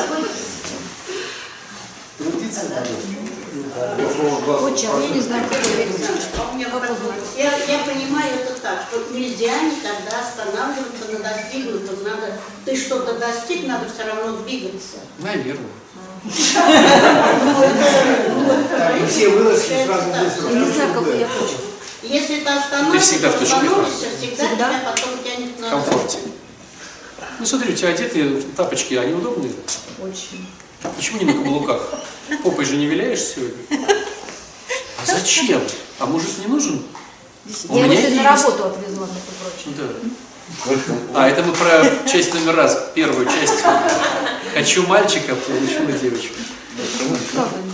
Отче, 4.59 4.87
а 4.93 4.99
я 5.01 5.09
не 5.09 5.21
знаю, 5.21 5.43
как 5.49 5.59
это. 5.59 6.13
А. 6.37 7.37
Я, 7.37 7.51
я 7.57 7.79
понимаю 7.83 8.33
это 8.41 8.53
так, 8.61 8.85
что 8.89 9.13
нельзя 9.13 9.53
никогда 9.61 10.19
останавливаться 10.21 11.11
на 11.11 11.19
достигнутом. 11.19 12.03
Надо, 12.03 12.37
ты 12.65 12.75
что-то 12.75 13.13
достиг, 13.17 13.67
надо 13.67 13.87
все 13.93 14.05
равно 14.07 14.37
двигаться. 14.37 14.97
Наверное. 15.19 15.69
Все 19.09 19.29
выросли 19.29 19.85
сразу 19.85 20.09
быстро. 20.09 20.49
Я 20.53 20.59
не 20.59 20.71
знаю, 20.71 20.93
как 20.93 21.07
я 21.15 21.27
хочу. 21.27 21.55
Если 22.03 22.39
ты 22.39 22.49
остановишься, 22.49 23.07
всегда 23.13 23.29
в 23.29 23.39
точке 23.39 23.55
остановишься, 23.55 24.05
всегда, 24.17 24.47
Всегда? 24.47 24.69
тебя 24.69 24.81
потом 24.85 25.09
тянет 25.23 25.59
на 25.59 25.69
комфорте. 25.69 26.17
Ну 27.39 27.45
смотри, 27.45 27.73
у 27.73 27.75
тебя 27.75 27.89
одетые 27.89 28.41
тапочки, 28.57 28.95
они 28.95 29.13
удобные? 29.13 29.51
Очень. 30.01 30.47
Почему 30.95 31.19
не 31.19 31.25
на 31.25 31.33
каблуках? 31.33 31.81
Попой 32.43 32.65
же 32.65 32.77
не 32.77 32.87
виляешь 32.87 33.19
сегодня? 33.21 33.55
А 35.01 35.05
зачем? 35.05 35.61
А 35.99 36.05
мужик 36.05 36.29
не 36.39 36.47
нужен? 36.47 36.83
У 37.69 37.75
Я 37.75 37.85
его 37.85 37.91
меня 37.91 38.01
сегодня 38.01 38.23
на 38.23 38.31
есть. 38.33 38.45
работу 38.45 38.65
отвезла, 38.65 39.07
между 39.07 39.31
прочим. 39.41 39.73
Да. 39.77 41.23
А, 41.23 41.29
это 41.29 41.43
мы 41.43 41.53
про 41.53 42.07
часть 42.07 42.33
номер 42.33 42.55
раз, 42.55 42.91
первую 42.93 43.25
часть. 43.25 43.63
Хочу 44.53 44.85
мальчика, 44.85 45.35
получила 45.35 45.91
девочку. 45.91 46.35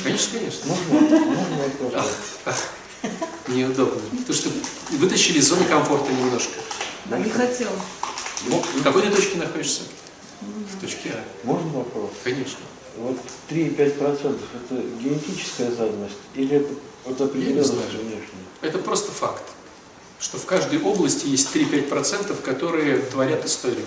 Конечно, 0.03 0.39
конечно. 0.39 0.61
Можно, 0.67 1.19
можно 1.25 1.57
вопрос? 1.57 1.93
Ах, 1.95 2.07
ах, 2.45 3.09
неудобно. 3.47 4.01
Потому 4.11 4.33
что 4.33 4.49
вытащили 4.91 5.39
из 5.39 5.47
зоны 5.49 5.65
комфорта 5.65 6.11
немножко. 6.11 6.53
А 7.11 7.17
не 7.17 7.29
хотел. 7.29 7.69
В 8.45 8.83
какой 8.83 9.01
ты 9.01 9.09
точке 9.09 9.37
находишься? 9.37 9.81
В 10.41 10.81
точке 10.81 11.13
А. 11.13 11.23
Можно 11.43 11.69
вопрос? 11.69 12.11
Конечно. 12.23 12.59
Вот 12.97 13.17
3,5% 13.49 14.39
это 14.55 14.81
генетическая 15.03 15.69
заданность 15.71 16.15
или 16.35 16.57
это 16.57 16.73
вот 17.07 17.21
определенность 17.21 17.69
знаю. 17.69 17.89
внешняя? 17.89 18.21
Это 18.61 18.77
просто 18.79 19.11
факт, 19.11 19.43
что 20.19 20.37
в 20.37 20.45
каждой 20.45 20.81
области 20.81 21.27
есть 21.27 21.55
3-5%, 21.55 22.41
которые 22.41 22.99
творят 22.99 23.45
историю. 23.45 23.85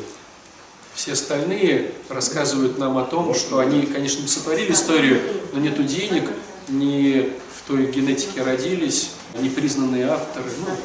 Все 0.94 1.12
остальные 1.12 1.92
рассказывают 2.08 2.78
нам 2.78 2.98
о 2.98 3.04
том, 3.04 3.34
что 3.34 3.58
они, 3.58 3.82
конечно, 3.86 4.26
сотворили 4.26 4.72
историю, 4.72 5.20
но 5.52 5.60
нету 5.60 5.82
денег, 5.82 6.28
не 6.68 7.32
в 7.56 7.68
той 7.68 7.86
генетике 7.86 8.42
родились, 8.42 9.10
непризнанные 9.38 10.08
авторы. 10.08 10.50
Ну, 10.58 10.76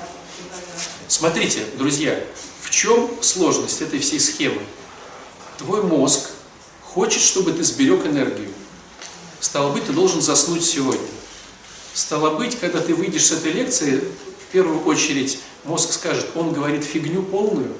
смотрите, 1.07 1.61
друзья, 1.77 2.19
в 2.61 2.69
чем 2.69 3.09
сложность 3.21 3.81
этой 3.81 3.99
всей 3.99 4.19
схемы? 4.19 4.61
Твой 5.57 5.81
мозг 5.81 6.29
хочет, 6.83 7.21
чтобы 7.21 7.51
ты 7.51 7.63
сберег 7.63 8.05
энергию. 8.05 8.49
Стало 9.39 9.71
быть, 9.71 9.86
ты 9.86 9.93
должен 9.93 10.21
заснуть 10.21 10.63
сегодня. 10.63 11.07
Стало 11.96 12.32
быть, 12.32 12.60
когда 12.60 12.82
ты 12.82 12.93
выйдешь 12.93 13.28
с 13.28 13.32
этой 13.32 13.54
лекции, 13.54 14.04
в 14.41 14.52
первую 14.52 14.84
очередь 14.84 15.39
мозг 15.64 15.93
скажет, 15.93 16.28
он 16.36 16.52
говорит 16.52 16.84
фигню 16.84 17.24
полную. 17.24 17.72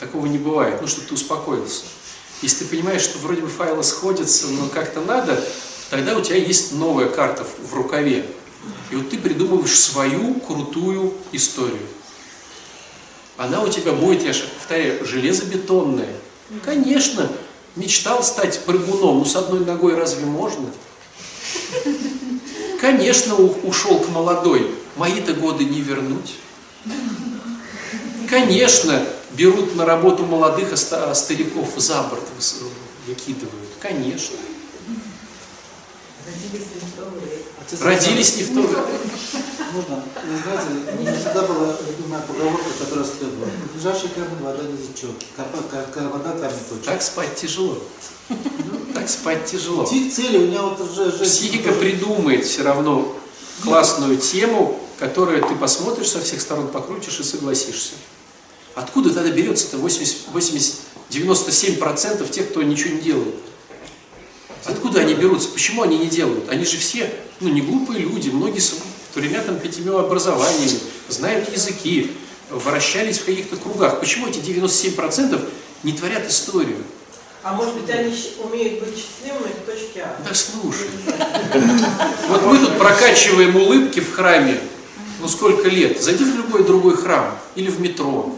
Такого 0.00 0.26
не 0.26 0.36
бывает, 0.36 0.82
ну, 0.82 0.88
чтобы 0.88 1.06
ты 1.06 1.14
успокоился. 1.14 1.84
Если 2.42 2.64
ты 2.64 2.70
понимаешь, 2.70 3.02
что 3.02 3.20
вроде 3.20 3.42
бы 3.42 3.46
файлы 3.46 3.84
сходятся, 3.84 4.48
но 4.48 4.66
как-то 4.66 5.00
надо, 5.00 5.40
тогда 5.90 6.16
у 6.16 6.20
тебя 6.22 6.38
есть 6.38 6.72
новая 6.72 7.08
карта 7.08 7.44
в, 7.44 7.72
рукаве. 7.72 8.26
И 8.90 8.96
вот 8.96 9.10
ты 9.10 9.16
придумываешь 9.16 9.78
свою 9.78 10.34
крутую 10.40 11.14
историю. 11.30 11.86
Она 13.36 13.62
у 13.62 13.68
тебя 13.68 13.92
будет, 13.92 14.24
я 14.24 14.32
же 14.32 14.42
повторяю, 14.58 15.06
железобетонная. 15.06 16.16
Конечно, 16.64 17.30
мечтал 17.76 18.24
стать 18.24 18.64
прыгуном, 18.64 19.18
ну 19.18 19.24
с 19.24 19.36
одной 19.36 19.64
ногой 19.64 19.94
разве 19.94 20.26
можно? 20.26 20.68
Конечно, 22.80 23.34
ушел 23.34 24.00
к 24.00 24.08
молодой. 24.08 24.74
Мои-то 24.96 25.34
годы 25.34 25.64
не 25.64 25.82
вернуть. 25.82 26.36
Конечно, 28.28 29.04
берут 29.32 29.76
на 29.76 29.84
работу 29.84 30.24
молодых, 30.24 30.72
а 30.72 31.10
а 31.10 31.14
стариков 31.14 31.74
за 31.76 32.02
борт 32.04 32.24
выкидывают. 33.06 33.68
Конечно. 33.80 34.36
Родились 37.82 38.36
не 38.36 38.44
в 38.44 38.54
то 38.54 38.62
время. 38.62 38.86
Можно. 39.72 40.02
Вы 40.26 40.38
знаете, 40.42 40.68
у 40.96 41.00
меня 41.00 41.14
всегда 41.14 41.42
была 41.42 41.76
любимая 41.86 42.20
поговорка, 42.22 42.64
которая 42.78 43.06
следовала. 43.06 43.48
Лежащий 43.76 44.08
камень 44.08 44.42
вода 44.42 44.62
не 44.64 44.76
зачет. 44.76 45.10
Вода 45.36 46.32
камень 46.32 46.58
точит. 46.68 46.84
Так 46.84 47.02
спать 47.02 47.36
тяжело. 47.36 47.78
Так 48.94 49.08
спать 49.08 49.44
тяжело. 49.46 49.84
Идти 49.84 50.10
к 50.10 50.14
цели, 50.14 50.38
у 50.38 50.46
меня 50.48 50.62
вот 50.62 50.80
уже. 50.80 51.12
Психика 51.12 51.72
придумает 51.72 52.44
все 52.44 52.62
равно 52.62 53.14
классную 53.62 54.16
тему, 54.16 54.80
которую 54.98 55.42
ты 55.42 55.54
посмотришь 55.54 56.08
со 56.08 56.20
всех 56.20 56.40
сторон, 56.40 56.68
покрутишь 56.68 57.20
и 57.20 57.22
согласишься. 57.22 57.92
Откуда 58.74 59.12
тогда 59.12 59.30
берется-то 59.30 59.78
80, 59.78 60.28
80, 60.32 60.76
97% 61.10 62.30
тех, 62.30 62.50
кто 62.50 62.62
ничего 62.62 62.94
не 62.94 63.00
делает? 63.00 63.34
Откуда 64.64 65.00
они 65.00 65.14
берутся? 65.14 65.48
Почему 65.48 65.82
они 65.82 65.98
не 65.98 66.06
делают? 66.06 66.48
Они 66.48 66.64
же 66.64 66.76
все, 66.76 67.12
ну, 67.40 67.48
не 67.48 67.62
глупые 67.62 68.00
люди, 68.00 68.30
многие 68.30 68.60
пятимя 69.14 69.98
образованиями, 70.00 70.78
знают 71.08 71.52
языки, 71.52 72.12
вращались 72.50 73.18
в 73.18 73.24
каких-то 73.24 73.56
кругах. 73.56 74.00
Почему 74.00 74.28
эти 74.28 74.38
97% 74.38 75.48
не 75.82 75.92
творят 75.92 76.28
историю? 76.28 76.78
А 77.42 77.54
может 77.54 77.74
быть, 77.74 77.88
они 77.88 78.14
умеют 78.42 78.80
быть 78.80 78.94
счастливыми 78.96 79.52
в 79.52 79.66
точке 79.66 80.02
А? 80.02 80.16
Да 80.28 80.34
слушай. 80.34 80.88
Вот 82.28 82.44
мы 82.44 82.58
тут 82.58 82.76
прокачиваем 82.76 83.56
улыбки 83.56 84.00
в 84.00 84.12
храме, 84.12 84.60
ну 85.20 85.28
сколько 85.28 85.68
лет. 85.68 86.02
Зайди 86.02 86.24
в 86.24 86.36
любой 86.36 86.64
другой 86.64 86.96
храм 86.96 87.38
или 87.54 87.70
в 87.70 87.80
метро. 87.80 88.34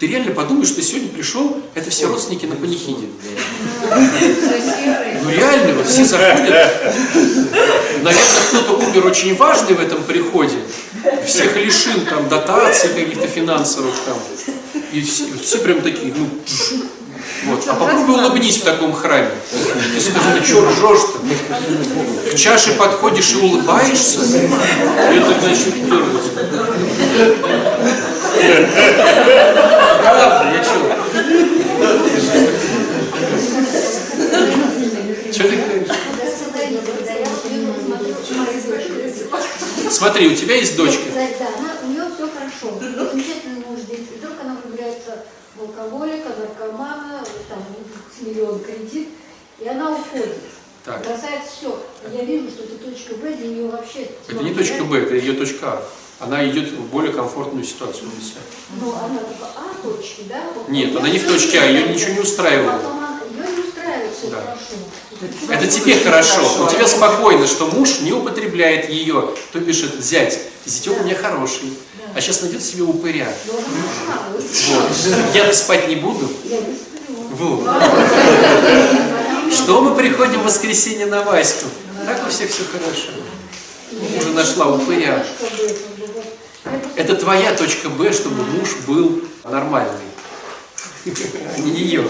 Ты 0.00 0.06
реально 0.06 0.32
подумаешь, 0.32 0.68
что 0.68 0.80
сегодня 0.80 1.10
пришел, 1.10 1.58
это 1.74 1.90
все 1.90 2.06
родственники 2.06 2.46
на 2.46 2.56
панихиде. 2.56 3.06
Ну 5.22 5.30
реально, 5.30 5.74
вот 5.74 5.86
все 5.86 6.06
заходят. 6.06 6.72
Наверное, 8.02 8.40
кто-то 8.48 8.78
умер 8.78 9.06
очень 9.06 9.36
важный 9.36 9.74
в 9.74 9.80
этом 9.80 10.02
приходе. 10.04 10.56
Всех 11.26 11.54
лишил 11.54 12.00
там 12.08 12.30
дотаций 12.30 12.88
каких-то 12.94 13.26
финансовых 13.26 13.94
там. 14.06 14.16
И 14.90 15.02
все, 15.02 15.24
все 15.42 15.58
прям 15.58 15.82
такие, 15.82 16.14
ну, 16.16 16.26
вот. 17.44 17.68
А 17.68 17.74
попробуй 17.74 18.24
улыбнись 18.24 18.56
в 18.56 18.64
таком 18.64 18.94
храме. 18.94 19.30
Ты 19.52 20.00
скажи, 20.00 20.40
ты 20.40 20.46
что 20.46 20.66
ржешь-то? 20.66 21.18
К 22.30 22.34
чаше 22.36 22.72
подходишь 22.72 23.32
и 23.32 23.36
улыбаешься? 23.36 24.20
Это 24.20 25.40
значит 25.40 25.74
дергаться. 25.86 26.30
Правда, 30.00 30.52
я? 30.54 30.62
Что 35.32 35.44
ты 35.44 35.56
говоришь? 35.56 35.88
Дочки. 39.30 39.90
Смотри, 39.90 40.28
у 40.28 40.34
тебя 40.34 40.54
есть 40.56 40.76
дочка. 40.76 41.02
Да, 41.14 41.20
у 41.84 41.86
нее 41.90 42.04
все 42.14 42.28
хорошо. 42.28 42.78
Замечательный 42.80 43.64
муж, 43.66 43.80
дети. 43.88 44.08
Вдруг 44.18 44.34
она 44.42 44.56
влюбляется 44.62 45.24
в 45.56 45.62
алкоголика, 45.62 46.28
наркомана, 46.38 47.24
там 47.48 47.64
с 48.16 48.22
миллион 48.26 48.60
кредит, 48.60 49.08
и 49.58 49.68
она 49.68 49.90
уходит. 49.92 50.36
Так. 50.84 51.04
Бросает 51.04 51.42
все. 51.44 51.82
Я 52.12 52.24
вижу, 52.24 52.48
что 52.48 52.62
это 52.64 52.76
точка 52.76 53.14
Б 53.16 53.34
для 53.34 53.48
нее 53.48 53.68
вообще. 53.68 54.10
Это 54.28 54.42
не 54.42 54.54
точка 54.54 54.84
Б, 54.84 54.98
это 54.98 55.14
ее 55.14 55.34
точка 55.34 55.66
А. 55.72 55.82
Она 56.20 56.46
идет 56.48 56.70
в 56.72 56.82
более 56.90 57.12
комфортную 57.12 57.64
ситуацию 57.64 58.08
для 58.14 58.22
себя. 58.24 58.40
Ну, 58.78 58.90
она 58.92 59.20
только 59.20 59.46
А 59.56 59.82
точки, 59.82 60.22
да? 60.28 60.42
Вот 60.54 60.68
Нет, 60.68 60.94
она 60.94 61.08
не 61.08 61.18
в 61.18 61.26
точке 61.26 61.58
А, 61.60 61.64
ее 61.64 61.88
ничего 61.88 62.12
не 62.12 62.20
устраивало. 62.20 62.72
Потом 62.76 62.98
она- 62.98 63.20
Ее 63.30 63.56
не 63.56 63.62
устраивает 63.68 64.10
все 64.16 64.28
Да. 64.28 64.36
хорошо. 64.42 65.52
Это 65.52 65.66
тебе 65.66 65.98
хорошо, 66.00 66.64
у 66.64 66.70
тебя 66.70 66.86
спокойно, 66.86 67.46
что 67.46 67.66
муж 67.66 68.00
не 68.00 68.12
употребляет 68.12 68.88
ее, 68.90 69.30
то 69.52 69.58
бишь 69.60 69.82
этот 69.82 70.04
зять. 70.04 70.38
Зятек 70.66 71.00
у 71.00 71.04
меня 71.04 71.14
хороший, 71.14 71.72
а 72.14 72.20
сейчас 72.20 72.42
найдет 72.42 72.62
себе 72.62 72.82
упыря. 72.84 73.32
Но 73.46 73.52
вы 73.54 73.62
Вот. 74.40 75.34
Я 75.34 75.52
спать 75.54 75.88
не 75.88 75.96
буду. 75.96 76.28
Я 76.44 76.58
не 76.58 76.74
сплю. 76.74 77.16
Вот. 77.30 77.68
Что 79.52 79.80
мы 79.80 79.94
приходим 79.94 80.40
в 80.40 80.44
воскресенье 80.44 81.06
на 81.06 81.22
Ваську? 81.22 81.66
Так 82.06 82.26
у 82.26 82.30
всех 82.30 82.50
все 82.50 82.62
хорошо. 82.64 83.10
Уже 84.18 84.32
нашла 84.32 84.66
упыря. 84.66 85.24
Это 87.00 87.14
твоя 87.14 87.54
точка 87.56 87.88
Б, 87.88 88.12
чтобы 88.12 88.44
муж 88.44 88.76
был 88.86 89.22
нормальный. 89.42 90.04
А 91.06 91.58
не 91.58 91.70
ее. 91.70 92.06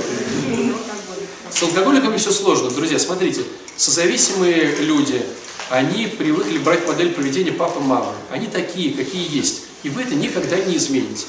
С 1.48 1.62
алкоголиками 1.62 2.16
все 2.16 2.32
сложно. 2.32 2.70
Друзья, 2.70 2.98
смотрите, 2.98 3.44
созависимые 3.76 4.78
люди, 4.80 5.24
они 5.68 6.08
привыкли 6.08 6.58
брать 6.58 6.88
модель 6.88 7.12
поведения 7.12 7.52
папы 7.52 7.78
мамы. 7.78 8.12
Они 8.32 8.48
такие, 8.48 8.92
какие 8.92 9.32
есть. 9.32 9.62
И 9.84 9.90
вы 9.90 10.02
это 10.02 10.16
никогда 10.16 10.56
не 10.56 10.76
измените. 10.76 11.26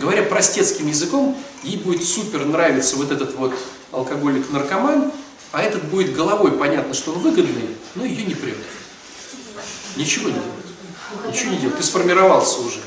Говоря 0.00 0.24
простецким 0.24 0.88
языком, 0.88 1.38
ей 1.62 1.76
будет 1.76 2.02
супер 2.02 2.44
нравиться 2.44 2.96
вот 2.96 3.12
этот 3.12 3.36
вот 3.36 3.54
алкоголик-наркоман, 3.92 5.12
а 5.52 5.62
этот 5.62 5.84
будет 5.84 6.16
головой 6.16 6.50
понятно, 6.50 6.94
что 6.94 7.12
он 7.12 7.20
выгодный, 7.20 7.68
но 7.94 8.04
ее 8.04 8.24
не 8.24 8.34
прет. 8.34 8.58
Ничего 9.94 10.30
не 10.30 10.34
делает. 10.34 11.30
Ничего 11.30 11.52
не 11.52 11.58
делает. 11.58 11.78
Ты 11.78 11.84
сформировался 11.84 12.60
уже. 12.60 12.80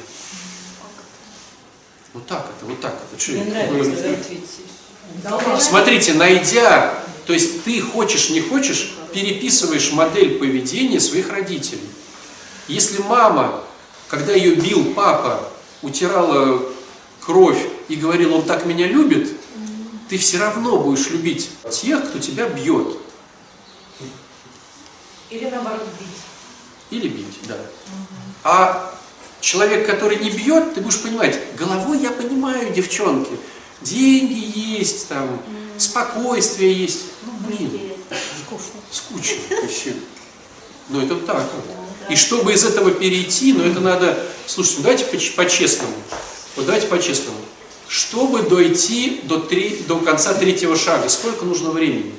Вот 2.18 2.26
так 2.26 2.48
это, 2.58 2.66
вот 2.66 2.82
так 2.82 2.96
это. 2.96 3.22
Что 3.22 3.34
Мне 3.34 3.42
это? 3.42 3.72
нравится, 3.74 4.04
да, 4.04 5.30
ответить. 5.34 5.64
Смотрите, 5.64 6.14
найдя, 6.16 7.04
то 7.28 7.34
есть 7.34 7.64
ты 7.64 7.80
хочешь, 7.80 8.32
не 8.32 8.42
хочешь, 8.42 8.96
переписываешь 9.14 9.92
модель 9.92 10.40
поведения 10.40 11.00
своих 11.00 11.30
родителей. 11.30 11.88
Если 12.68 13.04
мама, 13.04 13.64
когда 14.08 14.34
ее 14.34 14.56
бил 14.56 14.96
папа, 14.96 15.48
утирала 15.84 16.60
кровь 17.22 17.64
и 17.88 17.96
говорила, 17.96 18.38
он 18.38 18.46
так 18.46 18.66
меня 18.66 18.88
любит, 18.88 19.34
ты 20.10 20.18
все 20.18 20.40
равно 20.40 20.80
будешь 20.80 21.12
любить 21.12 21.52
тех, 21.70 22.10
кто 22.10 22.18
тебя 22.18 22.50
бьет. 22.50 22.98
Или 25.30 25.52
наоборот 25.52 25.88
бить. 26.00 27.00
Или 27.00 27.10
бить, 27.10 27.38
да. 27.48 27.58
А 28.44 28.97
человек, 29.42 29.86
который 29.86 30.18
не 30.18 30.30
бьет, 30.30 30.74
ты 30.74 30.82
будешь 30.82 31.02
понимать, 31.02 31.40
головой 31.58 32.00
я 32.00 32.12
понимаю, 32.12 32.74
девчонки, 32.74 33.32
деньги 33.82 34.78
есть, 34.78 35.08
там, 35.08 35.42
спокойствие 35.78 36.74
есть. 36.74 37.02
Ну, 37.26 37.32
блин, 37.48 37.72
скучно 38.92 39.38
вообще. 39.62 39.94
Но 40.90 41.02
это 41.04 41.16
так 41.18 41.44
вот. 41.54 41.76
И 42.10 42.16
чтобы 42.16 42.54
из 42.54 42.64
этого 42.64 42.92
перейти, 42.92 43.52
ну 43.54 43.64
это 43.64 43.82
надо, 43.82 44.18
слушайте, 44.46 44.78
ну 44.78 44.84
давайте 44.84 45.06
поч- 45.06 45.36
по-честному. 45.36 45.94
Вот 46.56 46.66
давайте 46.66 46.88
по-честному. 46.88 47.38
Чтобы 47.90 48.44
дойти 48.44 49.22
до, 49.24 49.40
три, 49.40 49.84
до 49.88 50.00
конца 50.00 50.34
третьего 50.34 50.78
шага, 50.78 51.10
сколько 51.10 51.46
нужно 51.46 51.72
времени? 51.72 52.14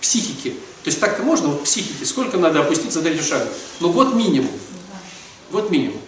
Психики. 0.00 0.50
То 0.82 0.90
есть 0.90 1.00
так-то 1.00 1.22
можно, 1.22 1.48
вот 1.48 1.64
психики, 1.64 2.04
сколько 2.04 2.36
надо 2.36 2.60
опуститься 2.60 2.98
до 3.00 3.04
третьего 3.04 3.26
шага? 3.26 3.48
Ну 3.80 3.92
год 3.92 4.14
минимум. 4.14 4.50
Год 5.52 5.70
минимум. 5.70 6.00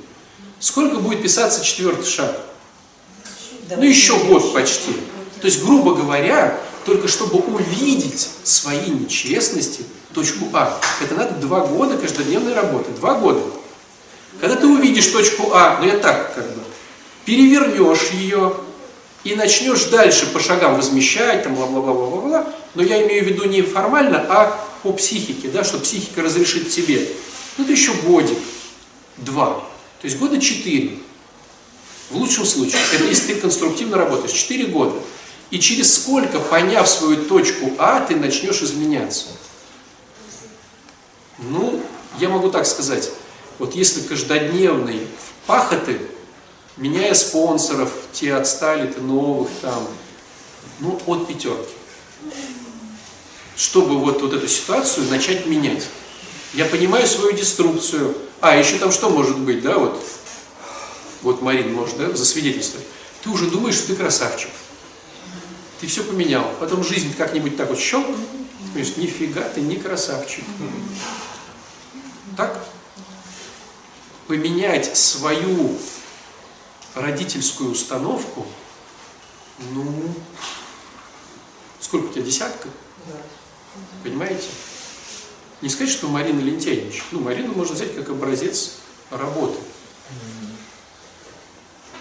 Сколько 0.59 0.97
будет 0.97 1.22
писаться 1.22 1.64
четвертый 1.64 2.07
шаг? 2.07 2.38
Ну 3.76 3.82
еще 3.82 4.18
год 4.24 4.53
почти. 4.53 4.93
То 5.41 5.47
есть, 5.47 5.64
грубо 5.64 5.95
говоря, 5.95 6.59
только 6.84 7.09
чтобы 7.09 7.38
увидеть 7.38 8.28
свои 8.43 8.91
нечестности, 8.91 9.84
точку 10.12 10.49
А, 10.53 10.80
это 11.01 11.14
надо 11.14 11.34
два 11.34 11.61
года 11.61 11.97
каждодневной 11.97 12.55
работы. 12.55 12.91
Два 12.93 13.14
года. 13.14 13.41
Когда 14.41 14.57
ты 14.57 14.66
увидишь 14.66 15.07
точку 15.07 15.53
А, 15.53 15.78
ну 15.80 15.86
я 15.86 15.99
так 15.99 16.34
как 16.34 16.47
бы, 16.55 16.62
перевернешь 17.24 18.11
ее 18.12 18.55
и 19.24 19.34
начнешь 19.34 19.84
дальше 19.84 20.26
по 20.26 20.41
шагам 20.41 20.76
возмещать, 20.76 21.43
там, 21.45 21.55
бла-бла-бла-бла-бла, 21.55 22.53
но 22.74 22.82
я 22.82 23.07
имею 23.07 23.24
в 23.24 23.28
виду 23.28 23.45
не 23.45 23.62
формально, 23.62 24.24
а 24.28 24.66
по 24.82 24.93
психике, 24.93 25.49
да, 25.49 25.62
что 25.62 25.78
психика 25.78 26.22
разрешит 26.22 26.70
тебе. 26.70 27.07
Ну 27.57 27.64
это 27.64 27.72
еще 27.72 27.93
годик, 27.93 28.38
два, 29.18 29.62
то 30.01 30.07
есть 30.07 30.18
года 30.18 30.40
четыре. 30.40 30.98
В 32.11 32.16
лучшем 32.16 32.44
случае, 32.44 32.80
это 32.92 33.05
если 33.05 33.34
ты 33.34 33.40
конструктивно 33.40 33.96
работаешь, 33.96 34.32
4 34.32 34.66
года. 34.66 34.98
И 35.51 35.61
через 35.61 35.94
сколько, 35.94 36.40
поняв 36.40 36.88
свою 36.88 37.24
точку 37.24 37.72
А, 37.78 38.01
ты 38.01 38.16
начнешь 38.16 38.62
изменяться? 38.62 39.26
Ну, 41.38 41.80
я 42.18 42.28
могу 42.28 42.51
так 42.51 42.66
сказать. 42.66 43.11
Вот 43.59 43.74
если 43.74 44.01
каждодневный 44.01 45.07
пахоты, 45.46 46.01
меняя 46.76 47.14
спонсоров, 47.14 47.92
те 48.12 48.34
отстали, 48.34 48.90
ты 48.90 49.01
новых 49.01 49.48
там, 49.61 49.86
ну, 50.80 51.01
от 51.07 51.28
пятерки. 51.28 51.74
Чтобы 53.57 53.98
вот, 53.98 54.22
вот 54.22 54.32
эту 54.32 54.48
ситуацию 54.48 55.09
начать 55.09 55.46
менять. 55.46 55.86
Я 56.55 56.64
понимаю 56.64 57.07
свою 57.07 57.32
деструкцию. 57.32 58.16
А, 58.41 58.57
еще 58.57 58.78
там 58.78 58.91
что 58.91 59.11
может 59.11 59.38
быть, 59.38 59.62
да, 59.62 59.78
вот 59.78 60.03
вот 61.22 61.43
Марин 61.43 61.74
может 61.74 61.99
да, 61.99 62.14
засвидетельствовать, 62.16 62.86
ты 63.22 63.30
уже 63.30 63.51
думаешь, 63.51 63.74
что 63.74 63.88
ты 63.88 63.97
красавчик. 63.97 64.51
Ты 65.80 65.86
все 65.86 66.03
поменял. 66.05 66.45
Потом 66.61 66.84
жизнь 66.84 67.14
как-нибудь 67.14 67.57
так 67.57 67.68
вот 67.68 67.78
щелк, 67.78 68.07
ты 68.07 68.72
понимаешь, 68.72 68.97
нифига 68.97 69.43
ты 69.43 69.61
не 69.61 69.76
красавчик. 69.76 70.45
Так? 72.36 72.64
Поменять 74.26 74.97
свою 74.97 75.76
родительскую 76.95 77.72
установку, 77.72 78.47
ну, 79.72 80.14
сколько 81.80 82.07
у 82.07 82.12
тебя, 82.12 82.22
десятка? 82.22 82.68
Понимаете? 84.03 84.47
Не 85.62 85.68
сказать, 85.68 85.92
что 85.92 86.08
Марина 86.08 86.40
лентяйничает. 86.40 87.04
Ну, 87.11 87.20
Марину 87.20 87.52
можно 87.54 87.74
взять 87.74 87.94
как 87.94 88.08
образец 88.08 88.76
работы 89.11 89.58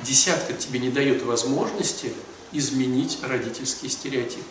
десятка 0.04 0.54
тебе 0.54 0.80
не 0.80 0.90
дает 0.90 1.24
возможности 1.24 2.14
изменить 2.52 3.20
родительские 3.22 3.92
стереотипы. 3.92 4.44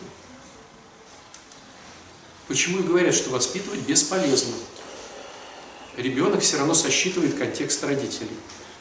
Почему 2.47 2.79
и 2.79 2.83
говорят, 2.83 3.15
что 3.15 3.31
воспитывать 3.31 3.81
бесполезно. 3.81 4.55
Ребенок 5.97 6.43
все 6.43 6.59
равно 6.59 6.75
сосчитывает 6.75 7.37
контекст 7.37 7.83
родителей. 7.83 8.31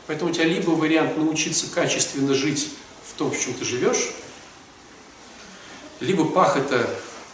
Поэтому 0.05 0.31
у 0.31 0.33
тебя 0.33 0.45
либо 0.45 0.69
вариант 0.69 1.17
научиться 1.17 1.67
качественно 1.67 2.33
жить 2.33 2.69
в 3.05 3.17
том, 3.17 3.31
в 3.31 3.39
чем 3.39 3.53
ты 3.55 3.65
живешь, 3.65 4.11
либо 5.99 6.25
пахота, 6.25 6.87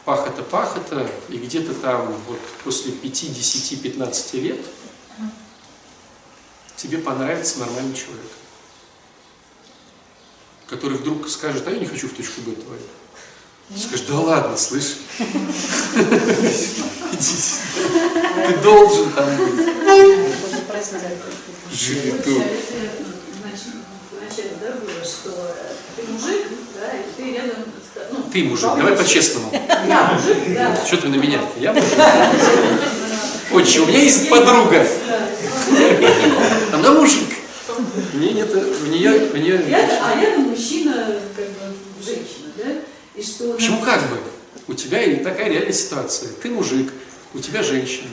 пахота, 0.05 0.43
пахота, 0.43 1.09
и 1.29 1.37
где-то 1.37 1.73
там 1.73 2.13
вот 2.27 2.39
после 2.63 2.91
5, 2.91 3.33
10, 3.33 3.81
15 3.81 4.33
лет 4.35 4.59
тебе 6.75 6.97
понравится 6.97 7.59
нормальный 7.59 7.95
человек 7.95 8.31
который 10.73 10.97
вдруг 10.97 11.29
скажет, 11.29 11.67
а 11.67 11.71
я 11.71 11.77
не 11.77 11.85
хочу 11.85 12.07
в 12.07 12.13
точку 12.13 12.41
Б 12.41 12.53
твою. 12.53 12.81
Ты 13.69 13.79
скажешь, 13.79 14.05
да 14.07 14.19
ладно, 14.19 14.57
слышь. 14.57 14.97
Ты 15.17 15.25
должен 18.63 19.11
там 19.11 19.37
быть. 19.37 19.55
Тут. 22.23 22.43
Вначале, 24.11 24.51
да, 24.59 24.71
было, 24.71 25.03
что 25.03 25.55
ты 25.95 26.11
мужик, 26.11 26.47
да, 26.75 26.91
и 26.93 27.03
ты 27.15 27.33
рядом... 27.33 27.63
Ну, 28.11 28.23
Ты 28.31 28.43
мужик, 28.43 28.69
давай 28.75 28.95
по-честному. 28.95 29.51
Я 29.87 30.13
мужик, 30.13 30.37
да. 30.55 30.85
Что 30.85 30.97
ты 30.97 31.07
на 31.09 31.15
меня? 31.15 31.39
Я 31.59 31.73
мужик. 31.73 31.89
Отче, 33.51 33.81
у 33.81 33.85
меня 33.85 33.99
есть 33.99 34.29
подруга. 34.29 34.85
Она 36.73 36.91
мужик. 36.93 37.29
Мне 38.13 38.33
нет, 38.33 38.49
у 38.53 38.85
нее, 38.87 39.29
у 39.33 39.37
нее... 39.37 39.63
Я, 39.67 39.89
а 40.03 40.19
рядом 40.19 40.49
мужчина, 40.49 41.19
как 41.35 41.45
бы, 41.45 41.75
женщина, 42.03 42.51
да? 42.57 42.63
И 43.15 43.23
что... 43.23 43.53
Почему 43.53 43.81
как 43.81 44.01
бы? 44.09 44.17
У 44.67 44.73
тебя 44.73 45.03
и 45.03 45.23
такая 45.23 45.49
реальная 45.49 45.73
ситуация. 45.73 46.29
Ты 46.41 46.49
мужик, 46.49 46.91
у 47.33 47.39
тебя 47.39 47.63
женщина. 47.63 48.09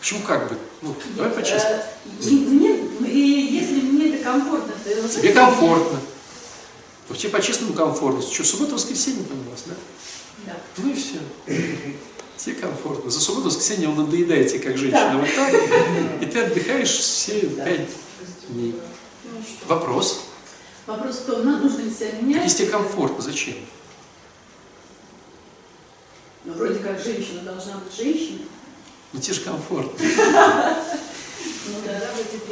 Почему 0.00 0.20
как 0.20 0.48
бы? 0.48 0.56
Ну, 0.80 0.94
давай 1.16 1.30
по-честному. 1.30 1.76
Э, 1.76 2.28
Мне, 2.28 2.76
и 3.08 3.18
если 3.52 3.74
мне 3.80 4.14
это 4.14 4.24
комфортно, 4.24 4.72
то... 4.84 5.08
Тебе 5.08 5.32
комфортно. 5.32 6.00
Тебе 7.16 7.30
по-честному 7.30 7.74
комфортно. 7.74 8.22
Что, 8.22 8.44
суббота, 8.44 8.74
воскресенье 8.74 9.24
там 9.24 9.38
у 9.46 9.50
вас, 9.50 9.64
да? 9.66 9.74
Да. 10.46 10.56
Ну 10.78 10.90
и 10.90 10.94
все. 10.94 11.18
Тебе 12.36 12.56
комфортно. 12.56 13.10
За 13.10 13.20
субботу, 13.20 13.46
воскресенье 13.46 13.88
он 13.88 13.96
надоедает 13.96 14.50
тебе 14.50 14.60
как 14.60 14.76
женщина 14.76 15.18
вот 15.18 15.28
так, 15.34 15.54
и 16.22 16.26
ты 16.26 16.40
отдыхаешь 16.40 16.90
все 16.90 17.40
пять 17.40 17.88
дней. 18.48 18.74
Вопрос. 19.68 20.24
Вопрос 20.86 21.16
в 21.18 21.26
том, 21.26 21.44
нам 21.44 21.62
нужно 21.62 21.82
ли 21.82 21.90
себя 21.90 22.12
менять? 22.20 22.44
Если 22.44 22.64
тебе 22.64 22.70
комфортно, 22.72 23.22
зачем? 23.22 23.54
Ну, 26.44 26.54
вроде 26.54 26.80
как 26.80 27.00
женщина 27.00 27.42
должна 27.42 27.78
быть 27.78 27.94
женщиной. 27.96 28.46
Ну 29.12 29.20
тебе 29.20 29.34
же 29.34 29.40
комфортно. 29.42 30.04
Ну 31.68 31.74
да, 31.86 32.00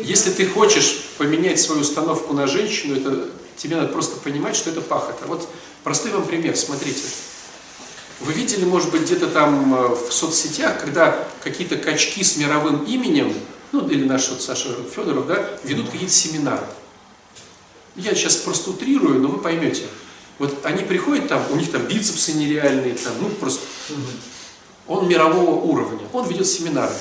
Если 0.00 0.30
ты 0.30 0.46
хочешь 0.46 1.06
поменять 1.18 1.60
свою 1.60 1.80
установку 1.80 2.32
на 2.32 2.46
женщину, 2.46 2.96
это 2.96 3.30
тебе 3.60 3.76
надо 3.76 3.88
просто 3.88 4.16
понимать, 4.16 4.56
что 4.56 4.70
это 4.70 4.80
пахота. 4.80 5.26
Вот 5.26 5.46
простой 5.84 6.12
вам 6.12 6.24
пример, 6.24 6.56
смотрите. 6.56 7.02
Вы 8.20 8.32
видели, 8.32 8.64
может 8.64 8.90
быть, 8.90 9.02
где-то 9.02 9.28
там 9.28 9.74
э, 9.74 9.88
в 9.94 10.12
соцсетях, 10.12 10.80
когда 10.80 11.26
какие-то 11.42 11.76
качки 11.76 12.22
с 12.22 12.36
мировым 12.36 12.84
именем, 12.84 13.34
ну 13.72 13.86
или 13.88 14.04
наш 14.04 14.30
вот 14.30 14.40
Саша 14.40 14.74
Федоров, 14.94 15.26
да, 15.26 15.58
ведут 15.64 15.90
какие-то 15.90 16.12
семинары. 16.12 16.64
Я 17.96 18.14
сейчас 18.14 18.36
просто 18.36 18.70
утрирую, 18.70 19.20
но 19.20 19.28
вы 19.28 19.38
поймете. 19.38 19.84
Вот 20.38 20.64
они 20.64 20.82
приходят 20.84 21.28
там, 21.28 21.44
у 21.50 21.56
них 21.56 21.70
там 21.70 21.82
бицепсы 21.82 22.32
нереальные, 22.32 22.94
там, 22.94 23.12
ну 23.20 23.28
просто 23.28 23.62
он 24.86 25.06
мирового 25.06 25.50
уровня, 25.50 26.06
он 26.12 26.26
ведет 26.28 26.46
семинары. 26.46 26.94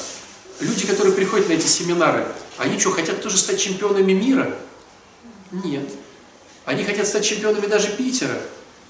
Люди, 0.60 0.86
которые 0.86 1.14
приходят 1.14 1.47
на 1.47 1.53
эти 1.53 1.68
семинары, 1.68 2.28
они 2.57 2.78
что, 2.80 2.91
хотят 2.91 3.22
тоже 3.22 3.38
стать 3.38 3.62
чемпионами 3.62 4.12
мира? 4.12 4.57
Нет. 5.51 5.89
Они 6.66 6.84
хотят 6.84 7.07
стать 7.07 7.26
чемпионами 7.26 7.66
даже 7.66 7.89
Питера? 7.89 8.39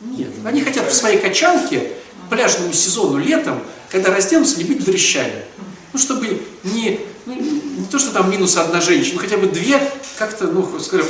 Нет. 0.02 0.30
Они 0.46 0.62
хотят 0.62 0.90
в 0.92 0.94
своей 0.94 1.20
качалке 1.20 1.94
пляжному 2.30 2.74
сезону 2.74 3.18
летом, 3.18 3.62
когда 3.90 4.14
разденутся, 4.14 4.58
не 4.58 4.64
быть 4.64 4.84
дрыщами. 4.84 5.44
Ну, 5.92 6.00
чтобы 6.00 6.42
не, 6.64 7.00
ну, 7.26 7.34
не 7.36 7.86
то, 7.86 7.98
что 7.98 8.12
там 8.12 8.30
минус 8.30 8.56
одна 8.58 8.80
женщина, 8.80 9.16
ну, 9.16 9.22
хотя 9.22 9.38
бы 9.38 9.48
две, 9.48 9.82
как-то, 10.18 10.46
ну, 10.46 10.80
скажем, 10.80 11.08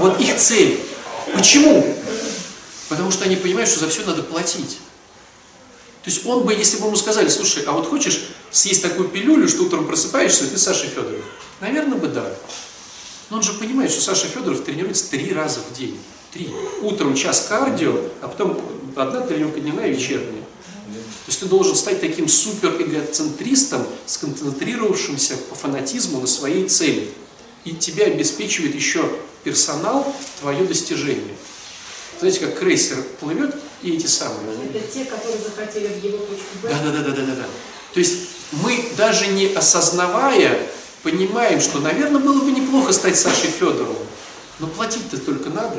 вот 0.00 0.20
их 0.20 0.36
цель. 0.36 0.80
Почему? 1.34 1.96
Потому 2.88 3.10
что 3.10 3.24
они 3.24 3.36
понимают, 3.36 3.70
что 3.70 3.80
за 3.80 3.88
все 3.88 4.04
надо 4.04 4.22
платить. 4.22 4.78
То 6.02 6.10
есть 6.10 6.26
он 6.26 6.44
бы, 6.44 6.52
если 6.52 6.78
бы 6.78 6.86
ему 6.86 6.96
сказали, 6.96 7.28
слушай, 7.28 7.64
а 7.66 7.72
вот 7.72 7.88
хочешь 7.88 8.24
съесть 8.50 8.82
такую 8.82 9.08
пилюлю, 9.08 9.48
что 9.48 9.62
утром 9.62 9.86
просыпаешься, 9.86 10.44
и 10.44 10.48
ты 10.48 10.58
Саша 10.58 10.86
Федоров? 10.86 11.24
Наверное 11.60 11.96
бы 11.96 12.08
да. 12.08 12.26
Но 13.34 13.38
он 13.38 13.42
же 13.42 13.54
понимает, 13.54 13.90
что 13.90 14.00
Саша 14.00 14.28
Федоров 14.28 14.62
тренируется 14.62 15.10
три 15.10 15.32
раза 15.32 15.58
в 15.58 15.76
день. 15.76 15.98
Три. 16.32 16.50
Утром 16.82 17.16
час 17.16 17.46
кардио, 17.48 17.92
а 18.22 18.28
потом 18.28 18.60
одна 18.94 19.22
тренировка 19.22 19.58
дневная 19.58 19.88
и 19.88 19.94
вечерняя. 19.94 20.44
То 20.44 21.26
есть 21.26 21.40
ты 21.40 21.46
должен 21.46 21.74
стать 21.74 22.00
таким 22.00 22.28
супер 22.28 22.80
эгоцентристом, 22.80 23.88
сконцентрировавшимся 24.06 25.36
по 25.50 25.56
фанатизму 25.56 26.20
на 26.20 26.28
своей 26.28 26.68
цели. 26.68 27.10
И 27.64 27.72
тебя 27.72 28.04
обеспечивает 28.04 28.72
еще 28.72 29.04
персонал 29.42 30.14
твое 30.38 30.64
достижение. 30.64 31.34
Знаете, 32.20 32.38
как 32.38 32.60
крейсер 32.60 33.02
плывет, 33.18 33.56
и 33.82 33.96
эти 33.96 34.06
самые. 34.06 34.54
Это 34.72 34.86
те, 34.86 35.06
которые 35.06 35.38
захотели 35.38 35.88
в 35.88 36.04
его 36.04 36.18
точку 36.18 36.58
Б. 36.62 36.68
Да, 36.68 36.78
да, 36.84 36.92
да, 36.92 37.10
да, 37.10 37.22
да, 37.22 37.34
да. 37.34 37.46
То 37.94 37.98
есть 37.98 38.14
мы 38.52 38.90
даже 38.96 39.26
не 39.26 39.46
осознавая, 39.46 40.68
понимаем, 41.04 41.60
что, 41.60 41.78
наверное, 41.78 42.20
было 42.20 42.42
бы 42.42 42.50
неплохо 42.50 42.92
стать 42.92 43.16
Сашей 43.16 43.50
Федоровым. 43.50 43.96
Но 44.58 44.66
платить-то 44.66 45.18
только 45.18 45.50
надо. 45.50 45.76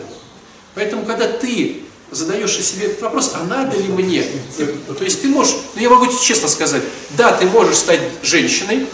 Поэтому, 0.76 1.06
когда 1.06 1.28
ты 1.28 1.82
задаешь 2.12 2.56
себе 2.58 2.88
этот 2.88 3.02
вопрос, 3.02 3.34
а 3.34 3.44
надо 3.44 3.78
ли 3.78 3.88
мне? 3.88 4.24
То 4.98 5.04
есть 5.04 5.22
ты 5.22 5.28
можешь, 5.28 5.56
ну 5.74 5.82
я 5.82 5.90
могу 5.90 6.06
тебе 6.06 6.22
честно 6.22 6.48
сказать, 6.48 6.84
да, 7.18 7.32
ты 7.34 7.46
можешь 7.48 7.78
стать 7.78 8.02
женщиной 8.22 8.88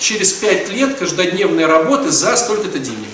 через 0.00 0.32
пять 0.32 0.68
лет 0.70 0.96
каждодневной 0.98 1.66
работы 1.66 2.10
за 2.10 2.36
столько-то 2.36 2.78
денег. 2.78 3.08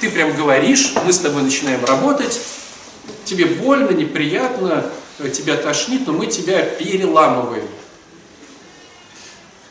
Ты 0.00 0.10
прям 0.10 0.34
говоришь, 0.34 0.94
мы 1.04 1.12
с 1.12 1.18
тобой 1.18 1.42
начинаем 1.42 1.84
работать, 1.84 2.40
тебе 3.24 3.46
больно, 3.46 3.90
неприятно, 3.90 4.90
тебя 5.34 5.56
тошнит, 5.56 6.06
но 6.06 6.12
мы 6.12 6.26
тебя 6.26 6.62
переламываем. 6.62 7.68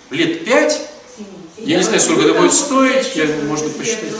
Лет 0.09 0.45
пять, 0.45 0.81
я 1.65 1.77
не 1.77 1.83
знаю, 1.83 1.99
сколько 1.99 2.21
это 2.23 2.33
будет 2.33 2.53
стоить, 2.53 3.15
я, 3.15 3.25
можно 3.47 3.69
посчитать. 3.69 4.11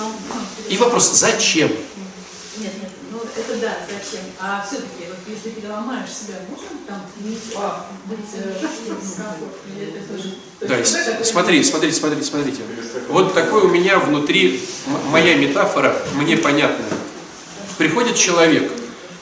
И 0.70 0.78
вопрос, 0.78 1.12
зачем? 1.14 1.70
Нет, 1.70 2.74
нет, 2.82 2.92
ну 3.12 3.20
это 3.36 3.60
да, 3.60 3.78
зачем? 3.88 4.26
А 4.40 4.66
все-таки, 4.66 5.06
вот 5.10 5.18
если 5.28 5.50
переломаешь 5.50 6.10
себя, 6.10 6.36
можно 6.50 6.70
там 6.88 7.02
быть 7.20 7.38
э. 8.36 8.54
Да, 10.62 10.84
с- 10.86 11.30
смотри, 11.30 11.64
смотрите, 11.64 11.96
смотрите, 11.98 12.24
смотрите. 12.26 12.62
Вот 13.10 13.34
такой 13.34 13.64
у 13.64 13.68
меня 13.70 14.00
внутри, 14.00 14.64
моя 15.10 15.36
метафора, 15.36 15.96
мне 16.16 16.38
понятная. 16.38 16.86
Приходит 17.78 18.16
человек, 18.16 18.72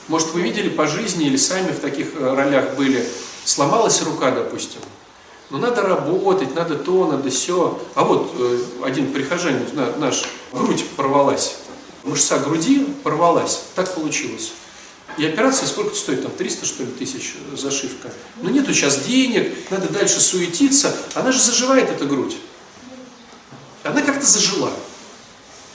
может, 0.07 0.33
вы 0.33 0.41
видели 0.41 0.69
по 0.69 0.85
жизни 0.87 1.27
или 1.27 1.37
сами 1.37 1.71
в 1.71 1.79
таких 1.79 2.07
э, 2.15 2.33
ролях 2.33 2.75
были, 2.75 3.07
сломалась 3.45 4.01
рука, 4.01 4.31
допустим. 4.31 4.81
Но 5.49 5.57
надо 5.57 5.81
работать, 5.81 6.53
надо 6.53 6.75
то, 6.75 7.07
надо 7.07 7.29
все. 7.29 7.79
А 7.95 8.03
вот 8.03 8.31
э, 8.37 8.63
один 8.83 9.11
прихожанин 9.11 9.65
на- 9.73 9.95
наш, 9.95 10.23
грудь 10.53 10.85
порвалась, 10.95 11.55
мышца 12.03 12.37
груди 12.37 12.85
порвалась, 13.03 13.61
так 13.75 13.93
получилось. 13.95 14.53
И 15.17 15.25
операция 15.25 15.67
сколько 15.67 15.95
стоит? 15.95 16.21
Там 16.21 16.31
300, 16.31 16.65
что 16.65 16.83
ли, 16.83 16.91
тысяч 16.91 17.35
зашивка. 17.57 18.11
Но 18.41 18.51
нету 18.51 18.73
сейчас 18.73 18.99
денег, 18.99 19.53
надо 19.71 19.89
дальше 19.89 20.19
суетиться. 20.19 20.95
Она 21.15 21.31
же 21.31 21.41
заживает, 21.41 21.89
эта 21.89 22.05
грудь. 22.05 22.37
Она 23.83 24.01
как-то 24.01 24.25
зажила. 24.25 24.71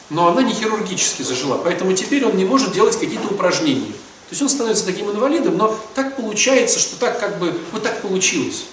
Но 0.08 0.28
она 0.28 0.42
не 0.42 0.54
хирургически 0.54 1.22
зажила. 1.22 1.58
Поэтому 1.58 1.94
теперь 1.94 2.24
он 2.24 2.36
не 2.36 2.44
может 2.44 2.72
делать 2.72 2.98
какие-то 2.98 3.26
упражнения. 3.26 3.90
То 3.90 4.30
есть 4.30 4.42
он 4.42 4.48
становится 4.48 4.86
таким 4.86 5.10
инвалидом, 5.10 5.56
но 5.56 5.76
так 5.94 6.16
получается, 6.16 6.78
что 6.78 6.96
так 6.96 7.18
как 7.18 7.38
бы, 7.38 7.58
вот 7.72 7.82
так 7.82 8.00
получилось. 8.02 8.64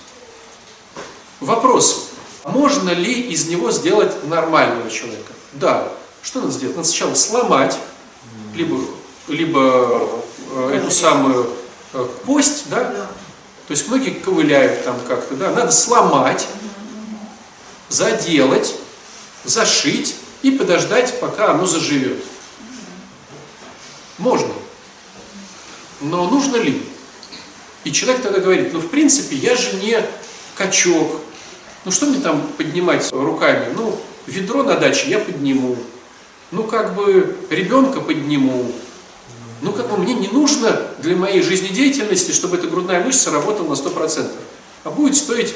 Вопрос, 1.42 2.12
можно 2.46 2.92
ли 2.92 3.20
из 3.20 3.48
него 3.48 3.72
сделать 3.72 4.28
нормального 4.28 4.89
человека? 4.92 5.34
Да. 5.54 5.92
Что 6.22 6.42
надо 6.42 6.52
сделать? 6.54 6.76
Надо 6.76 6.88
сначала 6.88 7.16
сломать, 7.16 7.78
либо, 8.54 8.80
либо 9.28 10.22
э, 10.52 10.76
эту 10.76 10.92
самую 10.92 11.50
э, 11.94 12.08
кость, 12.28 12.70
да? 12.70 12.84
То 13.68 13.72
есть 13.72 13.88
многие 13.88 14.12
ковыляют 14.12 14.86
там 14.86 14.96
как-то, 15.08 15.36
да? 15.36 15.50
Надо 15.52 15.72
сломать, 15.72 16.48
заделать, 17.89 18.76
зашить 19.44 20.16
и 20.44 20.52
подождать, 20.52 21.20
пока 21.20 21.52
оно 21.52 21.66
заживет. 21.66 22.24
Можно. 24.20 24.54
Но 26.02 26.30
нужно 26.30 26.58
ли? 26.58 26.88
И 27.84 27.92
человек 27.92 28.22
тогда 28.22 28.39
говорит, 28.39 28.74
ну 28.74 28.80
в 28.80 28.89
принципе 28.89 29.36
я 29.36 29.56
же 29.56 29.74
не 29.78 30.06
качок. 30.56 31.20
Ну 31.84 31.92
что 31.92 32.06
мне 32.06 32.20
там 32.20 32.42
поднимать 32.58 33.12
руками? 33.12 33.74
Ну 33.76 34.00
ведро 34.28 34.64
на 34.64 34.76
даче 34.76 35.10
я 35.10 35.20
подниму. 35.20 35.76
Ну 36.52 36.64
как 36.64 36.94
бы 36.94 37.36
ребенка 37.50 38.02
подниму. 38.02 38.72
Ну 39.62 39.74
как 39.74 39.90
бы 39.90 39.98
мне 39.98 40.14
не 40.14 40.28
нужно 40.28 40.80
для 41.00 41.16
моей 41.16 41.42
жизнедеятельности, 41.42 42.32
чтобы 42.32 42.58
эта 42.58 42.68
грудная 42.68 43.04
мышца 43.04 43.32
работала 43.32 43.70
на 43.70 43.74
100%. 43.74 44.30
А 44.84 44.90
будет 44.92 45.16
стоить, 45.16 45.54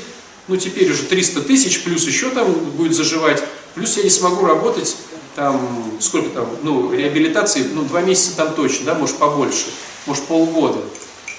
ну 0.48 0.58
теперь 0.58 0.92
уже 0.92 1.04
300 1.04 1.42
тысяч, 1.42 1.84
плюс 1.84 2.06
еще 2.06 2.30
там 2.30 2.52
будет 2.54 2.94
заживать. 2.94 3.44
Плюс 3.76 3.98
я 3.98 4.04
не 4.04 4.10
смогу 4.10 4.46
работать 4.46 4.96
там, 5.36 5.92
сколько 6.00 6.30
там, 6.30 6.48
ну 6.64 6.92
реабилитации, 6.92 7.68
ну 7.74 7.84
два 7.84 8.02
месяца 8.02 8.36
там 8.38 8.54
точно, 8.54 8.86
да, 8.86 8.96
может 8.96 9.18
побольше, 9.18 9.66
может 10.06 10.24
полгода. 10.24 10.80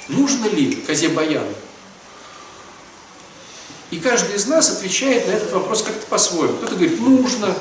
Нужно 0.08 0.46
ли 0.46 0.74
козе 0.74 1.08
баян? 1.08 1.46
И 3.90 3.98
каждый 3.98 4.36
из 4.36 4.46
нас 4.46 4.70
отвечает 4.70 5.26
на 5.28 5.32
этот 5.32 5.52
вопрос 5.52 5.82
как-то 5.82 6.06
по-своему. 6.06 6.56
Кто-то 6.56 6.74
говорит, 6.74 7.00
нужно. 7.00 7.54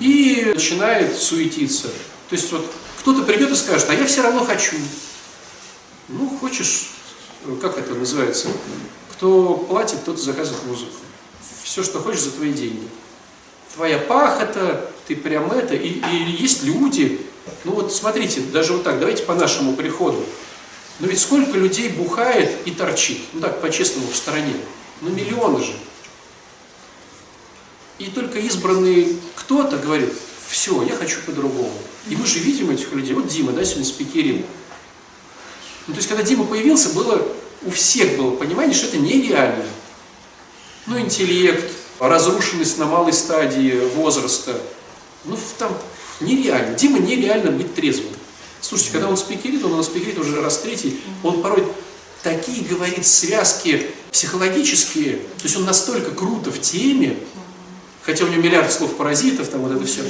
И 0.00 0.52
начинает 0.54 1.16
суетиться. 1.16 1.88
То 2.28 2.36
есть 2.36 2.50
вот 2.52 2.64
кто-то 3.00 3.22
придет 3.22 3.50
и 3.50 3.56
скажет, 3.56 3.88
а 3.90 3.94
я 3.94 4.06
все 4.06 4.22
равно 4.22 4.44
хочу. 4.44 4.76
Ну, 6.08 6.38
хочешь, 6.40 6.90
как 7.60 7.78
это 7.78 7.94
называется, 7.94 8.48
кто 9.12 9.56
платит, 9.56 10.04
тот 10.04 10.20
заказывает 10.20 10.64
музыку. 10.64 10.92
Все, 11.62 11.82
что 11.82 12.00
хочешь, 12.00 12.22
за 12.22 12.30
твои 12.30 12.52
деньги. 12.52 12.88
Твоя 13.74 13.98
пахота, 13.98 14.90
ты 15.06 15.16
прям 15.16 15.50
это. 15.50 15.74
И, 15.74 15.88
и 15.88 16.30
есть 16.38 16.62
люди, 16.62 17.20
ну 17.64 17.72
вот 17.72 17.92
смотрите, 17.92 18.40
даже 18.40 18.74
вот 18.74 18.84
так, 18.84 19.00
давайте 19.00 19.24
по 19.24 19.34
нашему 19.34 19.74
приходу. 19.74 20.24
Но 21.00 21.08
ведь 21.08 21.20
сколько 21.20 21.58
людей 21.58 21.88
бухает 21.88 22.52
и 22.66 22.70
торчит, 22.70 23.20
ну 23.32 23.40
так, 23.40 23.60
по-честному, 23.60 24.08
в 24.08 24.16
стороне. 24.16 24.54
Ну 25.00 25.10
миллионы 25.10 25.62
же. 25.62 25.74
И 27.98 28.06
только 28.06 28.38
избранный 28.38 29.16
кто-то 29.36 29.78
говорит, 29.78 30.12
Все, 30.48 30.82
я 30.82 30.96
хочу 30.96 31.20
по-другому. 31.26 31.72
И 32.08 32.16
мы 32.16 32.26
же 32.26 32.38
видим 32.38 32.70
этих 32.70 32.92
людей. 32.92 33.14
Вот 33.14 33.28
Дима, 33.28 33.52
да, 33.52 33.64
сегодня 33.64 33.84
спикерил. 33.84 34.44
Ну, 35.86 35.94
то 35.94 35.98
есть, 35.98 36.08
когда 36.08 36.22
Дима 36.22 36.44
появился, 36.44 36.90
было 36.90 37.26
у 37.62 37.70
всех 37.70 38.16
было 38.16 38.36
понимание, 38.36 38.74
что 38.74 38.86
это 38.86 38.98
нереально. 38.98 39.64
Ну, 40.86 40.98
интеллект, 40.98 41.72
разрушенность 41.98 42.78
на 42.78 42.86
малой 42.86 43.12
стадии 43.12 43.80
возраста. 43.94 44.60
Ну, 45.24 45.38
там 45.58 45.76
нереально. 46.20 46.76
Дима 46.76 46.98
нереально 46.98 47.50
быть 47.50 47.74
трезвым. 47.74 48.12
Слушайте, 48.60 48.92
когда 48.92 49.08
он 49.08 49.16
спикерит, 49.16 49.64
он 49.64 49.72
у 49.72 49.76
нас 49.76 49.86
спикерит 49.86 50.18
уже 50.18 50.40
раз 50.40 50.58
третий, 50.58 51.00
он 51.22 51.42
порой 51.42 51.66
такие 52.22 52.64
говорит 52.64 53.06
связки 53.06 53.90
психологические, 54.14 55.16
то 55.16 55.42
есть 55.42 55.56
он 55.56 55.64
настолько 55.64 56.12
круто 56.12 56.52
в 56.52 56.60
теме, 56.60 57.18
хотя 58.02 58.24
у 58.24 58.28
него 58.28 58.42
миллиард 58.42 58.72
слов 58.72 58.96
паразитов, 58.96 59.48
там 59.48 59.62
вот 59.62 59.72
это 59.72 59.84
все, 59.84 60.02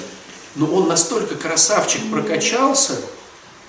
но 0.57 0.67
он 0.67 0.89
настолько 0.89 1.37
красавчик 1.37 2.03
прокачался, 2.11 3.01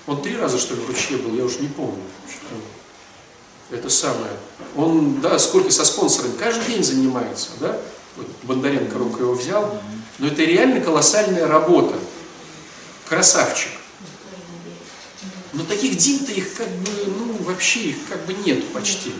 он 0.06 0.20
три 0.20 0.36
раза, 0.36 0.58
что 0.58 0.74
ли, 0.74 0.82
в 0.82 0.88
ручье 0.88 1.16
был, 1.16 1.34
я 1.34 1.42
уже 1.42 1.60
не 1.60 1.68
помню. 1.68 2.02
что 2.28 3.74
Это 3.74 3.88
самое. 3.88 4.32
Он, 4.76 5.22
да, 5.22 5.38
сколько 5.38 5.70
со 5.70 5.86
спонсорами, 5.86 6.36
каждый 6.38 6.66
день 6.66 6.84
занимается, 6.84 7.48
да? 7.58 7.80
Вот 8.16 8.26
Бондаренко 8.42 8.98
руку 8.98 9.20
его 9.20 9.32
взял. 9.32 9.80
Но 10.18 10.26
это 10.26 10.44
реально 10.44 10.82
колоссальная 10.82 11.46
работа. 11.46 11.96
Красавчик. 13.08 13.70
Но 15.54 15.64
таких 15.64 15.96
Дим-то 15.96 16.30
их 16.32 16.54
как 16.54 16.68
бы, 16.68 16.90
ну, 17.06 17.32
вообще 17.44 17.80
их 17.80 17.96
как 18.06 18.26
бы 18.26 18.34
нету 18.34 18.66
почти. 18.74 19.14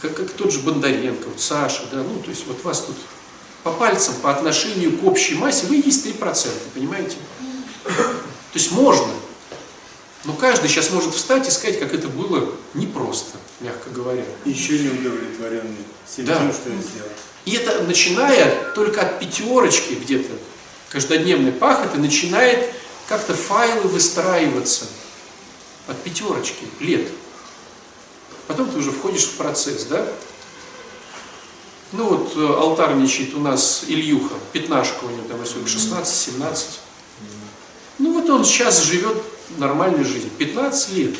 Как, 0.00 0.14
как 0.14 0.30
тот 0.30 0.52
же 0.52 0.60
Бондаренко, 0.60 1.28
вот 1.28 1.40
Саша, 1.40 1.82
да, 1.90 1.98
ну, 1.98 2.20
то 2.20 2.30
есть 2.30 2.46
вот 2.46 2.62
вас 2.62 2.82
тут 2.82 2.96
по 3.64 3.72
пальцам, 3.72 4.14
по 4.22 4.30
отношению 4.30 4.96
к 4.96 5.04
общей 5.04 5.34
массе, 5.34 5.66
вы 5.66 5.76
есть 5.76 6.06
3%, 6.06 6.48
понимаете? 6.74 7.16
То 7.84 8.54
есть 8.54 8.70
можно, 8.72 9.12
но 10.24 10.32
каждый 10.34 10.68
сейчас 10.68 10.90
может 10.90 11.14
встать 11.14 11.48
и 11.48 11.50
сказать, 11.50 11.78
как 11.78 11.94
это 11.94 12.08
было 12.08 12.50
непросто, 12.74 13.38
мягко 13.60 13.90
говоря. 13.90 14.24
Еще 14.44 14.78
не 14.78 14.88
удовлетворенный 14.88 15.76
всем 16.06 16.26
Да. 16.26 16.38
тем, 16.38 16.52
что 16.52 16.70
я 16.70 16.76
сделал. 16.76 17.10
И 17.44 17.52
это 17.52 17.82
начиная 17.84 18.72
только 18.74 19.02
от 19.02 19.20
пятерочки 19.20 19.94
где-то, 19.94 20.32
каждодневной 20.90 21.52
пахоты, 21.52 21.98
начинает 21.98 22.72
как-то 23.08 23.34
файлы 23.34 23.88
выстраиваться 23.88 24.86
от 25.86 26.00
пятерочки 26.02 26.64
лет. 26.80 27.08
Потом 28.48 28.68
ты 28.70 28.78
уже 28.78 28.90
входишь 28.90 29.26
в 29.26 29.36
процесс, 29.36 29.84
да? 29.84 30.04
Ну 31.92 32.08
вот 32.08 32.36
э, 32.36 32.46
алтарничает 32.46 33.34
у 33.34 33.40
нас 33.40 33.84
Ильюха, 33.86 34.34
пятнашка 34.52 35.04
у 35.04 35.10
него 35.10 35.26
там, 35.28 35.40
если 35.40 35.62
16-17. 35.62 36.64
Ну 37.98 38.14
вот 38.14 38.28
он 38.28 38.44
сейчас 38.44 38.82
живет 38.82 39.22
нормальной 39.58 40.04
жизнью. 40.04 40.30
15 40.38 40.92
лет. 40.94 41.16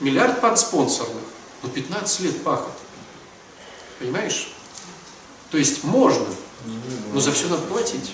Миллиард 0.00 0.40
подспонсорных. 0.40 1.22
Но 1.62 1.68
15 1.68 2.20
лет 2.20 2.42
пахот. 2.42 2.72
Понимаешь? 3.98 4.52
То 5.50 5.58
есть 5.58 5.84
можно, 5.84 6.26
но 7.12 7.20
за 7.20 7.30
все 7.32 7.48
надо 7.48 7.62
платить. 7.62 8.12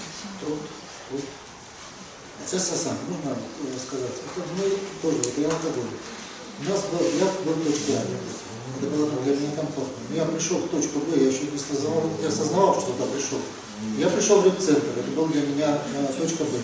Сейчас 2.47 2.83
сам, 2.83 2.97
можно 3.09 3.39
э, 3.39 3.79
сказать. 3.87 4.11
Мы 4.57 4.71
тоже, 5.03 5.19
вот 5.19 5.39
я 5.39 5.47
алкоголь. 5.49 5.85
У 6.61 6.69
нас 6.69 6.81
был, 6.91 7.07
я 7.19 7.27
точке 7.71 7.95
А. 7.95 8.03
Это 8.79 8.91
было 8.91 9.11
для 9.25 9.37
меня 9.37 9.51
комфортно. 9.55 9.95
Но 10.11 10.17
я 10.17 10.25
пришел 10.25 10.59
в 10.59 10.69
точку 10.69 10.99
Б, 11.01 11.17
я 11.17 11.29
еще 11.29 11.47
не 11.51 11.57
осознавал, 11.57 12.03
я 12.23 12.29
осознавал, 12.29 12.81
что 12.81 12.93
туда 12.93 13.07
пришел. 13.15 13.39
Я 13.97 14.09
пришел 14.09 14.41
в 14.41 14.47
реп-центр, 14.47 14.87
это 14.99 15.11
был 15.13 15.27
для 15.27 15.43
меня 15.43 15.79
э, 15.95 16.07
точка 16.21 16.45
Б. 16.45 16.59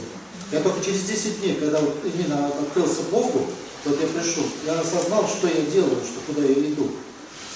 Я 0.51 0.61
только 0.61 0.85
через 0.85 1.03
10 1.03 1.41
дней, 1.41 1.55
когда 1.55 1.79
вот 1.81 1.95
именно 2.05 2.49
открылся 2.49 3.03
Богу, 3.11 3.47
вот 3.85 4.01
я 4.01 4.07
пришел, 4.09 4.45
я 4.67 4.81
осознал, 4.81 5.29
что 5.29 5.47
я 5.47 5.63
делаю, 5.71 6.03
что 6.03 6.21
куда 6.27 6.45
я 6.45 6.55
иду. 6.55 6.91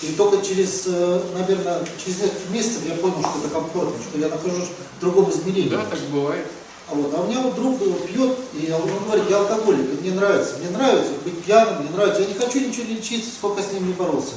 И 0.03 0.13
только 0.13 0.45
через, 0.45 0.85
э, 0.87 1.21
наверное, 1.35 1.85
через 2.03 2.21
несколько 2.21 2.53
месяцев 2.53 2.83
я 2.87 2.95
понял, 2.95 3.19
что 3.21 3.41
это 3.41 3.49
комфортно, 3.49 3.97
что 4.09 4.19
я 4.19 4.29
нахожусь 4.29 4.69
в 4.97 5.01
другом 5.01 5.31
измерении. 5.31 5.71
Да, 5.71 5.85
так 5.85 6.01
бывает. 6.13 6.47
А, 6.91 6.95
вот, 6.95 7.13
а 7.15 7.21
у 7.21 7.27
меня 7.29 7.41
вот 7.41 7.55
друг 7.55 7.81
э, 7.83 8.07
пьет, 8.07 8.39
и 8.55 8.71
он 8.73 9.05
говорит, 9.05 9.25
я 9.29 9.39
алкоголик, 9.41 9.87
и 9.93 10.01
мне 10.01 10.13
нравится, 10.13 10.55
мне 10.59 10.71
нравится 10.71 11.13
быть 11.23 11.43
пьяным, 11.45 11.83
мне 11.83 11.91
нравится, 11.91 12.23
я 12.23 12.29
не 12.29 12.35
хочу 12.35 12.61
ничего 12.61 12.85
лечиться, 12.89 13.29
сколько 13.31 13.63
с 13.63 13.73
ним 13.73 13.89
не 13.89 13.93
боролся. 13.93 14.33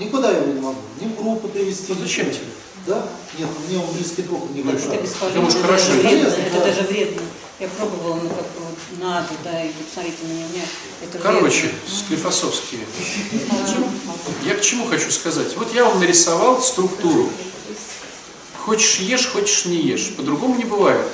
Никуда 0.00 0.32
я 0.32 0.38
его 0.38 0.52
не 0.52 0.60
могу, 0.60 0.80
ни 1.00 1.06
в 1.06 1.16
группу 1.16 1.46
привести. 1.46 1.92
Ну, 1.92 2.00
зачем 2.00 2.26
тебе? 2.30 2.46
Да? 2.88 3.06
Нет, 3.38 3.48
мне 3.68 3.78
он 3.78 3.86
близкий 3.94 4.22
друг, 4.22 4.50
не 4.50 4.64
Ну, 4.64 4.72
хочу. 4.72 4.90
это 4.90 5.02
Бесполезно, 5.04 5.40
может, 5.42 5.58
это 5.58 5.66
хорошо. 5.68 5.86
даже 5.86 6.00
вредно, 6.00 6.24
Полезно, 6.30 6.42
это 6.42 6.58
да. 6.58 6.64
даже 6.64 6.80
вредно. 6.82 7.22
Я 7.60 7.68
пробовала, 7.68 8.14
ну 8.16 8.28
как 8.30 8.46
вот 8.58 9.00
надо, 9.00 9.28
да, 9.44 9.62
и 9.62 9.66
вот 9.68 9.86
смотрите 9.94 10.16
на 10.24 10.32
меня, 10.32 10.64
это 11.04 11.18
Короче, 11.18 11.60
вредно. 11.60 11.78
склифосовские. 11.88 12.80
Я 14.44 14.54
к 14.56 14.60
чему 14.60 14.86
хочу 14.86 15.12
сказать? 15.12 15.56
Вот 15.56 15.72
я 15.72 15.84
вам 15.84 16.00
нарисовал 16.00 16.60
структуру. 16.60 17.30
Хочешь 18.58 18.96
ешь, 18.98 19.26
хочешь 19.28 19.66
не 19.66 19.76
ешь. 19.76 20.12
По-другому 20.16 20.56
не 20.56 20.64
бывает. 20.64 21.06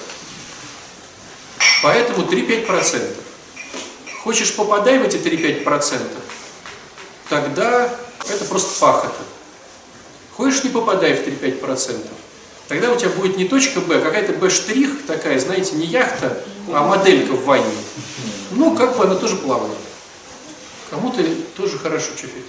Поэтому 1.82 2.26
3-5%. 2.26 3.16
Хочешь 4.24 4.54
попадай 4.54 4.98
в 4.98 5.04
эти 5.04 5.16
3-5%, 5.16 6.00
тогда 7.28 7.88
это 8.28 8.44
просто 8.44 8.78
пахота. 8.80 9.14
Хочешь 10.36 10.64
не 10.64 10.70
попадай 10.70 11.14
в 11.14 11.26
3-5%, 11.26 12.06
тогда 12.66 12.92
у 12.92 12.96
тебя 12.96 13.10
будет 13.10 13.36
не 13.36 13.46
точка 13.46 13.80
Б, 13.80 13.98
а 13.98 14.00
какая-то 14.00 14.32
Б-штрих 14.34 15.06
такая, 15.06 15.38
знаете, 15.38 15.76
не 15.76 15.86
яхта, 15.86 16.44
а 16.72 16.86
моделька 16.86 17.32
в 17.32 17.44
ванне. 17.44 17.64
Ну, 18.50 18.76
как 18.76 18.96
бы 18.96 19.04
она 19.04 19.14
тоже 19.14 19.36
плавает. 19.36 19.78
Кому-то 20.90 21.22
тоже 21.56 21.78
хорошо 21.78 22.08
чуть-чуть. 22.10 22.44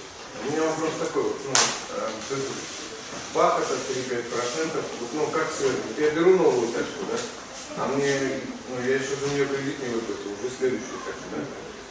У 0.48 0.52
меня 0.52 0.62
вопрос 0.62 0.90
такой, 0.98 1.22
ну, 1.22 1.50
это 1.50 2.42
пахота 3.32 3.74
3-5%, 3.74 4.70
вот, 5.00 5.08
ну, 5.14 5.26
как 5.26 5.48
Вот 5.60 5.98
я 5.98 6.10
беру 6.10 6.36
новую 6.36 6.68
тачку, 6.68 7.04
да, 7.10 7.16
а 7.76 7.88
мне, 7.94 8.14
ну, 8.68 8.76
я 8.86 8.94
еще 8.96 9.14
за 9.20 9.32
нее 9.34 9.46
кредит 9.46 9.76
не 9.82 9.94
выплатил, 9.94 10.30
уже 10.38 10.50
следующую 10.58 10.98
хочу, 11.04 11.24
да, 11.34 11.42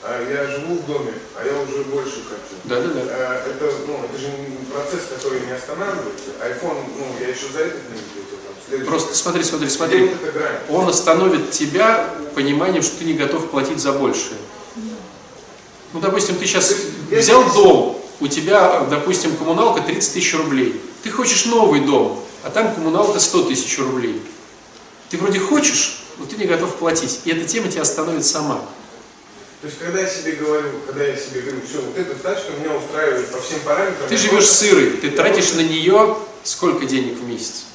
а 0.02 0.22
я 0.24 0.48
живу 0.48 0.76
в 0.76 0.86
доме, 0.86 1.14
а 1.36 1.46
я 1.46 1.60
уже 1.62 1.84
больше 1.86 2.24
хочу. 2.24 2.56
Да-да-да. 2.64 3.02
Э, 3.02 3.50
Это, 3.50 3.72
ну, 3.88 4.00
это 4.04 4.18
же 4.18 4.30
процесс, 4.74 5.08
который 5.10 5.46
не 5.46 5.52
останавливается. 5.52 6.32
Айфон, 6.42 6.78
ну, 6.98 7.06
я 7.20 7.28
еще 7.28 7.48
за 7.52 7.60
этот 7.60 7.82
не 7.90 8.00
выплатил, 8.00 8.38
там, 8.46 8.56
следующий. 8.68 8.90
Просто 8.90 9.16
смотри, 9.16 9.44
смотри, 9.44 9.70
смотри. 9.70 10.08
вот 10.08 10.24
эта 10.24 10.32
грань? 10.32 10.56
Он 10.70 10.88
остановит 10.90 11.52
тебя 11.52 12.10
пониманием, 12.36 12.82
что 12.84 12.98
ты 13.00 13.06
не 13.06 13.14
готов 13.14 13.50
платить 13.50 13.80
за 13.80 13.92
большее. 13.92 14.38
Ну, 15.92 16.00
допустим, 16.00 16.36
ты 16.36 16.46
сейчас 16.46 16.74
взял 17.10 17.44
дом, 17.54 18.00
у 18.20 18.28
тебя, 18.28 18.86
допустим, 18.90 19.36
коммуналка 19.36 19.82
30 19.82 20.14
тысяч 20.14 20.34
рублей. 20.36 20.80
Ты 21.04 21.10
хочешь 21.10 21.46
новый 21.46 21.82
дом, 21.82 22.24
а 22.44 22.50
там 22.50 22.74
коммуналка 22.76 23.20
100 23.20 23.44
тысяч 23.44 23.80
рублей. 23.80 24.22
Ты 25.10 25.18
вроде 25.18 25.40
хочешь, 25.40 26.00
но 26.18 26.26
ты 26.26 26.38
не 26.38 26.46
готов 26.46 26.76
платить. 26.76 27.22
И 27.26 27.32
эта 27.32 27.48
тема 27.48 27.70
тебя 27.70 27.82
остановит 27.82 28.26
сама. 28.26 28.62
То 29.62 29.68
есть, 29.68 29.80
когда 29.80 30.00
я 30.00 30.08
себе 30.08 30.34
говорю, 30.34 30.70
когда 30.88 31.04
я 31.04 31.18
себе 31.18 31.42
говорю, 31.42 31.62
все, 31.68 31.82
вот 31.82 31.98
эта 31.98 32.16
тачка 32.16 32.52
меня 32.60 32.76
устраивает 32.76 33.30
по 33.30 33.42
всем 33.42 33.60
параметрам. 33.62 34.08
Ты 34.08 34.16
живешь 34.16 34.32
просто- 34.32 34.66
сырой, 34.66 34.90
ты 34.92 35.12
тратишь 35.12 35.52
на 35.54 35.62
нее 35.62 36.18
сколько 36.44 36.86
денег 36.86 37.18
в 37.18 37.28
месяц? 37.28 37.66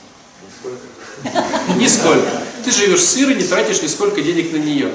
Сколько? 0.60 0.80
Нисколько. 1.76 2.28
Ты 2.64 2.70
живешь 2.70 3.02
сырой, 3.04 3.34
не 3.34 3.44
тратишь 3.44 3.82
нисколько 3.82 4.22
денег 4.22 4.52
на 4.52 4.56
нее. 4.56 4.92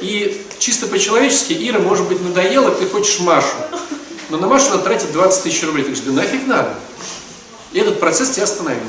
И 0.00 0.46
чисто 0.58 0.86
по-человечески 0.86 1.54
Ира, 1.54 1.80
может 1.80 2.06
быть, 2.06 2.20
надоела, 2.22 2.70
ты 2.70 2.86
хочешь 2.86 3.18
Машу. 3.20 3.56
Но 4.28 4.36
на 4.36 4.46
Машу 4.46 4.70
надо 4.70 4.84
тратить 4.84 5.10
20 5.12 5.42
тысяч 5.42 5.62
рублей. 5.64 5.84
Ты 5.84 5.90
говоришь, 5.90 6.06
да 6.06 6.12
нафиг 6.12 6.46
надо. 6.46 6.74
И 7.72 7.78
этот 7.80 7.98
процесс 7.98 8.30
тебя 8.30 8.44
остановил. 8.44 8.80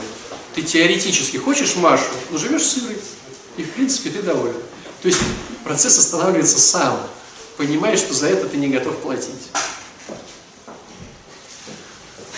Ты 0.58 0.64
теоретически 0.64 1.38
хочешь 1.38 1.76
Машу, 1.76 2.10
но 2.32 2.39
живешь 2.39 2.64
сырой. 2.64 2.97
И 3.58 3.62
в 3.62 3.74
принципе 3.74 4.10
ты 4.10 4.24
доволен. 4.24 4.55
То 5.03 5.08
есть 5.08 5.20
процесс 5.64 5.99
останавливается 5.99 6.58
сам. 6.58 6.99
Понимаешь, 7.58 7.99
что 7.99 8.16
за 8.16 8.30
это 8.30 8.47
ты 8.47 8.58
не 8.58 8.68
готов 8.70 8.97
платить. 8.97 9.51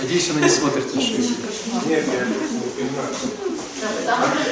Надеюсь, 0.01 0.29
она 0.31 0.41
не 0.41 0.49
смотрит 0.49 0.93
на 0.93 0.99
шею. 0.99 1.23
Нет, 1.85 2.05
я 2.07 2.25
не 2.25 2.69
понимаю. 2.75 3.15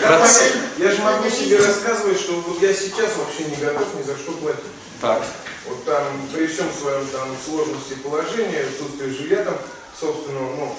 Процесс. 0.02 0.54
Я 0.78 0.92
же 0.94 1.02
могу 1.02 1.30
себе 1.30 1.58
рассказывать, 1.58 2.22
что 2.22 2.40
вот 2.40 2.62
я 2.62 2.74
сейчас 2.74 3.18
вообще 3.18 3.50
не 3.50 3.58
готов 3.58 3.96
ни 4.00 4.04
за 4.04 4.16
что 4.18 4.32
платить. 4.32 4.64
Так. 5.02 5.26
Вот 5.68 5.84
там, 5.84 6.06
при 6.34 6.48
всем 6.48 6.68
своем 6.72 7.06
там 7.08 7.36
сложности 7.46 7.96
положения, 7.96 8.62
отсутствии 8.62 9.10
жилья 9.10 9.44
там, 9.44 9.58
собственного, 10.00 10.56
ну, 10.56 10.76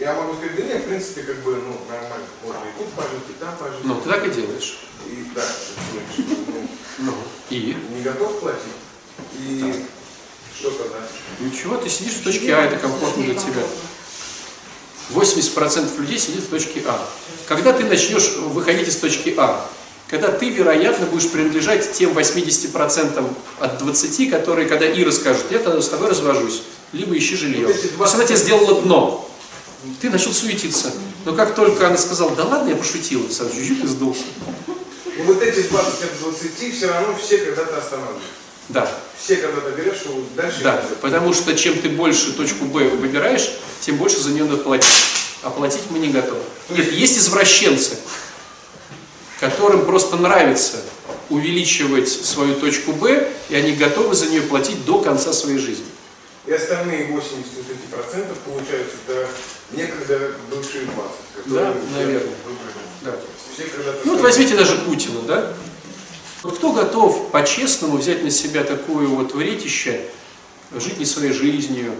я 0.00 0.14
могу 0.14 0.34
сказать, 0.34 0.56
да 0.56 0.62
нет, 0.62 0.82
в 0.82 0.88
принципе, 0.88 1.22
как 1.22 1.36
бы, 1.42 1.56
ну, 1.56 1.76
нормально. 1.88 2.26
Можно 2.42 2.60
и 2.60 2.78
тут 2.78 2.92
пожить, 2.94 3.28
и 3.28 3.32
там 3.38 3.54
пожить. 3.56 3.84
Ну, 3.84 4.00
ты 4.00 4.08
так 4.08 4.26
и 4.26 4.30
делаешь. 4.30 4.78
И, 5.06 5.26
да, 5.34 5.42
ну, 6.98 7.12
и? 7.50 7.76
не 7.90 8.02
готов 8.02 8.40
платить. 8.40 8.60
И 9.38 9.84
что 10.58 10.70
тогда? 10.70 10.98
Ничего, 11.40 11.76
ты 11.76 11.88
сидишь 11.88 12.14
в 12.14 12.24
точке 12.24 12.54
А, 12.54 12.64
это 12.64 12.76
комфортно 12.76 13.24
для 13.24 13.34
тебя. 13.34 13.62
80% 15.10 16.00
людей 16.00 16.18
сидит 16.18 16.44
в 16.44 16.48
точке 16.48 16.82
А. 16.86 17.06
Когда 17.46 17.72
ты 17.72 17.84
начнешь 17.84 18.36
выходить 18.36 18.88
из 18.88 18.96
точки 18.96 19.34
А, 19.36 19.68
когда 20.08 20.28
ты, 20.28 20.48
вероятно, 20.48 21.06
будешь 21.06 21.30
принадлежать 21.30 21.92
тем 21.92 22.16
80% 22.16 23.34
от 23.60 23.78
20, 23.78 24.30
которые, 24.30 24.68
когда 24.68 24.90
Ира 24.90 25.12
скажет, 25.12 25.44
я 25.50 25.58
тогда 25.58 25.80
с 25.80 25.88
тобой 25.88 26.08
развожусь, 26.08 26.62
либо 26.92 27.16
ищи 27.16 27.36
жилье. 27.36 27.66
Вот 27.66 27.76
эти 27.76 27.86
То 27.88 28.02
есть 28.02 28.14
она 28.14 28.24
тебе 28.24 28.36
20%. 28.36 28.38
сделала 28.38 28.82
дно. 28.82 29.29
Ты 30.00 30.10
начал 30.10 30.32
суетиться. 30.32 30.92
Но 31.24 31.34
как 31.34 31.54
только 31.54 31.86
она 31.86 31.96
сказала, 31.96 32.34
да 32.34 32.44
ладно, 32.44 32.70
я 32.70 32.76
пошутила, 32.76 33.28
сразу 33.28 33.54
чуть-чуть 33.54 33.84
и 33.84 33.86
сдулся. 33.86 34.24
Ну 34.66 35.24
вот 35.24 35.42
эти 35.42 35.68
20 35.68 36.02
от 36.04 36.20
20 36.20 36.74
все 36.76 36.86
равно 36.88 37.16
все 37.16 37.38
когда-то 37.38 37.78
останавливаются. 37.78 38.28
Да, 38.68 38.88
Все 39.18 39.36
когда-то 39.36 39.94
что 39.94 40.10
вот 40.10 40.34
дальше 40.36 40.60
да. 40.62 40.82
Потому 41.00 41.34
что 41.34 41.56
чем 41.56 41.80
ты 41.80 41.88
больше 41.88 42.32
точку 42.32 42.66
Б 42.66 42.88
выбираешь, 42.88 43.50
тем 43.80 43.96
больше 43.96 44.20
за 44.20 44.30
нее 44.30 44.44
надо 44.44 44.58
платить. 44.58 44.88
А 45.42 45.50
платить 45.50 45.82
мы 45.90 45.98
не 45.98 46.08
готовы. 46.08 46.40
Нет, 46.68 46.92
есть 46.92 47.18
извращенцы, 47.18 47.96
которым 49.40 49.86
просто 49.86 50.16
нравится 50.16 50.76
увеличивать 51.30 52.08
свою 52.08 52.54
точку 52.56 52.92
Б, 52.92 53.32
и 53.48 53.54
они 53.54 53.72
готовы 53.72 54.14
за 54.14 54.26
нее 54.26 54.42
платить 54.42 54.84
до 54.84 55.00
конца 55.00 55.32
своей 55.32 55.58
жизни. 55.58 55.86
И 56.46 56.52
остальные 56.52 57.06
80 57.06 57.46
вот 57.56 57.66
эти 57.70 57.94
процентов 57.94 58.38
получаются 58.38 58.96
это 59.06 59.28
некогда 59.72 60.32
бывшие 60.50 60.84
20. 60.84 60.94
которые 61.36 61.64
Да, 61.64 61.74
наверное. 61.96 62.32
Да. 63.02 63.16
Все 63.54 63.64
Ну 64.04 64.12
вот 64.12 64.20
возьмите 64.20 64.56
даже 64.56 64.76
Путина, 64.76 65.20
да? 65.22 65.52
Вот 66.42 66.56
кто 66.56 66.72
готов 66.72 67.30
по-честному 67.30 67.98
взять 67.98 68.22
на 68.22 68.30
себя 68.30 68.64
такое 68.64 69.06
вот 69.06 69.34
вретище, 69.34 70.06
жить 70.72 70.98
не 70.98 71.04
своей 71.04 71.32
жизнью, 71.32 71.94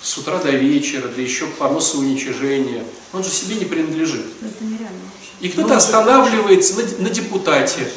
с 0.00 0.18
утра 0.18 0.38
до 0.38 0.50
вечера, 0.50 1.08
да 1.08 1.22
еще 1.22 1.46
понос 1.46 1.94
и 1.94 1.98
уничижения? 1.98 2.84
Он 3.12 3.22
же 3.22 3.30
себе 3.30 3.56
не 3.56 3.64
принадлежит. 3.64 4.26
Это 4.40 4.64
нереально 4.64 4.98
вообще. 5.12 5.30
И 5.40 5.48
кто-то 5.48 5.76
останавливается 5.76 6.74
на, 6.76 7.04
на 7.04 7.10
депутате, 7.10 7.88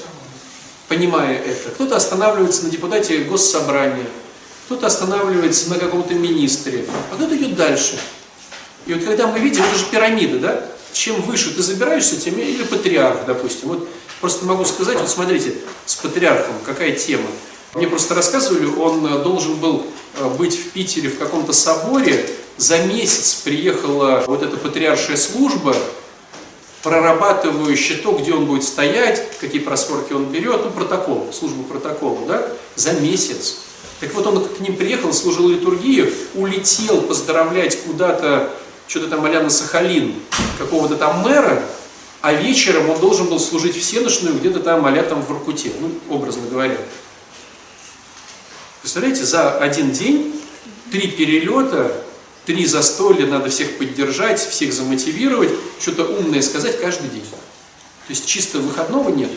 понимая 0.88 1.38
это. 1.38 1.70
Кто-то 1.72 1.96
останавливается 1.96 2.64
на 2.64 2.70
депутате 2.70 3.24
госсобрания, 3.24 4.08
кто-то 4.66 4.88
останавливается 4.88 5.70
на 5.70 5.78
каком-то 5.78 6.14
министре, 6.14 6.86
а 7.12 7.16
кто-то 7.16 7.36
идет 7.36 7.56
дальше. 7.56 8.00
И 8.86 8.94
вот 8.94 9.04
когда 9.04 9.28
мы 9.28 9.40
видим, 9.40 9.64
это 9.64 9.78
же 9.78 9.86
пирамида, 9.86 10.40
да? 10.40 10.66
Чем 10.94 11.22
выше 11.22 11.54
ты 11.54 11.62
забираешься, 11.62 12.20
тем 12.20 12.38
или 12.38 12.64
патриарх, 12.64 13.26
допустим. 13.26 13.70
Вот 13.70 13.90
просто 14.22 14.46
могу 14.46 14.66
сказать, 14.66 14.98
вот 15.00 15.10
смотрите, 15.10 15.56
с 15.86 15.96
патриархом 15.96 16.56
какая 16.66 16.92
тема. 16.92 17.28
Мне 17.74 17.88
просто 17.88 18.16
рассказывали, 18.16 18.66
он 18.66 19.06
э, 19.06 19.24
должен 19.24 19.56
был 19.56 19.86
э, 20.18 20.30
быть 20.38 20.56
в 20.56 20.70
Питере 20.70 21.10
в 21.10 21.18
каком-то 21.18 21.52
соборе, 21.52 22.26
за 22.58 22.80
месяц 22.84 23.42
приехала 23.44 24.24
вот 24.28 24.42
эта 24.42 24.56
патриаршая 24.56 25.18
служба, 25.18 25.76
прорабатывающая 26.84 27.98
то, 27.98 28.14
где 28.14 28.34
он 28.34 28.46
будет 28.46 28.64
стоять, 28.64 29.38
какие 29.40 29.60
просворки 29.60 30.14
он 30.14 30.26
берет, 30.26 30.64
ну, 30.64 30.72
протокол, 30.72 31.34
службу 31.34 31.64
протокола, 31.64 32.26
да, 32.28 32.48
за 32.76 32.94
месяц. 32.94 33.58
Так 34.00 34.14
вот, 34.14 34.28
он 34.28 34.46
к 34.46 34.60
ним 34.60 34.76
приехал, 34.76 35.12
служил 35.12 35.50
литургию, 35.50 36.14
улетел 36.36 37.02
поздравлять 37.02 37.78
куда-то, 37.84 38.52
что-то 38.88 39.08
там 39.08 39.26
а 39.26 39.30
на 39.30 39.50
Сахалин, 39.50 40.16
какого-то 40.58 40.96
там 40.96 41.22
мэра, 41.22 41.64
а 42.22 42.34
вечером 42.34 42.90
он 42.90 43.00
должен 43.00 43.28
был 43.28 43.40
служить 43.40 43.76
всеночную 43.76 44.38
где-то 44.38 44.60
там 44.60 44.86
а 44.86 45.04
там 45.04 45.22
в 45.22 45.30
Воркуте, 45.30 45.72
ну, 45.80 45.92
образно 46.10 46.48
говоря. 46.50 46.78
Представляете, 48.82 49.26
за 49.26 49.58
один 49.58 49.92
день 49.92 50.40
три 50.92 51.08
перелета, 51.08 51.92
три 52.46 52.66
застолья, 52.66 53.26
надо 53.26 53.50
всех 53.50 53.78
поддержать, 53.78 54.40
всех 54.40 54.74
замотивировать, 54.74 55.52
что-то 55.80 56.06
умное 56.06 56.42
сказать 56.42 56.80
каждый 56.80 57.10
день. 57.10 57.26
То 58.08 58.12
есть 58.12 58.28
чисто 58.28 58.60
выходного 58.60 59.10
нет. 59.10 59.32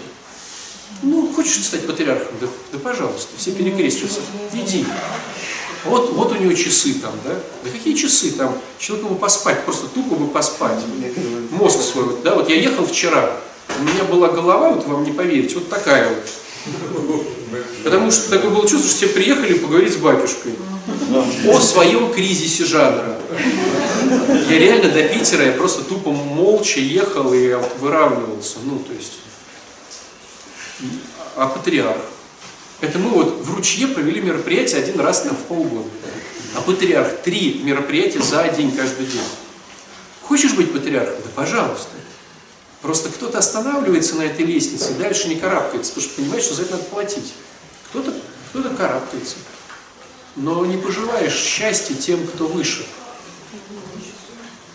Ну, 1.02 1.32
хочешь 1.32 1.64
стать 1.64 1.86
патриархом? 1.86 2.34
Да, 2.40 2.46
да 2.72 2.78
пожалуйста, 2.78 3.30
все 3.38 3.52
перекрестятся. 3.52 4.20
Иди. 4.52 4.84
Вот, 5.84 6.12
вот 6.12 6.32
у 6.32 6.34
него 6.36 6.52
часы 6.54 6.94
там, 6.94 7.12
да? 7.24 7.34
Да 7.64 7.70
какие 7.70 7.94
часы 7.94 8.32
там? 8.32 8.58
Человеку 8.78 9.10
бы 9.10 9.16
поспать, 9.16 9.64
просто 9.64 9.86
тупо 9.86 10.16
бы 10.16 10.28
поспать. 10.28 10.78
Мозг 11.50 11.80
свой, 11.80 12.04
вот, 12.04 12.22
да? 12.22 12.34
Вот 12.34 12.48
я 12.48 12.56
ехал 12.56 12.86
вчера, 12.86 13.36
у 13.78 13.82
меня 13.82 14.04
была 14.04 14.28
голова, 14.28 14.70
вот 14.70 14.86
вам 14.86 15.04
не 15.04 15.12
поверите, 15.12 15.54
вот 15.56 15.68
такая 15.68 16.08
вот. 16.08 16.24
Потому 17.84 18.10
что 18.10 18.30
такое 18.30 18.50
было 18.50 18.68
чувство, 18.68 18.90
что 18.90 18.96
все 18.96 19.08
приехали 19.08 19.54
поговорить 19.54 19.92
с 19.92 19.96
батюшкой 19.96 20.52
о 21.46 21.60
своем 21.60 22.12
кризисе 22.12 22.64
жанра. 22.64 23.18
Я 24.48 24.58
реально 24.58 24.90
до 24.90 25.02
Питера, 25.04 25.44
я 25.44 25.52
просто 25.52 25.82
тупо 25.82 26.10
молча 26.10 26.80
ехал 26.80 27.32
и 27.32 27.54
выравнивался. 27.78 28.56
Ну, 28.64 28.78
то 28.80 28.92
есть, 28.92 29.14
а 31.36 31.46
патриарх? 31.46 32.00
Это 32.80 32.98
мы 32.98 33.10
вот 33.10 33.40
в 33.40 33.54
ручье 33.54 33.88
провели 33.88 34.20
мероприятие 34.20 34.80
один 34.80 35.00
раз 35.00 35.22
там 35.22 35.36
в 35.36 35.42
полгода. 35.44 35.88
А 36.54 36.60
патриарх 36.60 37.22
три 37.22 37.60
мероприятия 37.62 38.22
за 38.22 38.46
день 38.48 38.70
каждый 38.70 39.06
день. 39.06 39.22
Хочешь 40.22 40.54
быть 40.54 40.72
патриархом? 40.72 41.22
Да 41.24 41.30
пожалуйста. 41.34 41.90
Просто 42.82 43.08
кто-то 43.08 43.38
останавливается 43.38 44.14
на 44.14 44.22
этой 44.22 44.44
лестнице 44.44 44.92
и 44.92 44.94
дальше 44.94 45.28
не 45.28 45.36
карабкается, 45.36 45.92
потому 45.92 46.06
что 46.06 46.20
понимает, 46.20 46.44
что 46.44 46.54
за 46.54 46.62
это 46.62 46.72
надо 46.72 46.84
платить. 46.84 47.34
Кто-то 47.90 48.14
кто 48.50 48.62
карабкается. 48.70 49.36
Но 50.36 50.64
не 50.64 50.76
пожелаешь 50.76 51.34
счастья 51.34 51.94
тем, 51.94 52.26
кто 52.26 52.46
выше. 52.46 52.86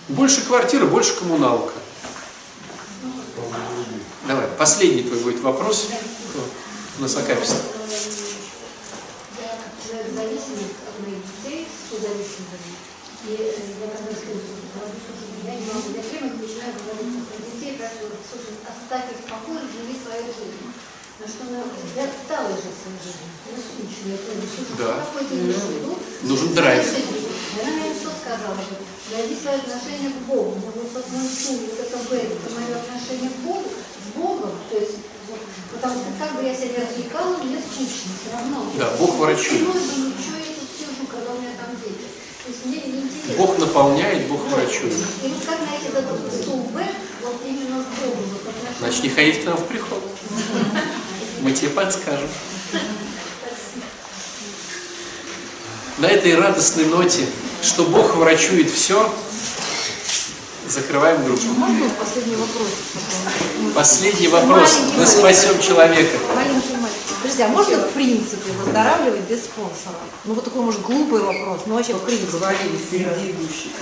Больше 0.09 0.41
квартира, 0.41 0.85
больше 0.85 1.15
коммуналка. 1.15 1.71
Давай, 4.27 4.47
последний 4.57 5.03
твой 5.03 5.19
будет 5.19 5.39
вопрос. 5.41 5.89
Слушай, 18.29 18.55
оставь 18.65 19.11
их 19.11 19.19
в 19.21 19.29
покое, 19.29 19.61
живи 19.73 19.97
свою 19.97 20.25
жизнь. 20.29 20.69
На 21.21 21.27
что 21.29 21.45
она, 21.45 21.61
пыталась 22.09 22.61
жить 22.61 22.77
свою 22.77 22.97
жизнь, 23.01 23.29
ну, 23.45 23.57
скучно, 23.57 24.05
я 24.09 24.17
говорю, 24.17 24.49
слушай, 24.49 24.75
Да. 24.81 24.97
что 24.97 25.13
такое 25.13 25.23
тебе 25.29 25.53
живу? 25.53 25.97
Нужен 26.23 26.53
драйв. 26.53 26.83
Она 26.83 27.71
мне 27.71 27.93
что 27.93 28.09
сказала, 28.09 28.57
найди 29.13 29.35
свое 29.37 29.57
отношение 29.61 30.09
к 30.09 30.19
Богу. 30.25 30.57
Я 30.61 30.71
вот 30.73 30.89
сын, 31.29 31.57
вот 31.57 31.79
это 31.79 31.97
это 32.33 32.47
мое 32.53 32.75
отношение 32.81 33.29
к 33.29 33.39
Богу, 33.45 33.69
с 33.69 34.17
Богом, 34.17 34.51
то 34.69 34.75
есть, 34.77 34.97
вот, 35.33 35.41
потому 35.73 35.95
что 35.95 36.13
как 36.19 36.35
бы 36.35 36.47
я 36.47 36.53
себя 36.53 36.85
развлекала, 36.85 37.37
мне 37.37 37.57
скучно 37.57 38.11
все 38.21 38.29
равно. 38.33 38.65
Да, 38.77 38.91
Бог 38.99 39.15
врачует. 39.15 39.61
Что 39.61 40.37
я 40.37 40.53
тут 40.53 40.69
сижу, 40.77 41.05
когда 41.09 41.31
у 41.31 41.41
меня 41.41 41.51
там 41.57 41.75
дети. 41.81 42.05
То 42.43 42.49
есть 42.49 42.65
мне 42.65 42.77
неинтересно. 42.77 43.33
Бог 43.37 43.57
наполняет, 43.57 44.27
Бог 44.27 44.41
врачует. 44.47 44.93
И 45.23 45.27
вот 45.27 45.45
как 45.45 45.59
найти 45.61 45.87
этот 45.87 46.41
стул 46.41 46.69
Б, 46.73 46.85
вот 47.23 47.41
именно 47.45 47.81
с 47.81 47.99
Богом, 47.99 48.23
вот 48.29 48.41
отношения. 48.41 48.77
Значит, 48.79 49.03
не 49.03 49.09
ходить 49.09 49.41
к 49.41 49.45
нам 49.45 49.57
в 49.57 49.65
приход. 49.65 50.03
Мы 51.41 51.51
тебе 51.51 51.69
подскажем. 51.69 52.29
На 55.97 56.07
этой 56.07 56.35
радостной 56.35 56.85
ноте, 56.85 57.25
что 57.61 57.85
Бог 57.85 58.15
врачует 58.15 58.69
все, 58.69 59.13
закрываем 60.73 61.23
группу. 61.23 61.43
Можно 61.55 61.89
последний 61.99 62.35
вопрос? 62.35 62.67
Последний 63.75 64.27
вопрос. 64.27 64.79
Мы 64.97 65.05
спасем 65.05 65.59
человека. 65.61 66.17
Маленький 66.35 66.75
мальчик. 66.81 67.03
Подожди, 67.21 67.43
а 67.43 67.47
можно 67.47 67.77
в 67.77 67.89
принципе 67.91 68.51
выздоравливать 68.63 69.21
без 69.29 69.43
спонсора? 69.43 69.95
Ну 70.25 70.33
вот 70.33 70.43
такой, 70.43 70.61
может, 70.63 70.81
глупый 70.81 71.21
вопрос, 71.21 71.61
но 71.67 71.75
вообще 71.75 71.93
в 71.93 71.99
принципе. 72.01 72.57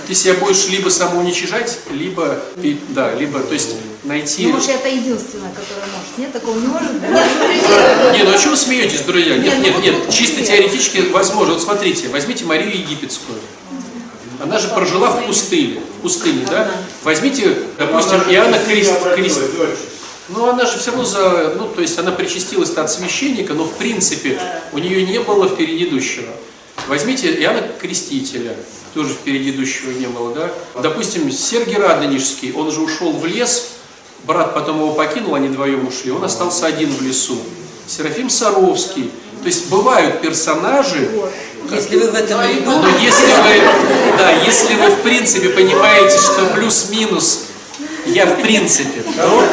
Ты 0.06 0.14
себя 0.14 0.34
будешь 0.34 0.68
либо 0.68 0.90
самоуничижать, 0.90 1.80
либо, 1.90 2.38
да, 2.90 3.14
либо, 3.14 3.40
то 3.40 3.54
есть 3.54 3.70
найти... 4.04 4.46
Ну, 4.46 4.52
может, 4.52 4.70
это 4.70 4.88
единственное, 4.88 5.50
которое 5.50 5.86
может. 5.86 6.18
Нет, 6.18 6.32
такого 6.32 6.58
не 6.58 6.66
может 6.66 6.92
быть? 6.92 7.02
Нет, 7.02 7.26
ну, 7.38 8.04
друзья, 8.04 8.24
ну 8.24 8.34
а 8.34 8.38
чего 8.38 8.50
вы 8.50 8.56
смеетесь, 8.56 9.00
друзья? 9.00 9.38
Нет, 9.38 9.58
Нет, 9.58 9.74
ну 9.76 9.82
нет, 9.82 9.94
нет, 10.04 10.10
чисто 10.14 10.44
теоретически 10.44 10.98
возможно. 11.10 11.54
Вот 11.54 11.62
смотрите, 11.62 12.08
возьмите 12.08 12.44
Марию 12.44 12.76
Египетскую. 12.76 13.38
Она 14.42 14.58
же 14.58 14.68
прожила 14.68 15.10
в 15.10 15.26
пустыне, 15.26 15.80
в 15.98 16.02
пустыне, 16.02 16.44
да? 16.50 16.70
Возьмите, 17.04 17.56
допустим, 17.78 18.18
Иоанна 18.28 18.58
Крест, 18.58 18.92
Крест- 19.14 19.40
Ну, 20.28 20.48
она 20.48 20.64
же 20.66 20.78
все 20.78 20.90
равно 20.90 21.04
за, 21.04 21.54
ну, 21.58 21.68
то 21.68 21.80
есть 21.82 21.98
она 21.98 22.10
причастилась 22.12 22.70
от 22.70 22.90
священника, 22.90 23.54
но 23.54 23.64
в 23.64 23.72
принципе 23.74 24.40
у 24.72 24.78
нее 24.78 25.04
не 25.06 25.18
было 25.20 25.48
впереди 25.48 25.84
идущего. 25.88 26.28
Возьмите 26.88 27.32
Иоанна 27.42 27.62
Крестителя, 27.80 28.56
тоже 28.94 29.10
впереди 29.14 29.50
идущего 29.50 29.90
не 29.92 30.06
было, 30.06 30.34
да? 30.34 30.50
Допустим, 30.80 31.30
Сергий 31.30 31.76
Радонежский, 31.76 32.52
он 32.52 32.70
же 32.72 32.80
ушел 32.80 33.12
в 33.12 33.24
лес, 33.26 33.68
брат 34.24 34.54
потом 34.54 34.78
его 34.78 34.92
покинул, 34.92 35.34
они 35.34 35.48
вдвоем 35.48 35.86
ушли, 35.86 36.10
он 36.10 36.24
остался 36.24 36.66
один 36.66 36.90
в 36.90 37.00
лесу. 37.02 37.38
Серафим 37.86 38.30
Саровский. 38.30 39.10
То 39.42 39.48
есть 39.48 39.68
бывают 39.68 40.20
персонажи, 40.20 41.10
Если 41.70 41.96
вы 41.96 42.10
в 42.10 42.14
этом 42.14 42.40
ряду, 42.42 42.70
но 42.70 42.88
если 42.98 43.26
вы, 43.26 43.60
да, 44.18 44.30
если 44.44 44.74
вы 44.74 44.90
в 44.90 45.00
принципе 45.02 45.48
понимаете, 45.48 46.16
что 46.16 46.46
плюс-минус 46.54 47.46
я 48.06 48.26
в 48.26 48.40
принципе, 48.40 49.02
то 49.16 49.44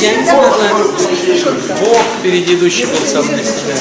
Я 0.00 0.16
не 0.16 0.24
смогла. 0.24 0.50
Бог 1.80 2.02
впереди 2.18 2.54
идущий 2.54 2.86
был 2.86 2.98
мной 3.22 3.42
всегда. 3.42 3.74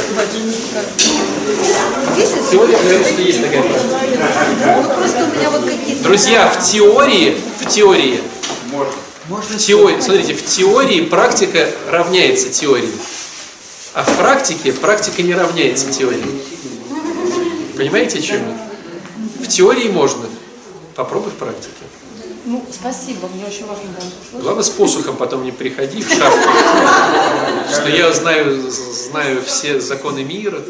Есть 2.17 2.51
Теория 2.51 2.77
говорит, 2.77 3.07
что 3.07 3.21
есть 3.21 3.41
такая 3.41 3.61
практика. 3.61 4.83
Ну 4.83 4.83
просто 4.95 5.23
у 5.23 5.37
меня 5.37 5.49
вот 5.49 5.65
какие-то... 5.65 6.03
Друзья, 6.03 6.49
в 6.49 6.71
теории, 6.71 7.37
в 7.59 7.67
теории, 7.67 8.21
в 9.27 9.57
теории, 9.57 10.01
смотрите, 10.01 10.33
в 10.33 10.45
теории 10.45 11.01
практика 11.01 11.69
равняется 11.89 12.49
теории, 12.49 12.91
а 13.95 14.03
в 14.03 14.17
практике 14.17 14.73
практика 14.73 15.23
не 15.23 15.33
равняется 15.33 15.89
теории. 15.89 16.41
Понимаете, 17.77 18.19
о 18.19 18.21
чем 18.21 18.41
я? 18.41 19.45
В 19.45 19.47
теории 19.47 19.87
можно, 19.87 20.25
попробуй 20.95 21.31
в 21.31 21.35
практике. 21.35 21.69
Ну, 22.43 22.63
спасибо, 22.71 23.27
мне 23.33 23.45
очень 23.45 23.65
важно 23.65 23.85
было 23.85 24.05
услышать. 24.05 24.43
Главное, 24.43 24.63
с 24.63 24.69
посухом 24.69 25.15
потом 25.15 25.43
не 25.43 25.51
приходи 25.51 26.03
в 26.03 26.09
шапке, 26.09 26.49
что 27.71 27.87
я 27.89 28.11
знаю, 28.11 28.69
знаю 28.69 29.41
все 29.43 29.79
законы 29.79 30.23
мира. 30.23 30.61